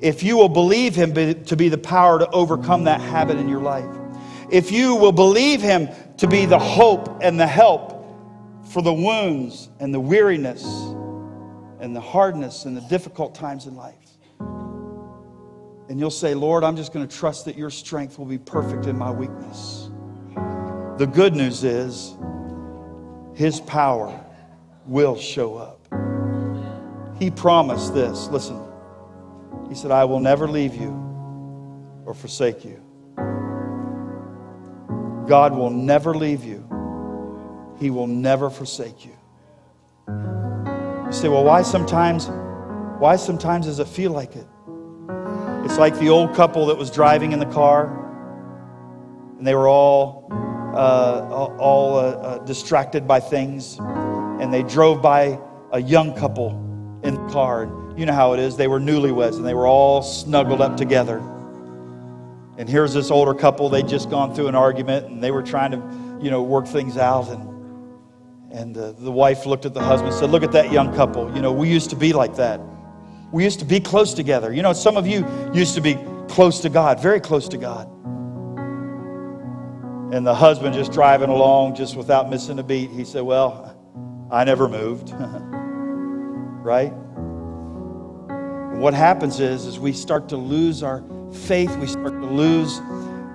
if 0.00 0.22
you 0.22 0.36
will 0.36 0.48
believe 0.48 0.94
Him 0.94 1.44
to 1.44 1.56
be 1.56 1.68
the 1.68 1.78
power 1.78 2.18
to 2.18 2.28
overcome 2.30 2.84
that 2.84 3.00
habit 3.00 3.38
in 3.38 3.48
your 3.48 3.60
life, 3.60 3.84
if 4.50 4.70
you 4.70 4.94
will 4.94 5.12
believe 5.12 5.60
Him 5.60 5.88
to 6.18 6.26
be 6.26 6.46
the 6.46 6.58
hope 6.58 7.22
and 7.22 7.38
the 7.38 7.46
help 7.46 7.92
for 8.70 8.82
the 8.82 8.92
wounds 8.92 9.68
and 9.80 9.92
the 9.92 10.00
weariness 10.00 10.64
and 11.80 11.94
the 11.94 12.00
hardness 12.00 12.64
and 12.64 12.76
the 12.76 12.80
difficult 12.82 13.34
times 13.34 13.66
in 13.66 13.76
life, 13.76 13.94
and 15.88 16.00
you'll 16.00 16.10
say, 16.10 16.34
Lord, 16.34 16.64
I'm 16.64 16.76
just 16.76 16.92
going 16.92 17.06
to 17.06 17.16
trust 17.16 17.44
that 17.44 17.56
your 17.56 17.70
strength 17.70 18.18
will 18.18 18.26
be 18.26 18.38
perfect 18.38 18.86
in 18.86 18.98
my 18.98 19.10
weakness. 19.10 19.90
The 20.98 21.06
good 21.06 21.34
news 21.34 21.62
is, 21.62 22.16
his 23.34 23.60
power 23.60 24.18
will 24.86 25.16
show 25.16 25.56
up. 25.56 25.86
He 27.18 27.30
promised 27.30 27.94
this. 27.94 28.28
Listen, 28.28 28.60
he 29.68 29.74
said, 29.74 29.90
I 29.90 30.04
will 30.04 30.20
never 30.20 30.48
leave 30.48 30.74
you 30.74 30.90
or 32.04 32.14
forsake 32.14 32.64
you. 32.64 32.82
God 35.26 35.54
will 35.54 35.70
never 35.70 36.14
leave 36.14 36.44
you, 36.44 36.64
He 37.78 37.90
will 37.90 38.06
never 38.06 38.48
forsake 38.48 39.04
you. 39.04 39.16
You 40.08 41.12
say, 41.12 41.28
well, 41.28 41.44
why 41.44 41.62
sometimes, 41.62 42.28
why 42.98 43.16
sometimes 43.16 43.66
does 43.66 43.80
it 43.80 43.88
feel 43.88 44.12
like 44.12 44.36
it? 44.36 44.46
It's 45.66 45.78
like 45.78 45.98
the 45.98 46.10
old 46.10 46.32
couple 46.36 46.66
that 46.66 46.78
was 46.78 46.92
driving 46.92 47.32
in 47.32 47.40
the 47.40 47.46
car, 47.46 47.86
and 49.36 49.44
they 49.44 49.52
were 49.52 49.66
all 49.66 50.28
uh, 50.30 51.56
all 51.58 51.96
uh, 51.96 52.02
uh, 52.02 52.38
distracted 52.44 53.08
by 53.08 53.18
things, 53.18 53.76
and 53.80 54.54
they 54.54 54.62
drove 54.62 55.02
by 55.02 55.40
a 55.72 55.82
young 55.82 56.14
couple 56.14 56.50
in 57.02 57.14
the 57.14 57.32
car. 57.32 57.64
And 57.64 57.98
you 57.98 58.06
know 58.06 58.12
how 58.12 58.32
it 58.32 58.38
is. 58.38 58.56
They 58.56 58.68
were 58.68 58.78
newlyweds, 58.78 59.38
and 59.38 59.44
they 59.44 59.54
were 59.54 59.66
all 59.66 60.02
snuggled 60.02 60.60
up 60.60 60.76
together. 60.76 61.18
And 62.58 62.68
here's 62.68 62.94
this 62.94 63.10
older 63.10 63.34
couple. 63.34 63.68
They'd 63.68 63.88
just 63.88 64.08
gone 64.08 64.36
through 64.36 64.46
an 64.46 64.54
argument, 64.54 65.06
and 65.06 65.20
they 65.20 65.32
were 65.32 65.42
trying 65.42 65.72
to, 65.72 65.78
you 66.24 66.30
know, 66.30 66.44
work 66.44 66.68
things 66.68 66.96
out. 66.96 67.28
And 67.28 68.52
and 68.52 68.78
uh, 68.78 68.92
the 68.92 69.10
wife 69.10 69.46
looked 69.46 69.66
at 69.66 69.74
the 69.74 69.82
husband 69.82 70.12
and 70.12 70.20
said, 70.20 70.30
Look 70.30 70.44
at 70.44 70.52
that 70.52 70.70
young 70.70 70.94
couple. 70.94 71.34
You 71.34 71.42
know, 71.42 71.50
we 71.50 71.68
used 71.68 71.90
to 71.90 71.96
be 71.96 72.12
like 72.12 72.36
that. 72.36 72.60
We 73.32 73.44
used 73.44 73.58
to 73.58 73.64
be 73.64 73.80
close 73.80 74.14
together. 74.14 74.52
You 74.52 74.62
know, 74.62 74.72
some 74.72 74.96
of 74.96 75.06
you 75.06 75.26
used 75.52 75.74
to 75.74 75.80
be 75.80 75.98
close 76.28 76.60
to 76.60 76.68
God, 76.68 77.00
very 77.00 77.20
close 77.20 77.48
to 77.48 77.58
God. 77.58 77.88
And 80.14 80.26
the 80.26 80.34
husband 80.34 80.74
just 80.74 80.92
driving 80.92 81.30
along, 81.30 81.74
just 81.74 81.96
without 81.96 82.30
missing 82.30 82.58
a 82.58 82.62
beat, 82.62 82.90
he 82.90 83.04
said, 83.04 83.22
Well, 83.22 83.76
I 84.30 84.44
never 84.44 84.68
moved. 84.68 85.12
right? 86.66 86.92
And 88.76 88.80
what 88.80 88.94
happens 88.94 89.40
is, 89.40 89.66
is 89.66 89.78
we 89.78 89.92
start 89.92 90.28
to 90.28 90.36
lose 90.36 90.82
our 90.82 91.02
faith, 91.32 91.74
we 91.78 91.86
start 91.86 92.12
to 92.20 92.26
lose 92.26 92.78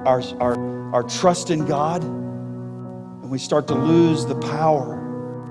our, 0.05 0.21
our, 0.39 0.93
our 0.93 1.03
trust 1.03 1.49
in 1.49 1.65
God, 1.65 2.03
and 2.03 3.29
we 3.29 3.37
start 3.39 3.67
to 3.67 3.75
lose 3.75 4.25
the 4.25 4.35
power 4.35 4.97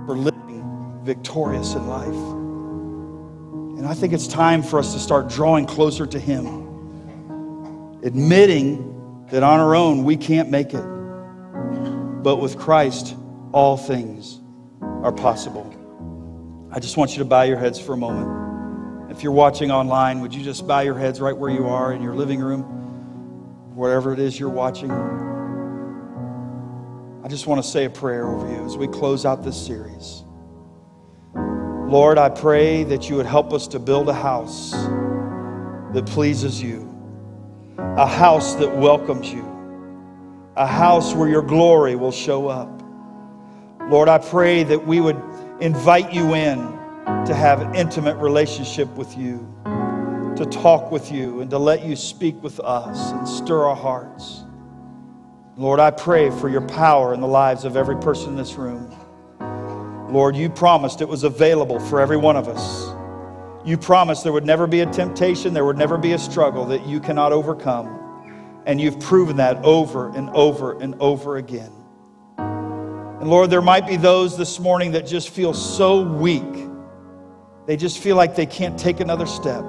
for 0.07 0.17
living 0.17 1.01
victorious 1.05 1.75
in 1.75 1.87
life. 1.87 2.40
And 3.81 3.89
I 3.89 3.95
think 3.95 4.13
it's 4.13 4.29
time 4.29 4.63
for 4.63 4.79
us 4.79 4.93
to 4.93 4.99
start 4.99 5.31
drawing 5.31 5.65
closer 5.65 6.07
to 6.07 6.19
Him, 6.19 6.45
admitting 8.03 9.25
that 9.31 9.43
on 9.43 9.59
our 9.59 9.75
own 9.75 10.05
we 10.05 10.19
can't 10.19 10.51
make 10.51 10.75
it, 10.75 10.85
but 12.23 12.37
with 12.37 12.59
Christ, 12.59 13.17
all 13.53 13.79
things 13.79 14.39
are 14.83 15.13
possible. 15.13 15.65
I 16.71 16.79
just 16.79 16.99
want 16.99 17.13
you 17.13 17.21
to 17.21 17.25
bow 17.25 17.41
your 17.41 17.57
heads 17.57 17.81
for 17.81 17.95
a 17.95 17.97
moment. 17.97 19.11
If 19.11 19.23
you're 19.23 19.33
watching 19.33 19.71
online, 19.71 20.21
would 20.21 20.35
you 20.35 20.45
just 20.45 20.67
bow 20.67 20.81
your 20.81 20.99
heads 20.99 21.19
right 21.19 21.35
where 21.35 21.51
you 21.51 21.67
are 21.67 21.95
in 21.95 22.03
your 22.03 22.15
living 22.15 22.41
room, 22.41 22.65
wherever 23.75 24.13
it 24.13 24.19
is 24.19 24.39
you're 24.39 24.51
watching? 24.51 24.91
I 27.25 27.29
just 27.29 27.47
want 27.47 27.65
to 27.65 27.67
say 27.67 27.87
a 27.87 27.91
prayer 27.91 28.29
over 28.29 28.47
you 28.47 28.63
as 28.67 28.77
we 28.77 28.89
close 28.89 29.25
out 29.25 29.43
this 29.43 29.57
series. 29.57 30.23
Lord, 31.91 32.19
I 32.19 32.29
pray 32.29 32.85
that 32.85 33.11
you 33.11 33.17
would 33.17 33.27
help 33.27 33.53
us 33.53 33.67
to 33.67 33.81
build 33.81 34.09
a 34.09 34.15
house 34.15 34.71
that 34.71 36.05
pleases 36.07 36.63
you, 36.63 36.89
a 37.77 38.07
house 38.07 38.55
that 38.55 38.77
welcomes 38.77 39.33
you, 39.33 39.45
a 40.55 40.69
house 40.69 41.15
where 41.15 41.29
your 41.29 41.43
glory 41.43 41.97
will 41.97 42.13
show 42.13 42.47
up. 42.47 42.71
Lord, 43.89 44.09
I 44.09 44.19
pray 44.19 44.63
that 44.63 44.87
we 44.87 45.01
would 45.01 45.21
invite 45.59 46.13
you 46.13 46.35
in 46.35 46.59
to 47.27 47.35
have 47.35 47.61
an 47.61 47.75
intimate 47.75 48.19
relationship 48.19 48.89
with 48.91 49.19
you, 49.19 49.53
to 50.37 50.47
talk 50.49 50.93
with 50.93 51.11
you, 51.11 51.41
and 51.41 51.51
to 51.51 51.59
let 51.59 51.85
you 51.85 51.97
speak 51.97 52.41
with 52.41 52.61
us 52.61 53.11
and 53.11 53.27
stir 53.27 53.65
our 53.65 53.75
hearts. 53.75 54.45
Lord, 55.57 55.81
I 55.81 55.91
pray 55.91 56.31
for 56.31 56.49
your 56.49 56.69
power 56.69 57.13
in 57.15 57.21
the 57.21 57.27
lives 57.27 57.65
of 57.65 57.77
every 57.77 57.97
person 57.97 58.29
in 58.29 58.37
this 58.37 58.55
room. 58.55 58.97
Lord, 60.11 60.35
you 60.35 60.51
promised 60.51 61.01
it 61.01 61.09
was 61.09 61.23
available 61.23 61.79
for 61.79 62.01
every 62.01 62.17
one 62.17 62.37
of 62.37 62.49
us. 62.49 62.95
You 63.65 63.77
promised 63.77 64.25
there 64.25 64.33
would 64.33 64.47
never 64.47 64.67
be 64.67 64.81
a 64.81 64.87
temptation, 64.87 65.55
there 65.55 65.65
would 65.65 65.79
never 65.79 65.97
be 65.97 66.13
a 66.13 66.19
struggle 66.19 66.65
that 66.67 66.87
you 66.87 66.99
cannot 66.99 67.33
overcome. 67.33 67.97
And 68.67 68.81
you've 68.81 68.99
proven 68.99 69.37
that 69.37 69.65
over 69.65 70.09
and 70.17 70.29
over 70.31 70.81
and 70.81 70.95
over 71.01 71.37
again. 71.37 71.73
And 72.39 73.29
Lord, 73.29 73.51
there 73.51 73.63
might 73.63 73.87
be 73.87 73.97
those 73.97 74.37
this 74.37 74.59
morning 74.59 74.93
that 74.93 75.07
just 75.07 75.31
feel 75.31 75.55
so 75.55 76.01
weak. 76.03 76.43
They 77.67 77.77
just 77.77 77.99
feel 77.99 78.17
like 78.17 78.35
they 78.35 78.47
can't 78.47 78.79
take 78.79 79.01
another 79.01 79.27
step. 79.27 79.65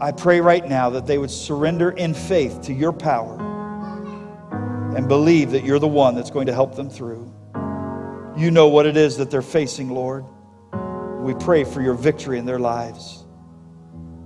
I 0.00 0.12
pray 0.12 0.40
right 0.40 0.68
now 0.68 0.90
that 0.90 1.06
they 1.06 1.16
would 1.16 1.30
surrender 1.30 1.92
in 1.92 2.12
faith 2.12 2.62
to 2.62 2.72
your 2.72 2.92
power 2.92 3.38
and 4.96 5.08
believe 5.08 5.52
that 5.52 5.64
you're 5.64 5.78
the 5.78 5.88
one 5.88 6.14
that's 6.16 6.30
going 6.30 6.46
to 6.46 6.52
help 6.52 6.74
them 6.74 6.90
through. 6.90 7.32
You 8.36 8.50
know 8.50 8.68
what 8.68 8.86
it 8.86 8.96
is 8.96 9.16
that 9.18 9.30
they're 9.30 9.42
facing, 9.42 9.90
Lord. 9.90 10.24
We 11.20 11.34
pray 11.34 11.64
for 11.64 11.82
your 11.82 11.94
victory 11.94 12.38
in 12.38 12.46
their 12.46 12.58
lives. 12.58 13.24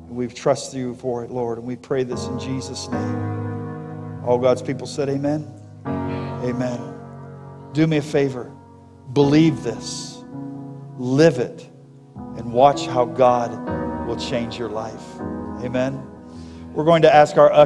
We 0.09 0.29
trust 0.29 0.75
you 0.75 0.95
for 0.95 1.25
it, 1.25 1.31
Lord, 1.31 1.59
and 1.59 1.67
we 1.67 1.77
pray 1.77 2.05
this 2.05 2.27
in 2.27 2.39
Jesus' 2.39 2.89
name. 2.89 4.25
All 4.25 4.39
God's 4.39 4.63
people 4.63 4.87
said, 4.87 5.09
Amen. 5.09 5.47
Amen. 5.85 6.95
Do 7.73 7.87
me 7.87 7.99
a 7.99 8.03
favor. 8.03 8.53
Believe 9.13 9.63
this, 9.63 10.25
live 10.97 11.39
it, 11.39 11.69
and 12.37 12.53
watch 12.53 12.87
how 12.87 13.05
God 13.05 14.07
will 14.07 14.17
change 14.17 14.59
your 14.59 14.69
life. 14.69 15.21
Amen. 15.63 16.03
We're 16.73 16.85
going 16.85 17.03
to 17.03 17.15
ask 17.15 17.37
our 17.37 17.53